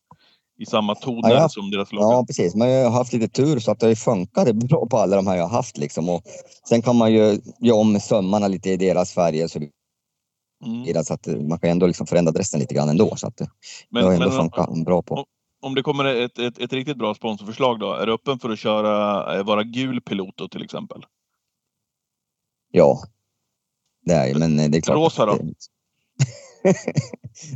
[0.57, 2.15] i samma toner ja, som deras logga.
[2.15, 2.55] Ja, precis.
[2.55, 5.35] Men jag har haft lite tur så att det funkade bra på alla de här
[5.35, 5.77] jag har haft.
[5.77, 6.09] Liksom.
[6.09, 6.21] Och
[6.69, 9.47] sen kan man ju göra om sömmarna lite i deras färger.
[9.47, 9.59] Så
[10.65, 11.03] Mm.
[11.03, 13.15] Så att man kan ändå liksom förändra dressen lite grann ändå.
[13.15, 13.41] Så att
[13.89, 15.25] men, det har ändå funkat bra på
[15.65, 18.59] om det kommer ett, ett, ett, riktigt bra sponsorförslag då, är du öppen för att
[18.59, 21.05] köra, eh, vara gul pilot då till exempel?
[22.71, 23.03] Ja,
[24.01, 24.97] det är men det är klart.
[24.97, 25.37] Rosa då?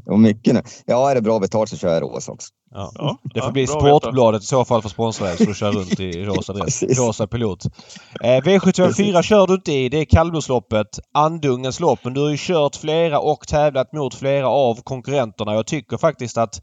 [0.06, 0.18] Det...
[0.18, 0.62] mycket nu.
[0.86, 2.54] Ja, är det bra betalt så kör jag rosa också.
[2.72, 2.92] Ja.
[2.96, 6.00] ja det får ja, bli Sportbladet i så fall för sponsra så du kör runt
[6.00, 6.84] i rosa dress.
[6.84, 7.66] rosa pilot.
[8.24, 9.90] Eh, V754 kör du inte i.
[9.90, 11.00] Det är kallblodsloppet.
[11.14, 12.00] Andungens lopp.
[12.04, 15.54] Men du har ju kört flera och tävlat mot flera av konkurrenterna.
[15.54, 16.62] Jag tycker faktiskt att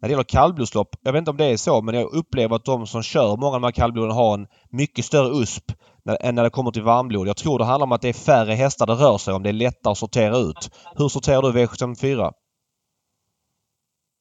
[0.00, 2.64] när det gäller kallblodslopp, jag vet inte om det är så, men jag upplever att
[2.64, 5.72] de som kör många av de här kallbloden har en mycket större USP
[6.04, 7.28] när, än när det kommer till varmblod.
[7.28, 9.42] Jag tror det handlar om att det är färre hästar det rör sig om.
[9.42, 10.70] Det är lättare att sortera ut.
[10.96, 12.32] Hur sorterar du V754?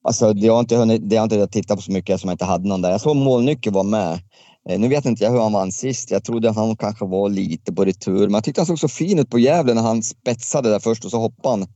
[0.06, 2.46] Alltså, det har inte hunnit, det har inte tittat på så mycket som jag inte
[2.46, 2.92] hade någon där.
[2.92, 4.20] Jag såg Målnyckel var med.
[4.70, 6.12] Eh, nu vet inte jag hur han vann sist.
[6.12, 9.20] Jag trodde han kanske var lite på retur, men jag tyckte han såg så fin
[9.20, 11.68] ut på Gävle när han spetsade där först och så hoppade han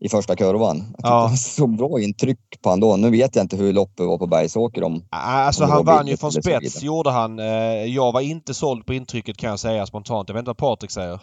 [0.00, 0.94] i första kurvan.
[0.98, 1.28] Jag ja.
[1.30, 2.96] det så bra intryck på honom då.
[2.96, 4.82] Nu vet jag inte hur loppet var på Bergsåker.
[4.82, 7.38] Om, alltså om han vann ju från spets gjorde han.
[7.38, 7.46] Eh,
[7.84, 10.28] jag var inte såld på intrycket kan jag säga spontant.
[10.28, 11.20] Jag vet inte vad Patrik säger.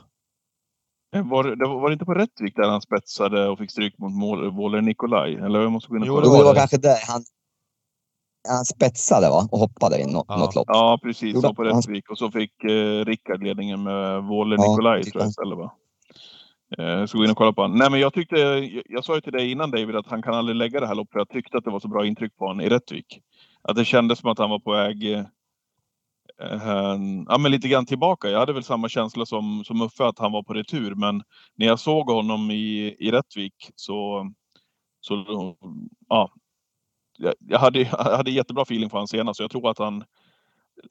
[1.13, 4.11] Eh, var det, var det inte på Rättvik där han spetsade och fick stryk mot
[4.53, 5.35] Wåhler Nikolaj?
[5.35, 7.23] Eller jag måste gå in och jo, det var, det var kanske där han,
[8.49, 9.47] han spetsade va?
[9.51, 10.37] och hoppade i något, ja.
[10.37, 10.65] något lopp.
[10.67, 12.09] Ja precis, så på Rättvik.
[12.09, 15.71] Och så fick eh, Rickard ledningen med Wåhler ja, Nikolaj tror jag istället va?
[16.77, 17.77] Jag ska gå in och kolla på honom.
[17.77, 18.35] Nej, men jag tyckte,
[18.89, 21.15] jag sa ju till dig innan David att han kan aldrig lägga det här loppet.
[21.15, 23.19] Jag tyckte att det var så bra intryck på honom i Rättvik.
[23.61, 25.25] Att det kändes som att han var på väg äh,
[27.27, 28.29] ja, men lite grann tillbaka.
[28.29, 30.95] Jag hade väl samma känsla som, som Uffe att han var på retur.
[30.95, 31.23] Men
[31.55, 34.29] när jag såg honom i, i Rättvik så,
[35.01, 35.55] så
[36.09, 36.31] ja,
[37.39, 39.37] jag hade, jag hade jättebra feeling för honom senast.
[39.37, 40.03] Så jag tror att han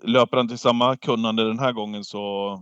[0.02, 2.58] löper han till samma kunnande den här gången så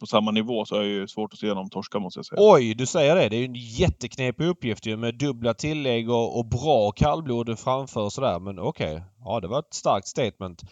[0.00, 2.38] på samma nivå så är det ju svårt att se dem torska måste jag säga.
[2.40, 3.28] Oj, du säger det.
[3.28, 8.00] Det är ju en jätteknepig uppgift ju med dubbla tillägg och, och bra kallblod framför
[8.00, 8.40] och sådär.
[8.40, 8.94] Men okej.
[8.94, 9.04] Okay.
[9.24, 10.62] Ja, det var ett starkt statement.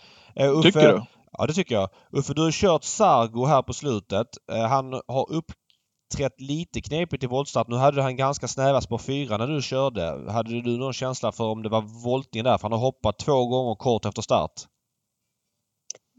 [0.41, 1.03] Uh, Uffe, tycker du?
[1.39, 1.89] Ja, det tycker jag.
[2.13, 4.27] Uffe, du har kört Sargo här på slutet.
[4.53, 7.69] Eh, han har uppträtt lite knepigt i voltstart.
[7.69, 10.33] Nu hade han ganska snäva spår 4 när du körde.
[10.33, 12.59] Hade du någon känsla för om det var voltning där?
[12.59, 14.53] För han har hoppat två gånger kort efter start.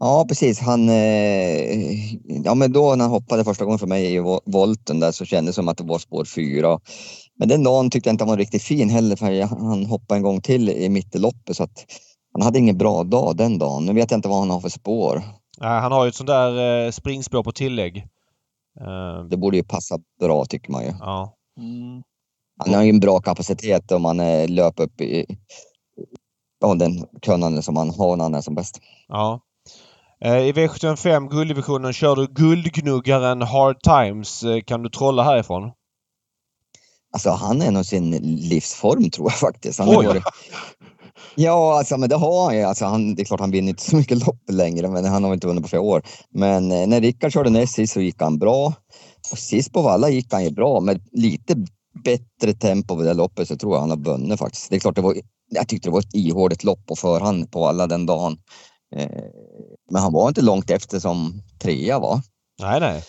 [0.00, 0.60] Ja, precis.
[0.60, 2.14] Han, eh,
[2.44, 5.54] ja, men då när han hoppade första gången för mig i volten där så kändes
[5.54, 6.80] det som att det var spår fyra.
[7.38, 10.22] Men den dagen tyckte jag inte han var riktigt fin heller för han hoppade en
[10.22, 11.86] gång till i mitteloppet så att
[12.34, 13.84] han hade ingen bra dag den dagen.
[13.84, 15.22] Nu vet jag inte vad han har för spår.
[15.60, 17.96] Nej, han har ju ett sånt där eh, springspår på tillägg.
[18.80, 19.28] Uh...
[19.30, 20.92] Det borde ju passa bra tycker man ju.
[21.00, 21.36] Ja.
[21.58, 22.02] Mm.
[22.64, 25.26] Han har ju en bra kapacitet om han eh, löper upp i
[26.60, 28.80] ja, den kunnande som han har när han är som bäst.
[29.08, 29.40] Ja.
[30.20, 34.42] Eh, I V75 gulddivisionen kör du guldgnuggaren Hard Times.
[34.42, 35.72] Eh, kan du trolla härifrån?
[37.14, 39.78] Alltså han är nog sin livsform tror jag faktiskt.
[39.78, 40.06] Han Oj!
[40.06, 40.24] Varit...
[41.34, 42.62] Ja, alltså, men det har han ju.
[42.62, 45.34] Alltså, han, det är klart han vinner inte så mycket lopp längre, men han har
[45.34, 46.02] inte vunnit på flera år.
[46.30, 48.72] Men eh, när Rickard körde näst sist så gick han bra.
[49.32, 51.54] Och sist på Valla gick han ju bra, med lite
[52.04, 54.70] bättre tempo på det loppet så tror jag han har vunnit faktiskt.
[54.70, 55.16] Det är klart, det var,
[55.50, 58.36] jag tyckte det var ett ihåligt lopp på förhand på alla den dagen.
[58.96, 59.24] Eh,
[59.90, 62.22] men han var inte långt efter som trea va?
[62.60, 63.02] Nej, nej.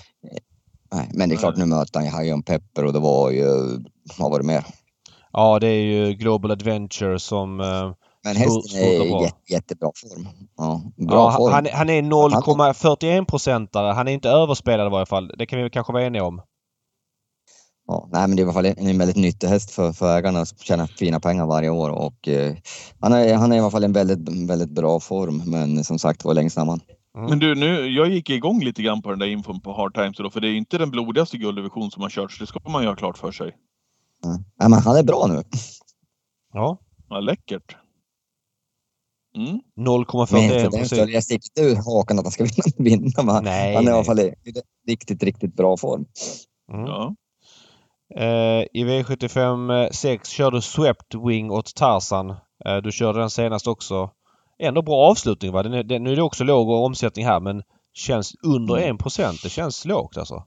[0.94, 3.80] nej men det är klart, nu möter han ju Hajon Pepper och det var ju,
[4.18, 4.65] vad var det mer?
[5.32, 10.27] Ja, det är ju Global Adventure som, eh, Men hästen är jätte, jättebra form.
[10.57, 11.53] Ja, bra Ja, form.
[11.53, 13.94] han, han är 0,41 procentare.
[13.94, 15.32] Han är inte överspelad i varje fall.
[15.38, 16.41] Det kan vi kanske vara eniga om.
[17.88, 20.40] Ja, nej, men det är i alla fall en, väldigt nyttig häst för, för ägarna
[20.40, 22.56] att tjäna fina pengar varje år och eh,
[22.99, 25.41] han, är, han är i alla fall en väldigt, väldigt bra form.
[25.45, 26.80] Men som sagt var längst fram han.
[27.18, 27.30] Mm.
[27.30, 30.18] Men du, nu, jag gick igång lite grann på den där infon på Hard Times
[30.18, 32.40] då, för det är inte den blodigaste gulddivision som har körts.
[32.40, 33.52] Det ska man ju ha klart för sig.
[34.26, 34.38] Ja.
[34.60, 35.43] Nej, men han är bra nu.
[36.53, 36.77] Ja.
[37.10, 37.77] Ja, läckert.
[39.38, 39.60] Mm.
[39.76, 40.88] Men 0,41 för den procent.
[40.88, 42.43] skull, jag inte ur hakan att han ska
[42.77, 42.99] vinna.
[42.99, 44.06] vinna men Nej, han är i alla nej.
[44.06, 44.34] fall i
[44.88, 46.06] riktigt, riktigt bra form.
[46.73, 46.85] Mm.
[46.85, 47.15] Ja.
[48.15, 52.30] Eh, I V75 6 kör du Swept Wing åt Tarzan.
[52.65, 54.10] Eh, du körde den senast också.
[54.60, 55.64] Ändå bra avslutning va?
[55.64, 58.95] Den är, den, nu är det också låg omsättning här men känns under Mm.
[58.95, 60.43] 1 Det känns lågt alltså.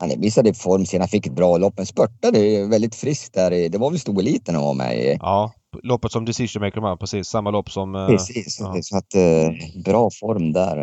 [0.00, 3.50] Han visade form sen han fick ett bra lopp, men spurtade väldigt friskt där.
[3.68, 5.16] Det var väl stoeliten han var med i.
[5.20, 5.52] Ja,
[5.82, 7.28] loppet som Decision Maker här, precis.
[7.28, 7.94] Samma lopp som...
[7.94, 8.76] eh, Precis, ja.
[8.82, 10.76] så att eh, bra form där.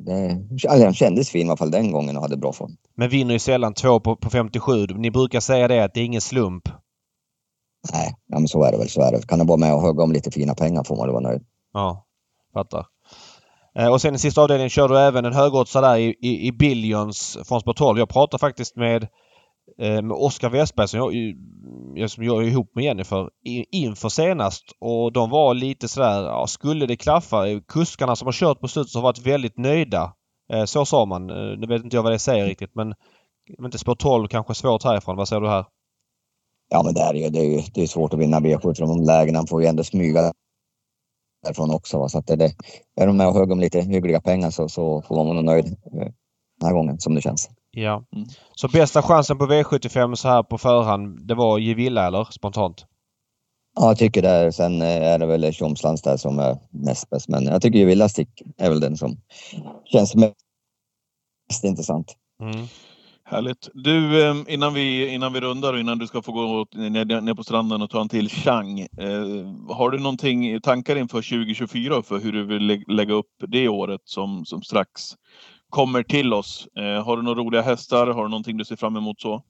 [0.00, 2.76] Det, alltså, han kändes fin i alla fall den gången och hade bra form.
[2.96, 4.86] Men vinner ju sällan två på, på 57.
[4.86, 6.68] Ni brukar säga det att det är ingen slump.
[7.92, 8.88] Nej, ja, men så är det väl.
[8.88, 9.26] Så är det.
[9.28, 11.42] Kan han vara med och hugga om lite fina pengar får man väl vara nöjd.
[11.72, 12.06] Ja,
[12.54, 12.86] fattar.
[13.78, 16.52] Eh, och sen i sista avdelningen kör du även en högoddsare där i, i, i
[16.52, 17.98] Billions från Sport 12.
[17.98, 19.02] Jag pratade faktiskt med,
[19.78, 21.14] eh, med Oskar Westberg som jag,
[22.02, 23.28] eh, som jag är ihop med Jennifer
[23.72, 27.60] inför senast och de var lite sådär, ja, skulle det klaffa?
[27.68, 30.12] Kuskarna som har kört på slutet har varit väldigt nöjda.
[30.66, 31.26] Så sa man.
[31.26, 32.94] Nu vet inte jag vad det säger riktigt men
[33.58, 35.16] men inte spår 12 kanske svårt härifrån.
[35.16, 35.64] Vad säger du här?
[36.68, 38.88] Ja, men det är ju, det är ju det är svårt att vinna V7 från
[38.88, 39.38] de lägena.
[39.38, 40.32] Han får ju ändå smyga
[41.48, 41.98] därifrån också.
[41.98, 42.08] Va?
[42.08, 42.54] Så att det, det,
[43.00, 45.66] är de med och hugger om lite hyggliga pengar så, så får man vara nöjd
[45.66, 46.08] eh,
[46.60, 47.50] den här gången som det känns.
[47.70, 48.04] Ja.
[48.16, 48.28] Mm.
[48.54, 52.86] Så bästa chansen på V75 så här på förhand, det var Gevilla eller spontant?
[53.76, 54.52] Ja, jag tycker det.
[54.52, 57.28] Sen eh, är det väl Tjomslands där som är näst bäst.
[57.28, 59.16] Men jag tycker ju Villa Stick är väl den som
[59.84, 62.16] känns mest intressant.
[62.42, 62.66] Mm.
[63.30, 63.68] Härligt.
[63.74, 67.20] Du, ehm, innan vi, innan vi rundar och innan du ska få gå eh, ner,
[67.20, 68.80] ner på stranden och ta en till Chang.
[68.80, 73.68] Eh, har du någonting i tankar inför 2024 för hur du vill lägga upp det
[73.68, 75.02] året som, som strax
[75.68, 76.68] kommer till oss?
[76.76, 78.06] Eh, har du några roliga hästar?
[78.06, 79.42] Har du någonting du ser fram emot så?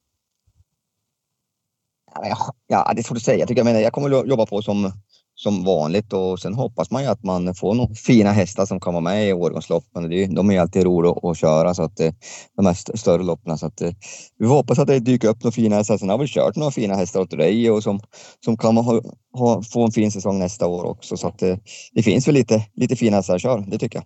[2.15, 2.37] Ja,
[2.67, 3.39] Ja, det får du säga.
[3.39, 4.93] Jag, tycker, jag, menar, jag kommer att jobba på som,
[5.41, 8.95] som vanligt och sen hoppas man ju att man får några fina hästar som kan
[8.95, 10.09] vara med i årgångsloppen.
[10.11, 12.13] Det är ju- De är ju alltid roliga att, köra, så att, eh,
[12.57, 13.59] de här st- större loppen.
[13.59, 13.91] Så att, eh,
[14.39, 15.99] vi hoppas att det dyker upp några fina hästar.
[15.99, 18.01] Sen har vi kört några fina hästar åt dig och som,
[18.45, 19.01] som kan ha,
[19.33, 21.17] ha, få en fin säsong nästa år också.
[21.17, 21.57] Så att, eh,
[21.93, 24.05] det finns väl lite, lite fina hästar att köra, det tycker jag.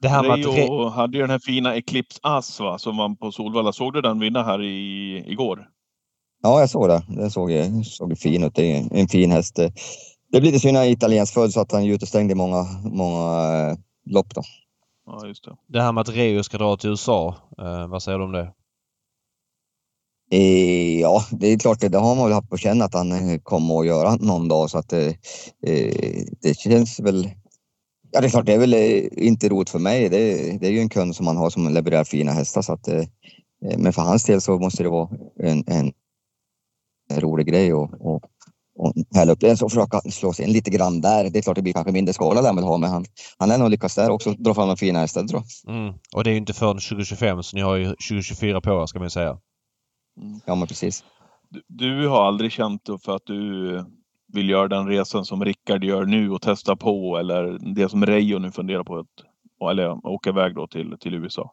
[0.00, 0.38] Det här att...
[0.46, 3.72] Reijo hade ju den här fina Eclipse As va, som vann på Solvalla.
[3.72, 5.66] Såg du den vinna här i, igår?
[6.42, 7.02] Ja, jag såg det.
[7.08, 7.50] Den såg,
[7.84, 8.54] såg fin ut.
[8.54, 9.58] Det är en- en fin häst.
[10.32, 12.34] Det blir lite synd att han är italiensk född så att han är utestängd i
[12.34, 13.76] många, många eh,
[14.06, 14.34] lopp.
[14.34, 14.42] Då.
[15.06, 15.56] Ja, just det.
[15.66, 17.34] Det här med att Reo ska dra till USA.
[17.58, 18.52] Eh, vad säger du om det?
[20.30, 23.12] Eh, ja, det är klart, det, det har man väl haft på känn att han
[23.12, 25.06] eh, kommer att göra någon dag så att eh,
[25.66, 27.30] eh, det känns väl.
[28.10, 30.08] Ja, det är klart, det är väl eh, inte roligt för mig.
[30.08, 32.88] Det, det är ju en kund som man har som levererar fina hästar så att.
[33.78, 35.08] Men för hans del så måste det vara
[35.40, 35.92] en, en,
[37.10, 38.22] en rolig grej och, och,
[38.78, 41.30] och hälla upp det och försöka slå sig in lite grann där.
[41.30, 43.04] Det är klart, det blir kanske mindre skala där han vill ha, men han,
[43.38, 45.74] han är nog lyckas där också dra fram de fina hästar, tror jag.
[45.74, 45.94] Mm.
[46.14, 48.98] Och det är ju inte förrän 2025 så ni har ju 2024 på er ska
[48.98, 49.38] man säga.
[50.44, 51.04] Ja, men precis.
[51.50, 53.84] Du, du har aldrig känt då för att du
[54.32, 58.38] vill göra den resan som Rickard gör nu och testa på eller det som Reijo
[58.38, 61.52] nu funderar på att eller åka iväg då till, till USA?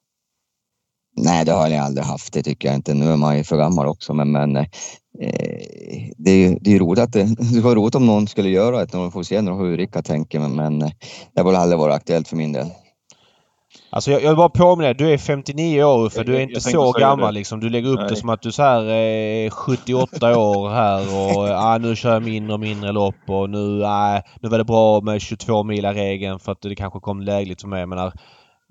[1.17, 2.33] Nej, det har jag aldrig haft.
[2.33, 2.93] Det tycker jag inte.
[2.93, 4.65] Nu är man ju för gammal också, men, men eh,
[6.17, 7.23] det är ju det är roligt att det,
[7.53, 8.93] det vara roligt om någon skulle göra det.
[8.93, 10.89] Någon får se hur Rickard tänker, men, men eh,
[11.33, 12.67] det har väl aldrig varit aktuellt för min del.
[13.89, 16.19] Alltså jag, jag vill bara påminna dig, du är 59 år Uffe.
[16.19, 17.39] Jag- Du är inte så gammal det.
[17.39, 17.59] liksom.
[17.59, 18.15] Du lägger upp det Nej.
[18.15, 21.01] som att du så här är 78 år här
[21.37, 24.63] och ah, nu kör jag mindre och mindre lopp och nu, ah, nu var det
[24.63, 27.79] bra med 22 mila regeln för att det kanske kom lägligt för mig.
[27.79, 28.13] Jag menar,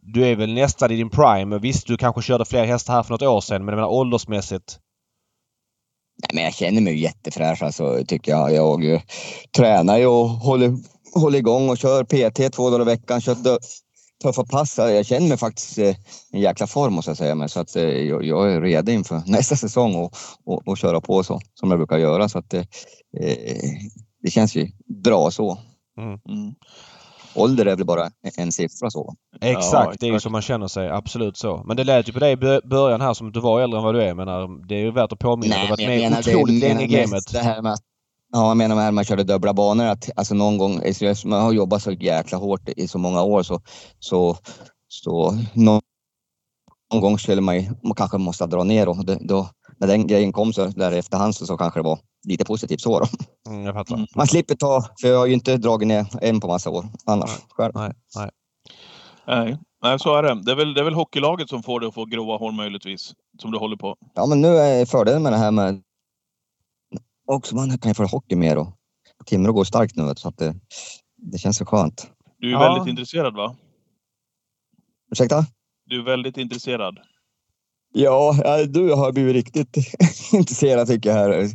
[0.03, 1.59] du är väl nästan i din prime.
[1.59, 4.79] Visst, du kanske körde fler hästar här för något år sedan men jag menar åldersmässigt.
[6.23, 8.55] Nej, men jag känner mig jättefräsch alltså, tycker jag.
[8.55, 9.01] Jag eh,
[9.57, 10.77] tränar ju och håller,
[11.15, 13.20] håller igång och kör PT två dagar i veckan.
[13.20, 13.36] Kör
[14.23, 14.78] tuffa pass.
[14.78, 15.97] Jag känner mig faktiskt eh,
[16.32, 17.35] i jäkla form måste jag säga.
[17.35, 21.01] Men så att, eh, jag, jag är redo inför nästa säsong och, och, och köra
[21.01, 22.28] på så som jag brukar göra.
[22.28, 22.65] Så att, eh,
[23.20, 23.70] eh,
[24.23, 24.70] det känns ju
[25.05, 25.59] bra så.
[25.99, 26.55] Mm.
[27.35, 29.15] Ålder är väl bara en siffra så.
[29.40, 30.89] Exakt, det är ju så man känner sig.
[30.90, 31.62] Absolut så.
[31.66, 33.78] Men det lät ju på dig i bö- början här som att du var äldre
[33.78, 34.15] än vad du är.
[34.15, 34.27] Men
[34.69, 35.55] det är ju värt att påminna.
[35.55, 37.32] du har varit med otroligt länge i gamet.
[37.32, 37.81] det här med att
[38.32, 41.52] Ja, jag menar när man körde dubbla banor att alltså någon gång, alltså, man har
[41.52, 43.61] jobbat så jäkla hårt i så många år så,
[43.98, 44.36] så,
[44.89, 45.81] så någon,
[46.93, 49.48] någon gång skulle man ju, man kanske måste dra ner och då, då,
[49.78, 51.98] när den grejen kom så där i efterhand så, så kanske det var
[52.28, 53.06] lite positivt så då.
[53.48, 54.06] Mm, jag fattar.
[54.16, 57.30] Man slipper ta, för jag har ju inte dragit ner en på massa år annars
[57.48, 57.72] själv.
[57.74, 58.30] Nej, nej.
[59.26, 60.42] Nej, nej så är det.
[60.42, 63.14] Det är, väl, det är väl hockeylaget som får det att få gråa hår möjligtvis.
[63.38, 63.96] Som du håller på.
[64.14, 65.82] Ja, men nu är fördelen med det här med
[67.26, 68.68] också man kan ju få hockey mer och
[69.26, 70.55] Timrå går starkt nu så att det,
[71.16, 72.10] det känns så skönt.
[72.38, 72.59] Du är Ja.
[72.59, 73.56] väldigt intresserad va?
[75.12, 75.46] Ursäkta?
[75.86, 76.98] Du är väldigt intresserad.
[77.97, 79.77] Ja, ja, du har blivit riktigt
[80.33, 81.49] intresserad tycker jag här de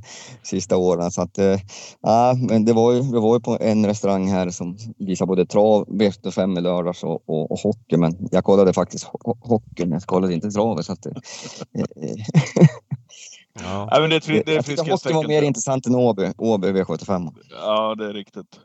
[0.43, 1.11] sista åren.
[1.11, 1.59] Så att, eh,
[2.01, 5.45] ja, men det var ju, vi var ju på en restaurang här som visar både
[5.45, 7.97] trav, V75 i lördags och, och, och hockey.
[7.97, 10.85] Men jag kollade faktiskt ho hockeyn, jag kollade inte travet.
[10.85, 11.11] Så att, eh,
[11.75, 12.15] eh,
[13.63, 13.87] Ja.
[13.91, 17.35] Nej, men det det jag tyckte hockeyn var mer intressant än Åby, Åby V75.
[17.51, 18.59] Ja, det är riktigt.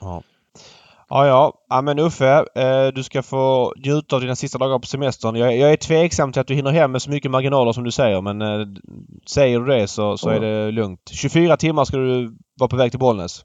[0.00, 0.22] Ja.
[1.08, 1.52] Ja, ja.
[1.68, 5.36] ja men Uffe, eh, du ska få njuta av dina sista dagar på semestern.
[5.36, 7.90] Jag, jag är tveksam till att du hinner hem med så mycket marginaler som du
[7.90, 8.66] säger men eh,
[9.26, 11.00] säger du det så, så är det lugnt.
[11.10, 13.44] 24 timmar ska du vara på väg till Bollnäs.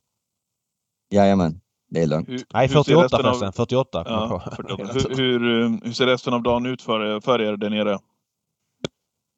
[1.13, 1.59] Jajamän,
[1.89, 2.29] det är lugnt.
[2.29, 3.53] Hur, Nej, hur ser 48 resten av- förresten.
[3.53, 4.03] 48.
[4.03, 7.57] kom jag Ja, hur, hur, eh, hur ser resten av dagen ut för, för er
[7.57, 7.99] där nere?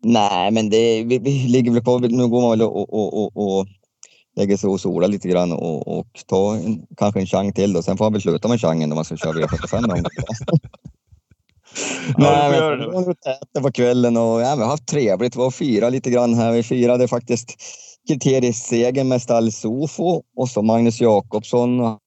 [0.03, 3.37] Nej, men det, vi, vi ligger väl på, nu går man väl och, och, och,
[3.59, 3.67] och
[4.35, 7.81] lägger sig och solar lite grann och, och tar en, kanske en chang till då.
[7.81, 10.11] Sen får man väl sluta med changen när man ska köra V75 någon gång.
[12.17, 12.87] Nej, men det.
[12.87, 13.09] var
[13.57, 15.35] och på kvällen och ja, vi har haft trevligt.
[15.35, 16.51] Vi var och firade lite grann här.
[16.51, 17.55] Vi firade faktiskt
[18.07, 21.79] kriteriesegern med stall Sofo och så Magnus Jakobsson.
[21.79, 21.99] och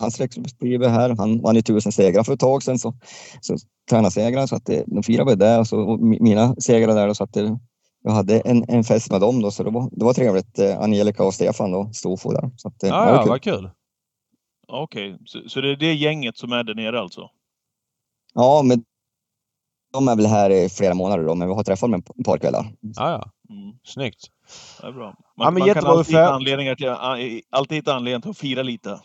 [0.00, 1.16] Hans respektive här.
[1.18, 2.78] Han vann ju tusen segrar för ett tag sedan.
[2.78, 2.94] Så,
[3.40, 3.56] så
[3.90, 7.14] tränarsegrar så att det, de firade vi där och så och mi- mina segrar där.
[7.14, 7.58] Så att det,
[8.06, 10.58] jag hade en, en fest med dem då, så det var, det var trevligt.
[10.58, 12.50] Eh, Angelica och Stefan då, Stofo där.
[12.56, 13.28] Så att, det Ja, kul.
[13.28, 13.70] vad kul.
[14.68, 17.30] Okej, så, så det är det gänget som är där nere alltså?
[18.34, 18.84] Ja, men
[19.92, 22.38] de är väl här i flera månader då, men vi har träffat dem ett par
[22.38, 22.72] kvällar.
[22.80, 23.30] Ja, ja.
[23.54, 24.26] Mm, Snyggt.
[24.80, 25.04] det är bra.
[25.06, 26.88] Man, Ja, men man jättebra, kan alltid hitta anledningar till,
[27.50, 29.00] alltid hitta anledning till att fira lite.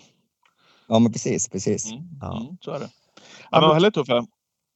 [0.87, 1.91] Ja, men precis, precis.
[1.91, 2.41] Mm, Ja.
[2.41, 2.89] mm, så är det.
[3.51, 4.25] Ja, men- vad härligt Uffe.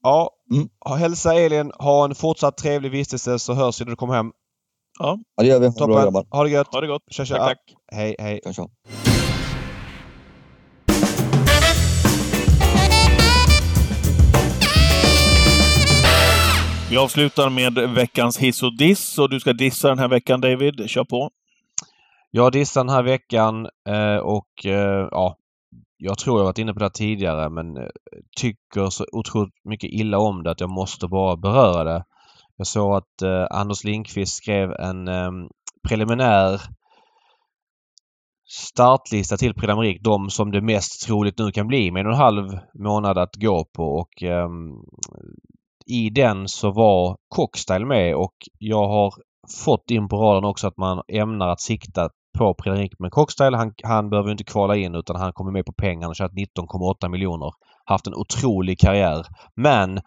[0.02, 0.30] Ja.
[0.52, 0.68] Mm.
[0.98, 1.72] Hälsa Elin.
[1.78, 4.32] Ha en fortsatt trevlig vistelse så hörs vi när du kommer hem.
[4.98, 5.70] Ja, det gör vi.
[5.70, 6.04] Bra Toppen.
[6.04, 6.26] jobbat.
[6.30, 6.68] Ha det gött.
[6.72, 7.02] Ha det gott.
[7.10, 7.36] Tja, tja.
[7.36, 7.58] Tack, tack.
[7.92, 8.40] Hej, hej.
[8.44, 8.62] Kanske.
[16.90, 20.90] Vi avslutar med veckans hiss och diss och du ska dissa den här veckan David.
[20.90, 21.30] Kör på.
[22.30, 25.36] Jag dissar den här veckan eh, och eh, ja,
[26.04, 27.88] jag tror jag varit inne på det här tidigare men eh,
[28.36, 32.04] tycker så otroligt mycket illa om det att jag måste bara beröra det.
[32.56, 35.30] Jag såg att eh, Anders Lindqvist skrev en eh,
[35.88, 36.60] preliminär
[38.48, 40.02] startlista till Prix d'Amérique.
[40.02, 43.36] De som det mest troligt nu kan bli med en och en halv månad att
[43.36, 44.48] gå på och eh,
[45.86, 49.14] i den så var Cockstyle med och jag har
[49.64, 52.08] fått in på raden också att man ämnar att sikta
[52.38, 53.56] på Prix d'Amérique med Cockstyle.
[53.56, 56.04] Han, han behöver inte kvala in utan han kommer med på pengarna.
[56.04, 57.52] Han har tjänat 19,8 miljoner.
[57.84, 59.26] Haft en otrolig karriär.
[59.56, 59.98] Men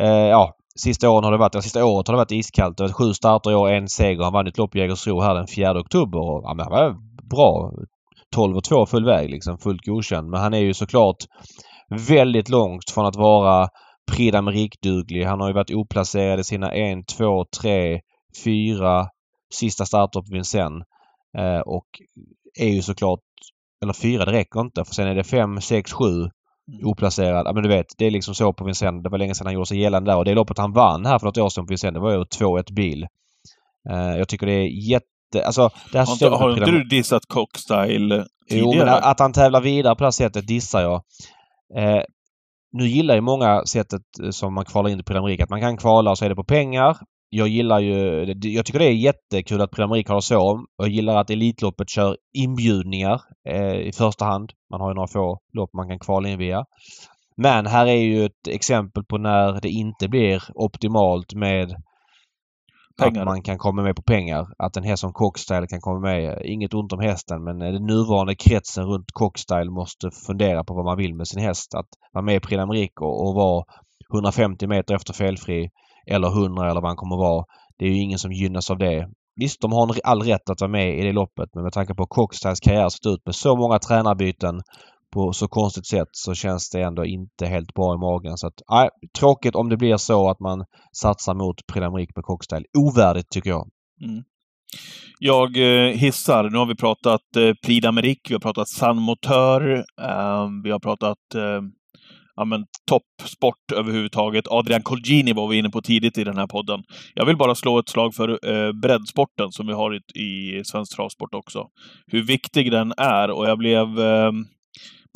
[0.00, 2.76] eh, ja, sista åren har det varit, ja, sista året har det varit iskallt.
[2.76, 4.24] Det har varit sju starter i år, en seger.
[4.24, 6.18] Han vann ett lopp i Jägersro här den 4 oktober.
[6.18, 6.96] Och, ja, men han var
[7.30, 7.72] bra.
[8.34, 9.58] 12 och 2 full väg liksom.
[9.58, 10.30] Fullt godkänd.
[10.30, 11.16] Men han är ju såklart
[12.08, 13.68] väldigt långt från att vara
[14.12, 15.26] Prix d'Amérique-duglig.
[15.26, 18.00] Han har ju varit oplacerad i sina 1, 2, 3,
[18.44, 19.06] 4
[19.54, 20.84] sista starter på Vincennes.
[21.38, 21.86] Eh, och
[22.58, 23.20] är ju såklart,
[23.82, 26.30] eller fyra det räcker inte för sen är det 5, 6, 7
[26.84, 27.46] oplacerad.
[27.46, 29.02] Ja men du vet, det är liksom så på Vincennes.
[29.02, 31.18] Det var länge sedan han gjorde sig gällande där och det loppet han vann här
[31.18, 33.06] för något år sedan på Vincennes det var ju 2-1 bil.
[33.90, 35.06] Eh, jag tycker det är jätte...
[35.44, 38.90] Alltså det här Har inte, har inte du dissat Cockstyle Jo, men tidigare?
[38.90, 41.02] att han tävlar vidare på det här sättet dissar jag.
[41.76, 42.02] Eh,
[42.72, 45.42] nu gillar ju många sättet som man kvalar in till Prix.
[45.42, 46.98] Att man kan kvala och så är det på pengar.
[47.30, 48.24] Jag gillar ju...
[48.42, 50.64] Jag tycker det är jättekul att Prix d'Amérique har så.
[50.76, 54.52] Jag gillar att Elitloppet kör inbjudningar eh, i första hand.
[54.70, 56.64] Man har ju några få lopp man kan kvala in via.
[57.36, 61.76] Men här är ju ett exempel på när det inte blir optimalt med
[62.98, 63.20] Pengar.
[63.20, 64.46] att man kan komma med på pengar.
[64.58, 66.42] Att en häst som Cockstyle kan komma med.
[66.44, 70.96] Inget ont om hästen men den nuvarande kretsen runt Cockstyle måste fundera på vad man
[70.96, 71.74] vill med sin häst.
[71.74, 73.64] Att vara med i Prix och, och vara
[74.14, 75.70] 150 meter efter felfri
[76.10, 77.44] eller 100 eller vad han kommer vara.
[77.78, 79.08] Det är ju ingen som gynnas av det.
[79.36, 82.06] Visst, de har all rätt att vara med i det loppet men med tanke på
[82.06, 84.60] Cockstyles karriär sett ut med så många tränarbyten
[85.12, 88.36] på så konstigt sätt så känns det ändå inte helt bra i magen.
[88.36, 92.24] Så att, nej, tråkigt om det blir så att man satsar mot Prix d'Amérique med
[92.24, 92.64] Cockstyle.
[92.78, 93.68] Ovärdigt tycker jag.
[94.04, 94.22] Mm.
[95.18, 96.50] Jag eh, hissar.
[96.50, 100.80] Nu har vi pratat eh, Prix d'Amérique, vi har pratat San Motör, eh, vi har
[100.80, 101.62] pratat eh,
[102.38, 104.44] ja, men, toppsport överhuvudtaget.
[104.48, 106.82] Adrian Colgini var vi inne på tidigt i den här podden.
[107.14, 110.96] Jag vill bara slå ett slag för eh, breddsporten som vi har i, i svensk
[110.96, 111.66] travsport också.
[112.06, 114.32] Hur viktig den är och jag blev eh,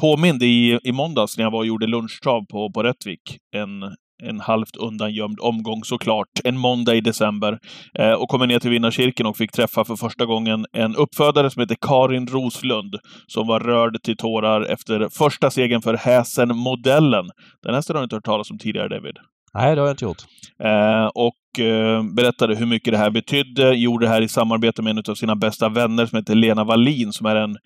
[0.00, 3.38] påmind i, i måndags när jag var och gjorde lunchtrav på, på Rättvik.
[3.56, 3.82] En,
[4.28, 7.58] en halvt undangömd omgång såklart, en måndag i december.
[7.98, 11.60] Eh, och kommer ner till vinnarkirken och fick träffa för första gången en uppfödare som
[11.60, 12.94] heter Karin Roslund,
[13.26, 17.30] som var rörd till tårar efter första segern för Häsen-modellen.
[17.62, 19.16] Den hästen har du inte hört talas om tidigare, David.
[19.54, 20.22] Nej, det har jag inte gjort.
[20.64, 23.74] Eh, och eh, berättade hur mycket det här betydde.
[23.74, 27.12] Gjorde det här i samarbete med en av sina bästa vänner som heter Lena Wallin,
[27.12, 27.56] som är en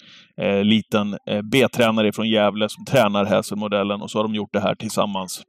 [0.43, 4.03] eh, liten eh, B-tränare från Gävle som tränar Häsen-modellen.
[4.03, 5.43] Och så har de gjort det här tillsammans.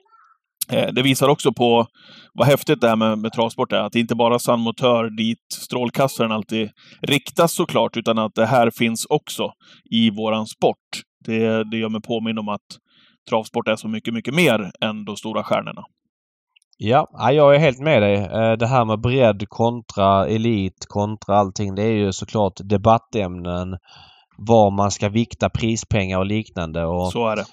[0.71, 1.87] Eh, det visar också på
[2.33, 3.77] vad häftigt det här med, med travsport är.
[3.77, 6.69] Att det inte bara är San Motör dit strålkastaren alltid
[7.01, 9.51] riktas såklart, utan att det här finns också
[9.91, 11.01] i våran sport.
[11.25, 12.67] Det, det gör mig påminn om att
[13.29, 15.83] travsport är så mycket, mycket mer än de stora stjärnorna.
[16.77, 18.15] Ja, jag är helt med dig.
[18.15, 23.77] Eh, det här med bredd kontra elit kontra allting det är ju såklart debattämnen.
[24.37, 26.85] Var man ska vikta prispengar och liknande.
[26.85, 27.45] Och Så är det.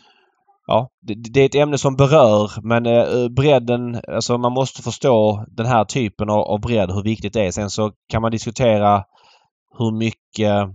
[0.66, 5.44] Ja, det, det, är ett ämne som berör men eh, bredden, alltså man måste förstå
[5.48, 7.50] den här typen av, av bredd, hur viktigt det är.
[7.50, 9.04] Sen så kan man diskutera
[9.78, 10.68] hur mycket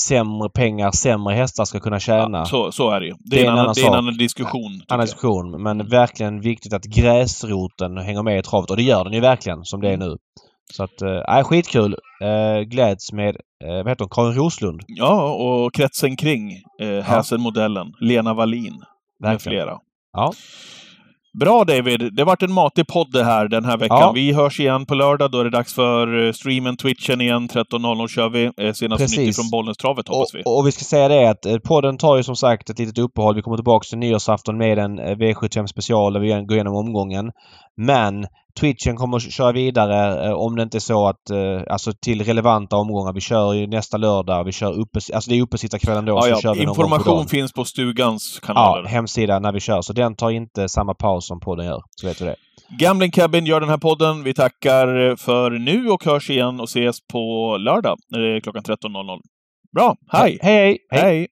[0.00, 2.38] sämre pengar sämre hästar ska kunna tjäna.
[2.38, 3.14] Ja, så, så är det ju.
[3.18, 4.82] Det, är, en, annan, det är en annan diskussion.
[4.88, 5.62] Annan diskussion.
[5.62, 8.70] Men verkligen viktigt att gräsroten hänger med i travet.
[8.70, 10.16] Och det gör den ju verkligen som det är nu.
[10.72, 11.96] Så att, äh, skitkul.
[12.22, 14.80] Äh, gläds med, äh, vad heter hon, Karin Roslund?
[14.86, 17.92] Ja, och kretsen kring äh, Häsen-modellen.
[18.00, 18.82] Lena Wallin.
[19.20, 19.78] Med flera.
[20.12, 20.32] Ja.
[21.40, 22.14] Bra David!
[22.14, 23.98] Det vart en matig podd det här den här veckan.
[24.00, 24.12] Ja.
[24.12, 25.30] Vi hörs igen på lördag.
[25.30, 27.48] Då är det dags för streamen, twitchen igen.
[27.48, 28.74] 13.00 kör vi.
[28.74, 29.18] Senast Precis.
[29.18, 30.42] nytt från Bollnästravet hoppas och, vi.
[30.44, 33.34] Och vi ska säga det att podden tar ju som sagt ett litet uppehåll.
[33.34, 37.32] Vi kommer tillbaka till nyårsafton med en V75 special där vi går igenom omgången.
[37.76, 38.26] Men
[38.60, 42.24] Twitchen kommer att köra vidare eh, om det inte är så att, eh, alltså till
[42.24, 43.12] relevanta omgångar.
[43.12, 44.44] Vi kör ju nästa lördag.
[44.44, 46.12] Vi kör uppe, alltså det är uppesittarkvällen då.
[46.12, 46.34] Ja, ja.
[46.34, 48.82] Så kör vi Information finns på stugans kanaler.
[48.82, 49.82] Ja, hemsida när vi kör.
[49.82, 51.82] Så den tar inte samma paus som podden gör.
[51.90, 52.36] Så vet du det.
[52.78, 54.22] Gambling Cabin gör den här podden.
[54.22, 58.62] Vi tackar för nu och hörs igen och ses på lördag när det är klockan
[58.62, 59.20] 13.00.
[59.74, 60.38] Bra, hej!
[60.42, 60.78] Hej!
[60.90, 61.02] hej.
[61.02, 61.28] hej.